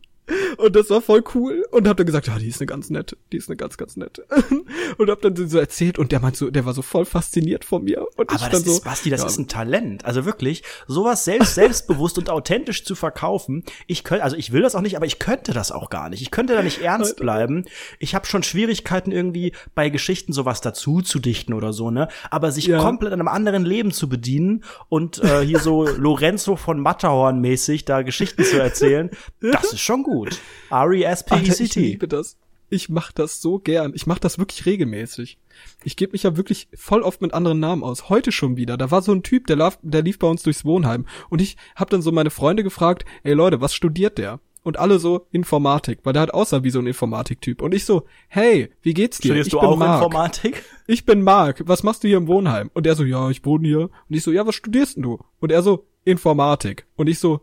[0.57, 1.64] Und das war voll cool.
[1.70, 3.16] Und hab dann gesagt, ja, die ist eine ganz nette.
[3.33, 4.27] Die ist eine ganz, ganz nette.
[4.99, 7.85] und hab dann so erzählt und der meint so, der war so voll fasziniert von
[7.85, 8.07] mir.
[8.16, 10.05] Und ich Aber das dann so, ist, Basti, das ja, ist ein Talent.
[10.05, 13.64] Also wirklich, sowas selbst, selbstbewusst und authentisch zu verkaufen.
[13.87, 16.22] Ich könnte, also ich will das auch nicht, aber ich könnte das auch gar nicht.
[16.22, 17.64] Ich könnte da nicht ernst bleiben.
[17.99, 22.09] Ich habe schon Schwierigkeiten irgendwie bei Geschichten sowas dazu zu dichten oder so, ne?
[22.31, 22.79] Aber sich Ja.
[22.81, 27.85] komplett an einem anderen Leben zu bedienen und äh, hier so Lorenzo von Matterhorn mäßig
[27.85, 29.11] da Geschichten zu erzählen,
[29.41, 30.16] das ist schon gut.
[30.25, 30.29] E
[30.71, 31.81] Alter, ich R-E-S-P-E-C-T.
[31.81, 32.39] liebe das.
[32.69, 33.93] Ich mach das so gern.
[33.95, 35.39] Ich mach das wirklich regelmäßig.
[35.85, 38.09] Ich gebe mich ja wirklich voll oft mit anderen Namen aus.
[38.09, 38.77] Heute schon wieder.
[38.77, 41.07] Da war so ein Typ, der, lauf, der lief bei uns durchs Wohnheim.
[41.31, 44.41] Und ich hab dann so meine Freunde gefragt, ey Leute, was studiert der?
[44.64, 47.62] Und alle so Informatik, weil der hat aussah wie so ein Informatiktyp.
[47.62, 49.29] Und ich so, hey, wie geht's dir?
[49.29, 50.03] Studierst ich du bin auch Marc.
[50.03, 50.64] Informatik?
[50.89, 51.62] Ich bin Marc.
[51.67, 52.73] Was machst du hier im Wohnheim?
[52.75, 53.83] Und er so, ja, ich wohne hier.
[53.83, 55.21] Und ich so, ja, was studierst denn du?
[55.39, 56.87] Und er so, Informatik.
[56.97, 57.43] Und ich so,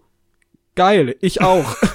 [0.76, 1.76] geil, ich auch.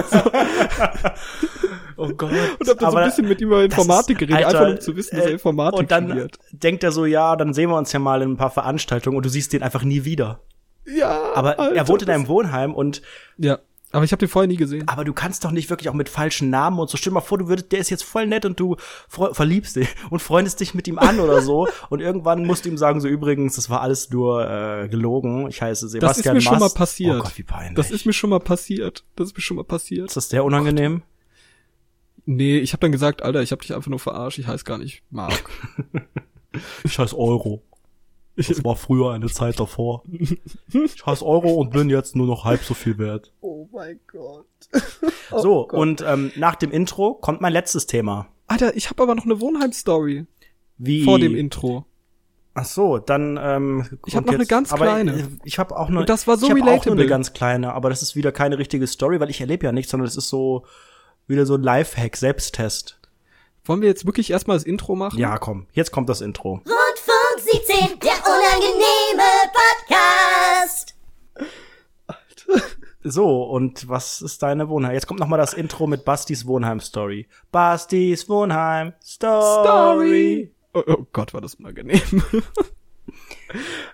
[2.01, 2.31] Oh Gott.
[2.61, 5.17] Und hab dann so ein bisschen mit ihm über Informatik geredet, einfach um zu wissen,
[5.17, 6.39] dass er äh, Informatik Und dann studiert.
[6.53, 9.27] denkt er so, ja, dann sehen wir uns ja mal in ein paar Veranstaltungen und
[9.27, 10.41] du siehst den einfach nie wieder.
[10.87, 11.33] Ja.
[11.35, 13.03] Aber Alter, er wohnt in einem Wohnheim und
[13.37, 13.59] Ja.
[13.91, 14.87] Aber ich habe den vorher nie gesehen.
[14.87, 16.99] aber du kannst doch nicht wirklich auch mit falschen Namen und so.
[16.99, 18.77] Stell dir mal vor, du würdest, der ist jetzt voll nett und du
[19.09, 21.67] verliebst dich und freundest dich mit ihm an oder so.
[21.89, 25.49] Und irgendwann musst du ihm sagen, so übrigens, das war alles nur äh, gelogen.
[25.49, 26.77] Ich heiße Das ist Sebastian mir schon mal Mast.
[26.77, 27.17] passiert.
[27.19, 27.77] Oh Gott, wie peinlich.
[27.77, 29.05] Das ist mir schon mal passiert.
[29.17, 30.09] Das ist mir schon mal passiert.
[30.09, 31.03] ist das sehr unangenehm?
[32.27, 34.39] Nee, ich habe dann gesagt, Alter, ich habe dich einfach nur verarscht.
[34.39, 35.49] Ich heiße gar nicht Marc.
[36.83, 37.63] Ich heiße Euro.
[38.39, 40.05] Das war früher eine Zeit davor.
[40.09, 43.33] Ich heiße Euro und bin jetzt nur noch halb so viel wert.
[43.41, 44.47] oh mein Gott.
[45.43, 48.29] so, und ähm, nach dem Intro kommt mein letztes Thema.
[48.47, 50.27] Alter, ich habe aber noch eine Wohnheim-Story
[50.79, 51.85] Wie vor dem Intro.
[52.55, 55.19] Ach so, dann ähm, Ich hab kommt noch eine jetzt- ganz aber kleine.
[55.19, 56.93] Ich, ich habe auch nur Und das war so ich hab auch nur relatable.
[57.01, 59.91] eine ganz kleine, aber das ist wieder keine richtige Story, weil ich erlebe ja nichts,
[59.91, 60.65] sondern es ist so
[61.27, 63.01] wieder so ein Lifehack Selbsttest.
[63.65, 65.19] Wollen wir jetzt wirklich erstmal das Intro machen?
[65.19, 66.63] Ja, komm, jetzt kommt das Intro.
[67.49, 69.23] Rundfunk 17, der unangenehme
[69.53, 70.95] Podcast.
[73.05, 74.93] So, und was ist deine Wohnheim?
[74.93, 77.27] Jetzt kommt noch mal das Intro mit Bastis Wohnheim Story.
[77.53, 79.65] Bastis Wohnheim Story.
[79.65, 80.53] Story.
[80.75, 82.01] Oh, oh Gott, war das unangenehm.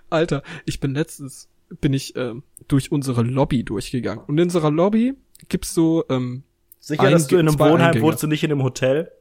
[0.09, 1.49] Alter, ich bin letztens
[1.81, 5.15] bin ich ähm, durch unsere Lobby durchgegangen und in unserer Lobby
[5.49, 6.43] gibt's so ähm,
[6.79, 8.05] Sicher, dass du in einem Wohnheim Eingänge.
[8.05, 9.11] wohnst und nicht in einem Hotel?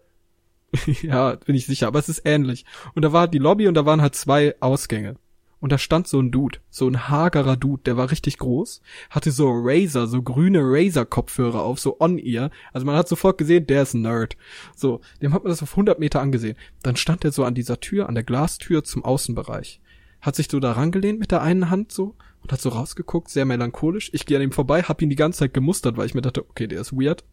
[1.03, 2.65] ja, bin ich sicher, aber es ist ähnlich.
[2.95, 5.17] Und da war die Lobby und da waren halt zwei Ausgänge.
[5.61, 9.31] Und da stand so ein Dude, so ein hagerer Dude, der war richtig groß, hatte
[9.31, 12.51] so Razer, so grüne Razer-Kopfhörer auf, so On-Ear.
[12.75, 14.37] Also man hat sofort gesehen, der ist ein Nerd.
[14.77, 16.59] So, dem hat man das auf 100 Meter angesehen.
[16.83, 19.81] Dann stand er so an dieser Tür, an der Glastür zum Außenbereich.
[20.21, 23.47] Hat sich so da rangelehnt mit der einen Hand so und hat so rausgeguckt, sehr
[23.47, 24.11] melancholisch.
[24.13, 26.43] Ich gehe an ihm vorbei, hab ihn die ganze Zeit gemustert, weil ich mir dachte,
[26.43, 27.25] okay, der ist weird.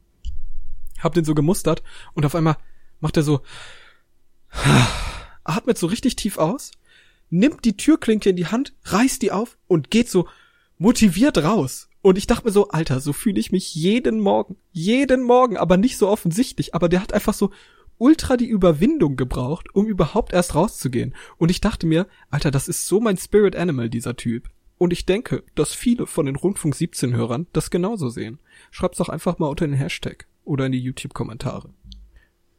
[1.00, 1.84] Hab den so gemustert
[2.14, 2.56] und auf einmal
[3.02, 3.42] macht er so,
[5.44, 6.72] atmet so richtig tief aus,
[7.30, 10.28] nimmt die Türklinke in die Hand, reißt die auf und geht so
[10.78, 11.90] motiviert raus.
[12.02, 14.58] Und ich dachte mir so, Alter, so fühle ich mich jeden Morgen.
[14.72, 16.74] Jeden Morgen, aber nicht so offensichtlich.
[16.74, 17.52] Aber der hat einfach so
[18.00, 21.14] ultra die Überwindung gebraucht, um überhaupt erst rauszugehen.
[21.38, 24.50] Und ich dachte mir, Alter, das ist so mein Spirit Animal, dieser Typ.
[24.80, 28.40] Und ich denke, dass viele von den Rundfunk 17 Hörern das genauso sehen.
[28.72, 31.70] Schreibt's doch einfach mal unter den Hashtag oder in die YouTube-Kommentare.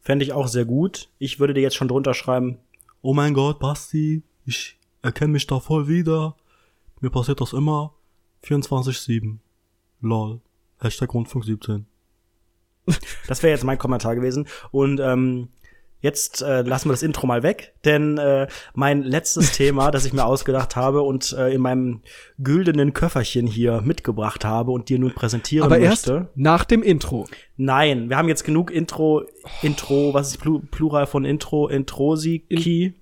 [0.03, 1.09] Fände ich auch sehr gut.
[1.19, 2.59] Ich würde dir jetzt schon drunter schreiben,
[3.03, 6.37] Oh mein Gott, Basti, ich erkenne mich da voll wieder.
[7.01, 7.95] Mir passiert das immer.
[8.45, 9.39] 24-7.
[10.01, 10.41] Lol.
[10.81, 11.87] Hashtag Rundfunk 17.
[13.29, 14.49] Das wäre jetzt mein Kommentar gewesen.
[14.73, 15.49] Und ähm,
[16.03, 20.13] Jetzt äh, lassen wir das Intro mal weg, denn äh, mein letztes Thema, das ich
[20.13, 22.01] mir ausgedacht habe und äh, in meinem
[22.39, 26.29] güldenen Köfferchen hier mitgebracht habe und dir nun präsentieren Aber erst möchte.
[26.35, 27.27] nach dem Intro.
[27.57, 29.23] Nein, wir haben jetzt genug Intro,
[29.63, 32.95] Intro, was ist Plu Plural von Intro, Introsiki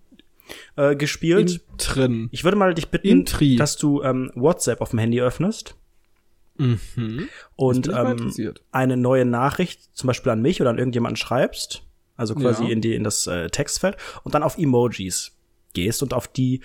[0.76, 1.60] äh, gespielt.
[1.72, 2.28] Intrin.
[2.32, 3.56] ich würde mal dich bitten, Intri.
[3.56, 5.74] dass du ähm, WhatsApp auf dem Handy öffnest
[6.58, 7.28] Mhm.
[7.56, 8.30] und ähm,
[8.70, 11.84] eine neue Nachricht zum Beispiel an mich oder an irgendjemanden schreibst,
[12.20, 12.70] also quasi Ja.
[12.70, 15.32] in die in das äh, Textfeld und dann auf Emojis
[15.72, 16.60] gehst und auf die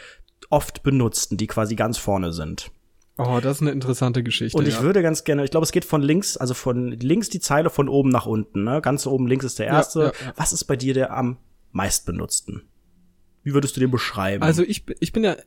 [0.49, 2.69] oft benutzten, die quasi ganz vorne sind.
[3.17, 4.57] Oh, das ist eine interessante Geschichte.
[4.57, 4.81] Und ich ja.
[4.81, 7.87] würde ganz gerne, ich glaube, es geht von links, also von links die Zeile von
[7.87, 8.81] oben nach unten, ne?
[8.81, 10.11] Ganz oben links ist der erste.
[10.19, 10.33] ja.
[10.35, 11.37] Was ist bei dir der am
[11.71, 12.63] meistbenutzten?
[13.43, 14.43] Wie würdest du den beschreiben?
[14.43, 15.37] Also ich, ich bin ja,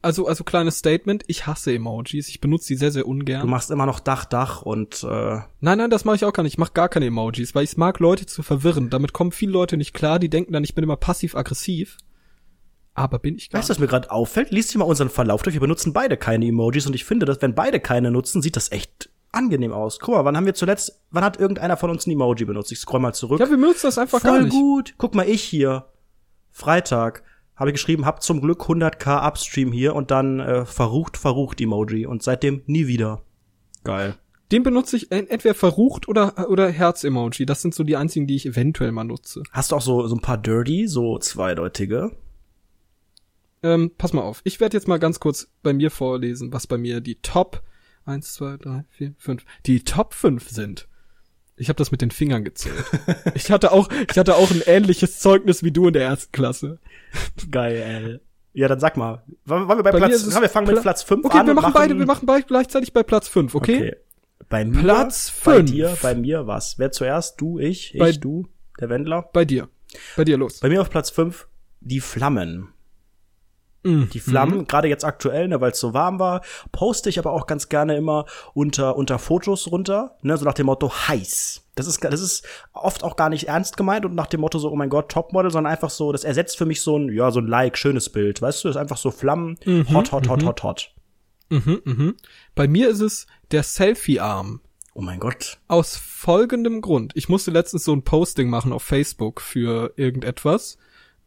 [0.00, 2.28] also, also kleines Statement, ich hasse Emojis.
[2.28, 3.48] Ich benutze die sehr, sehr du ungern.
[3.48, 6.54] machst immer noch Dach, Dach und äh, Nein, nein, das mache ich auch gar nicht.
[6.54, 8.90] Ich mache gar keine Emojis, weil ich es mag, Leute zu verwirren.
[8.90, 11.96] Damit kommen viele Leute nicht klar, die denken dann, ich bin immer passiv-aggressiv.
[12.94, 14.50] Aber bin ich gar Weißt du, was mir gerade auffällt?
[14.50, 15.54] Lies dir mal unseren Verlauf durch.
[15.54, 18.72] Wir benutzen beide keine Emojis und ich finde, dass wenn beide keine nutzen, sieht das
[18.72, 19.98] echt angenehm aus.
[20.00, 22.72] Guck mal, wann haben wir zuletzt, wann hat irgendeiner von uns ein Emoji benutzt?
[22.72, 23.38] Ich scroll mal zurück.
[23.40, 24.52] Ja, wir benutzen das einfach gar Voll nicht.
[24.52, 24.94] gut.
[24.98, 25.86] Guck mal, ich hier.
[26.50, 27.22] Freitag
[27.58, 32.06] habe ich geschrieben, hab zum Glück 100k Upstream hier und dann äh, verrucht, verrucht Emoji
[32.06, 33.22] und seitdem nie wieder.
[33.84, 34.14] Geil.
[34.52, 37.44] Den benutze ich en- entweder verrucht oder, oder Herz-Emoji.
[37.44, 39.42] Das sind so die einzigen, die ich eventuell mal nutze.
[39.50, 42.12] Hast du auch so, so ein paar Dirty, so zweideutige?
[43.62, 44.40] Ähm, pass mal auf.
[44.44, 47.62] Ich werde jetzt mal ganz kurz bei mir vorlesen, was bei mir die Top
[48.04, 50.88] eins, zwei, drei, vier, fünf, die Top 5 sind.
[51.58, 52.84] Ich habe das mit den Fingern gezählt.
[53.34, 56.78] ich hatte auch, ich hatte auch ein ähnliches Zeugnis wie du in der ersten Klasse.
[57.50, 58.20] Geil.
[58.52, 59.22] Ja, dann sag mal.
[59.44, 61.46] Wollen wir bei, Bei Platz, komm, wir fangen mit Pla- Platz 5 Okay, an.
[61.46, 63.76] wir und machen beide, wir machen beide gleichzeitig bei Platz 5, okay?
[63.76, 63.96] Okay.
[64.48, 65.70] Bei mir, Platz bei fünf.
[65.70, 66.78] dir, bei mir was?
[66.78, 67.40] Wer zuerst?
[67.40, 68.48] Du, ich, ich, Bei- du,
[68.80, 69.28] der Wendler?
[69.32, 69.68] Bei dir.
[70.16, 70.60] Bei dir los.
[70.60, 71.46] Bei mir auf Platz 5
[71.80, 72.68] die Flammen.
[73.82, 74.10] Mhm.
[74.10, 77.46] Die Flammen, gerade jetzt aktuell, ne, weil es so warm war, poste ich aber auch
[77.46, 81.64] ganz gerne immer unter, unter Fotos runter, ne, so nach dem Motto heiß.
[81.74, 84.70] Das ist, das ist oft auch gar nicht ernst gemeint und nach dem Motto so,
[84.70, 87.40] oh mein Gott, Topmodel, sondern einfach so, das ersetzt für mich so ein, ja, so
[87.40, 89.56] ein Like, schönes Bild, weißt du, das ist einfach so Flammen,
[89.92, 90.94] hot, hot, hot, hot, hot.
[91.50, 92.16] Mhm, mhm.
[92.54, 94.60] Bei mir ist es der Selfie-Arm.
[94.94, 95.58] Oh mein Gott.
[95.68, 97.12] Aus folgendem Grund.
[97.14, 100.76] Ich musste letztens so ein Posting machen auf Facebook für irgendetwas,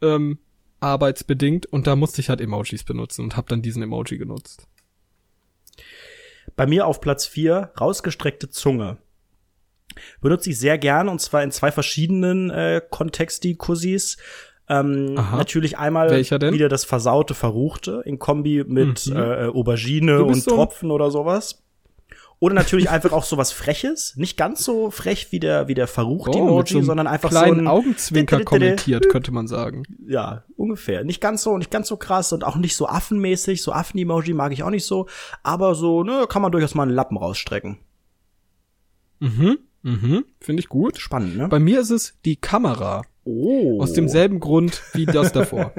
[0.02, 0.40] ähm,
[0.82, 4.68] arbeitsbedingt, und da musste ich halt Emojis benutzen und habe dann diesen Emoji genutzt.
[6.56, 8.98] Bei mir auf Platz 4 rausgestreckte Zunge.
[10.22, 14.18] Benutze ich sehr gerne und zwar in zwei verschiedenen äh, Kontexti-Kussis.
[14.70, 15.38] Ähm, Aha.
[15.38, 16.10] natürlich einmal
[16.54, 19.16] wieder das versaute, verruchte in Kombi mit Mhm.
[19.18, 21.62] äh, Aubergine und so Tropfen oder sowas.
[22.42, 26.40] Oder natürlich einfach auch sowas Freches, nicht ganz so frech wie der wie der verruchte
[26.40, 29.84] Oh, Emoji, so sondern einfach kleinen so ein Augenzwinker kommentiert, könnte man sagen.
[30.08, 31.04] ja, ungefähr.
[31.04, 33.62] Nicht ganz so, nicht ganz so krass und auch nicht so affenmäßig.
[33.62, 35.08] So Affen-Emoji mag ich auch nicht so.
[35.44, 37.78] Aber so, ne, kann man durchaus mal einen Lappen rausstrecken.
[39.20, 40.98] Mhm, mhm, finde ich gut.
[40.98, 41.48] Spannend, ne?
[41.48, 43.04] Bei mir ist es die Kamera.
[43.24, 43.80] oh.
[43.84, 45.74] Aus demselben Grund wie das davor.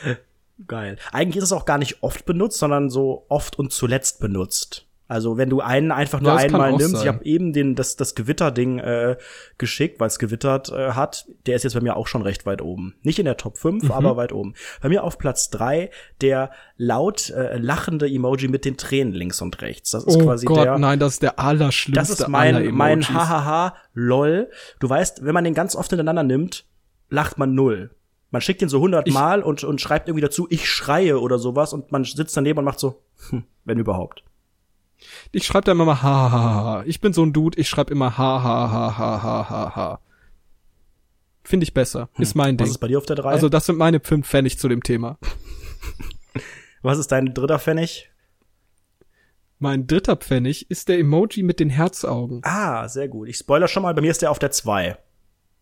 [0.66, 0.96] Geil.
[1.12, 4.88] Eigentlich ist es auch gar nicht oft benutzt, sondern so oft und zuletzt benutzt.
[5.12, 7.08] Also wenn du einen einfach nur Ja, einmal nimmst, ich sein.
[7.08, 9.16] habe eben den das das Gewitterding äh,
[9.58, 11.26] geschickt, weil es gewittert äh, hat.
[11.46, 12.94] Der ist jetzt bei mir auch schon recht weit oben.
[13.02, 13.90] Nicht in der Top 5, Mhm.
[13.92, 14.54] aber weit oben.
[14.80, 15.90] Bei mir auf Platz drei
[16.20, 19.90] der laut äh, lachende Emoji mit den Tränen links und rechts.
[19.90, 23.02] Das ist oh quasi Gott, der nein, das ist der allerschlimmste Das ist mein, mein.
[23.06, 24.48] Hahaha, lol.
[24.80, 26.64] Du weißt, wenn man den ganz oft hintereinander nimmt,
[27.10, 27.90] lacht man null.
[28.30, 31.38] Man schickt den so hundert Ich- Mal und, und schreibt irgendwie dazu, ich schreie oder
[31.38, 34.24] sowas und man sitzt daneben und macht so, hm, wenn überhaupt.
[35.32, 36.82] Ich schreibe da immer mal ha, ha, ha, ha.
[36.86, 40.00] Ich bin so ein Dude, ich schreibe immer ha, ha, ha, ha, ha, ha, ha.
[41.44, 42.08] Finde ich besser.
[42.18, 42.60] Ist mein Hm.
[42.60, 42.72] Was Ding.
[42.74, 43.30] ist bei dir auf der drei?
[43.30, 45.18] Also das sind meine fünf Pfennig zu dem Thema.
[46.82, 48.10] Was ist dein dritter Pfennig?
[49.58, 52.40] Mein dritter Pfennig ist der Emoji mit den Herzaugen.
[52.44, 53.28] Ah, sehr gut.
[53.28, 54.98] Ich spoiler schon mal, bei mir ist der auf der zwei.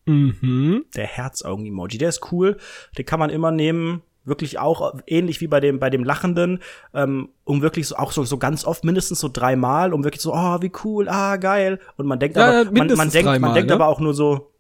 [0.07, 0.87] Mhm.
[0.97, 1.99] Der Herzaugen-Emoji.
[1.99, 2.57] Der ist cool.
[2.97, 4.03] Den kann man immer nehmen.
[4.25, 6.61] Wirklich auch ähnlich wie bei dem, bei dem Lachenden,
[6.93, 10.35] ähm, um wirklich so, auch so, so ganz oft mindestens so dreimal, um wirklich so,
[10.35, 11.81] oh, wie cool, ah, geil.
[11.97, 13.75] Und man denkt Ja, aber, man, man denkt, man dreimal, denkt ne?
[13.75, 14.53] aber auch nur so,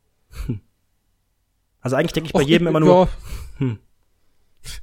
[0.47, 0.61] hm.
[1.83, 3.09] Also eigentlich denke ich bei Och, jedem immer nur, Ja.
[3.59, 3.79] hm.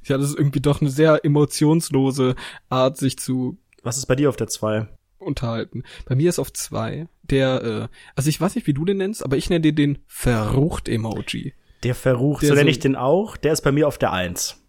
[0.04, 2.34] ja, das ist irgendwie doch eine sehr emotionslose
[2.68, 4.88] Art, sich zu was ist bei dir auf der zwei?
[5.18, 5.82] unterhalten.
[6.06, 9.24] Bei mir ist auf zwei der, äh, also ich weiß nicht, wie du den nennst,
[9.24, 11.54] aber ich nenne den den Verrucht-Emoji.
[11.82, 13.36] Der Verruch, Der so nenne ich den auch.
[13.36, 14.60] Der ist bei mir auf der eins.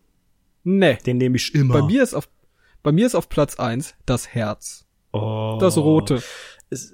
[0.64, 0.98] Nee.
[1.06, 1.74] Den nehme ich immer.
[1.76, 2.28] Bei mir ist auf,
[2.84, 4.86] bei mir ist auf Platz eins das Herz.
[5.14, 5.58] oh.
[5.62, 6.22] Das rote.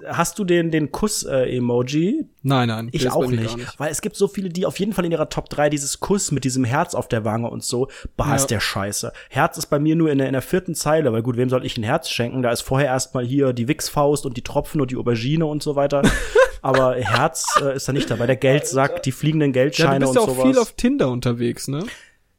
[0.08, 2.26] hast du den, den Kuss-Emoji?
[2.42, 2.88] Nein, nein.
[2.92, 5.28] Ich auch nicht, gar Weil es gibt so viele, die auf jeden Fall in ihrer
[5.28, 7.88] Top 3 dieses Kuss mit diesem Herz auf der Wange und so.
[8.16, 8.34] Bah, Ja.
[8.36, 9.12] ist der Scheiße.
[9.28, 11.64] Herz ist bei mir nur in der, in der vierten Zeile, weil gut, wem soll
[11.66, 12.42] ich ein Herz schenken?
[12.42, 15.76] Da ist vorher erstmal hier die Wichsfaust und die Tropfen und die Aubergine und so
[15.76, 16.02] weiter.
[16.62, 18.26] Aber Herz äh, ist da nicht dabei.
[18.26, 20.50] Der Geldsack, die fliegenden Ja, Geldscheine du bist ja und auch sowas.
[20.50, 21.84] viel auf Tinder unterwegs, ne?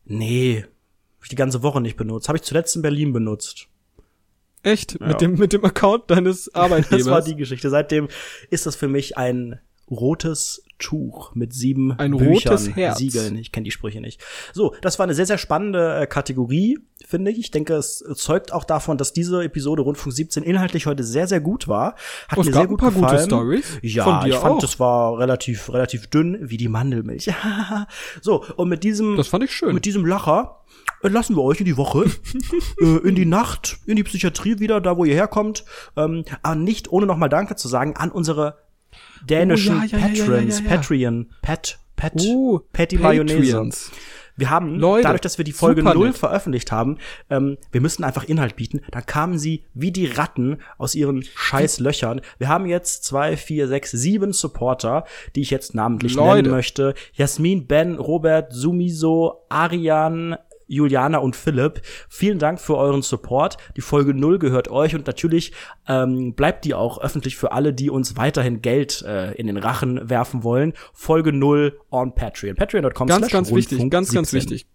[0.06, 0.66] nee,
[1.28, 2.30] ich die ganze Woche nicht benutzt.
[2.30, 3.68] Habe ich zuletzt in Berlin benutzt.
[4.64, 4.98] Echt?
[5.00, 5.08] Ja.
[5.08, 7.00] Mit dem, mit dem Account deines Arbeitgebers?
[7.06, 7.70] Das war die Geschichte.
[7.70, 8.08] Seitdem
[8.50, 9.60] ist das für mich ein
[9.90, 12.98] rotes Tuch mit sieben Ein Büchern, rotes Herz.
[12.98, 13.36] Siegeln.
[13.38, 14.22] Ich kenne die Sprüche nicht.
[14.54, 17.40] So, das war eine sehr, sehr spannende äh, Kategorie, finde ich.
[17.40, 21.40] Ich denke, es zeugt auch davon, dass diese Episode Rundfunk 17 inhaltlich heute sehr, sehr
[21.40, 21.96] gut war.
[22.28, 23.26] Hat Oh, es mir gab sehr gut ein paar gute gefallen.
[23.28, 23.80] Stories.
[23.82, 24.64] Ja, ich fand, auch.
[24.64, 27.30] es war relativ, relativ dünn wie die Mandelmilch.
[28.22, 29.74] so, und mit diesem, Das fand ich schön.
[29.74, 30.64] mit diesem Lacher
[31.04, 32.06] entlassen wir euch in die Woche,
[32.82, 35.66] äh, in die Nacht, in die Psychiatrie wieder, da wo ihr herkommt.
[35.96, 38.58] Ähm, aber nicht ohne nochmal Danke zu sagen an unsere
[39.26, 40.70] dänischen Oh, ja, ja, Patrons, ja.
[40.70, 43.92] Patreon, Pat, Pat, Oh, Patty Mayonnaise.
[44.40, 46.18] Wir haben, Leute, dadurch, dass wir die Folge super 0 nett.
[46.18, 47.00] veröffentlicht haben,
[47.32, 48.82] ähm, wir müssen einfach Inhalt bieten.
[48.92, 52.22] Da kamen sie wie die Ratten aus ihren scheiß Löchern.
[52.38, 55.06] Wir haben jetzt zwei, vier, sechs, sieben Supporter,
[55.36, 56.44] die ich jetzt namentlich Leute.
[56.44, 56.94] nennen möchte.
[57.14, 60.38] Jasmin, Ben, Robert, Sumiso, Arian,
[60.68, 63.58] Juliana und Philipp, vielen Dank für euren Support.
[63.76, 65.54] Die Folge 0 gehört euch und natürlich
[65.88, 70.10] ähm, bleibt die auch öffentlich für alle, die uns weiterhin Geld äh, in den Rachen
[70.10, 70.74] werfen wollen.
[70.94, 72.56] Folge 0 on Patreon.
[72.56, 74.52] Patreon.com Ganz, ganz wichtig, ganz, ganz 17.
[74.52, 74.68] wichtig.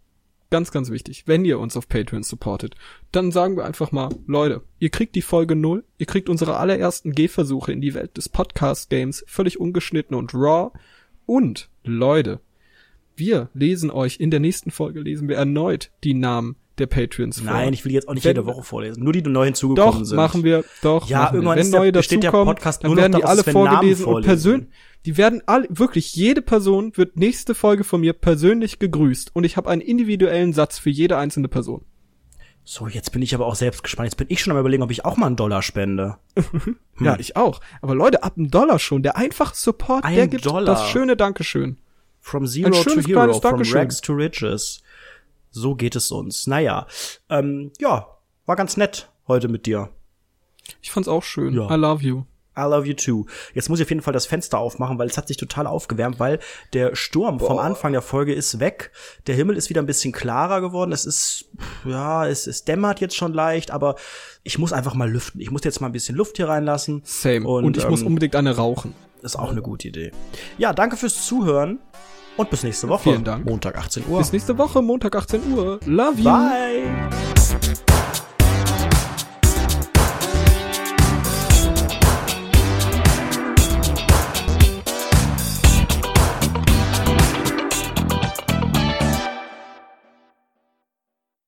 [0.53, 1.25] Ganz, ganz wichtig.
[1.27, 2.75] Wenn ihr uns auf Patreon supportet,
[3.11, 7.13] dann sagen wir einfach mal, Leute, ihr kriegt die Folge 0, ihr kriegt unsere allerersten
[7.13, 10.71] Gehversuche in die Welt des Podcast-Games, völlig ungeschnitten und raw.
[11.25, 12.41] Und, Leute,
[13.17, 17.51] wir lesen euch, in der nächsten Folge lesen wir erneut die Namen der Patreons vor.
[17.53, 19.05] Nein, ich will jetzt auch nicht Wenn- jede Woche vorlesen.
[19.05, 20.17] Nur die, die neu hinzugekommen Doch, sind.
[20.17, 21.09] machen wir, doch.
[21.09, 21.59] Ja, irgendwann.
[21.59, 24.69] Wenn neue dazukommen, dann werden die alle vorgelesen und persönlich,
[25.05, 29.57] die werden alle, wirklich, jede Person wird nächste Folge von mir persönlich gegrüßt und ich
[29.57, 31.85] habe einen individuellen Satz für jede einzelne Person.
[32.65, 34.07] So, jetzt bin ich aber auch selbst gespannt.
[34.07, 36.17] Jetzt bin ich schon am überlegen, ob ich auch mal einen Dollar spende.
[37.01, 37.61] Ja, ich auch.
[37.81, 39.03] Aber Leute, ab einem Dollar schon.
[39.03, 40.63] Der einfache Support, Ein der gibt Dollar.
[40.65, 41.79] das schöne Dankeschön.
[42.23, 43.63] From Zero to Hero, from.
[43.63, 44.81] Rags to Riches.
[45.51, 46.47] So geht es uns.
[46.47, 46.87] Naja,
[47.29, 48.07] ähm, ja,
[48.47, 49.91] war ganz nett heute mit dir.
[50.81, 51.53] Ich fand's auch schön.
[51.55, 51.69] Ja.
[51.71, 52.25] I love you.
[52.57, 53.27] I love you too.
[53.55, 56.21] Jetzt muss ich auf jeden Fall das Fenster aufmachen, weil es hat sich total aufgewärmt,
[56.21, 56.39] weil
[56.75, 58.93] der Sturm vom Anfang der Folge ist weg.
[59.27, 60.93] Der Himmel ist wieder ein bisschen klarer geworden.
[60.93, 61.47] Es ist,
[61.85, 63.97] ja, es, es dämmert jetzt schon leicht, aber
[64.43, 65.41] ich muss einfach mal lüften.
[65.41, 67.03] Ich muss jetzt mal ein bisschen Luft hier reinlassen.
[67.05, 67.49] Same.
[67.49, 68.95] Und, Und, ich muss ähm, unbedingt eine rauchen.
[69.23, 70.13] Ist auch eine gute Idee.
[70.59, 71.79] Ja, danke fürs Zuhören
[72.37, 73.03] und bis nächste Woche.
[73.11, 73.45] Vielen Dank.
[73.45, 74.19] Montag 18 Uhr.
[74.19, 75.81] Bis nächste Woche, Montag 18 Uhr.
[75.85, 76.25] Love you.
[76.25, 78.23] Bye.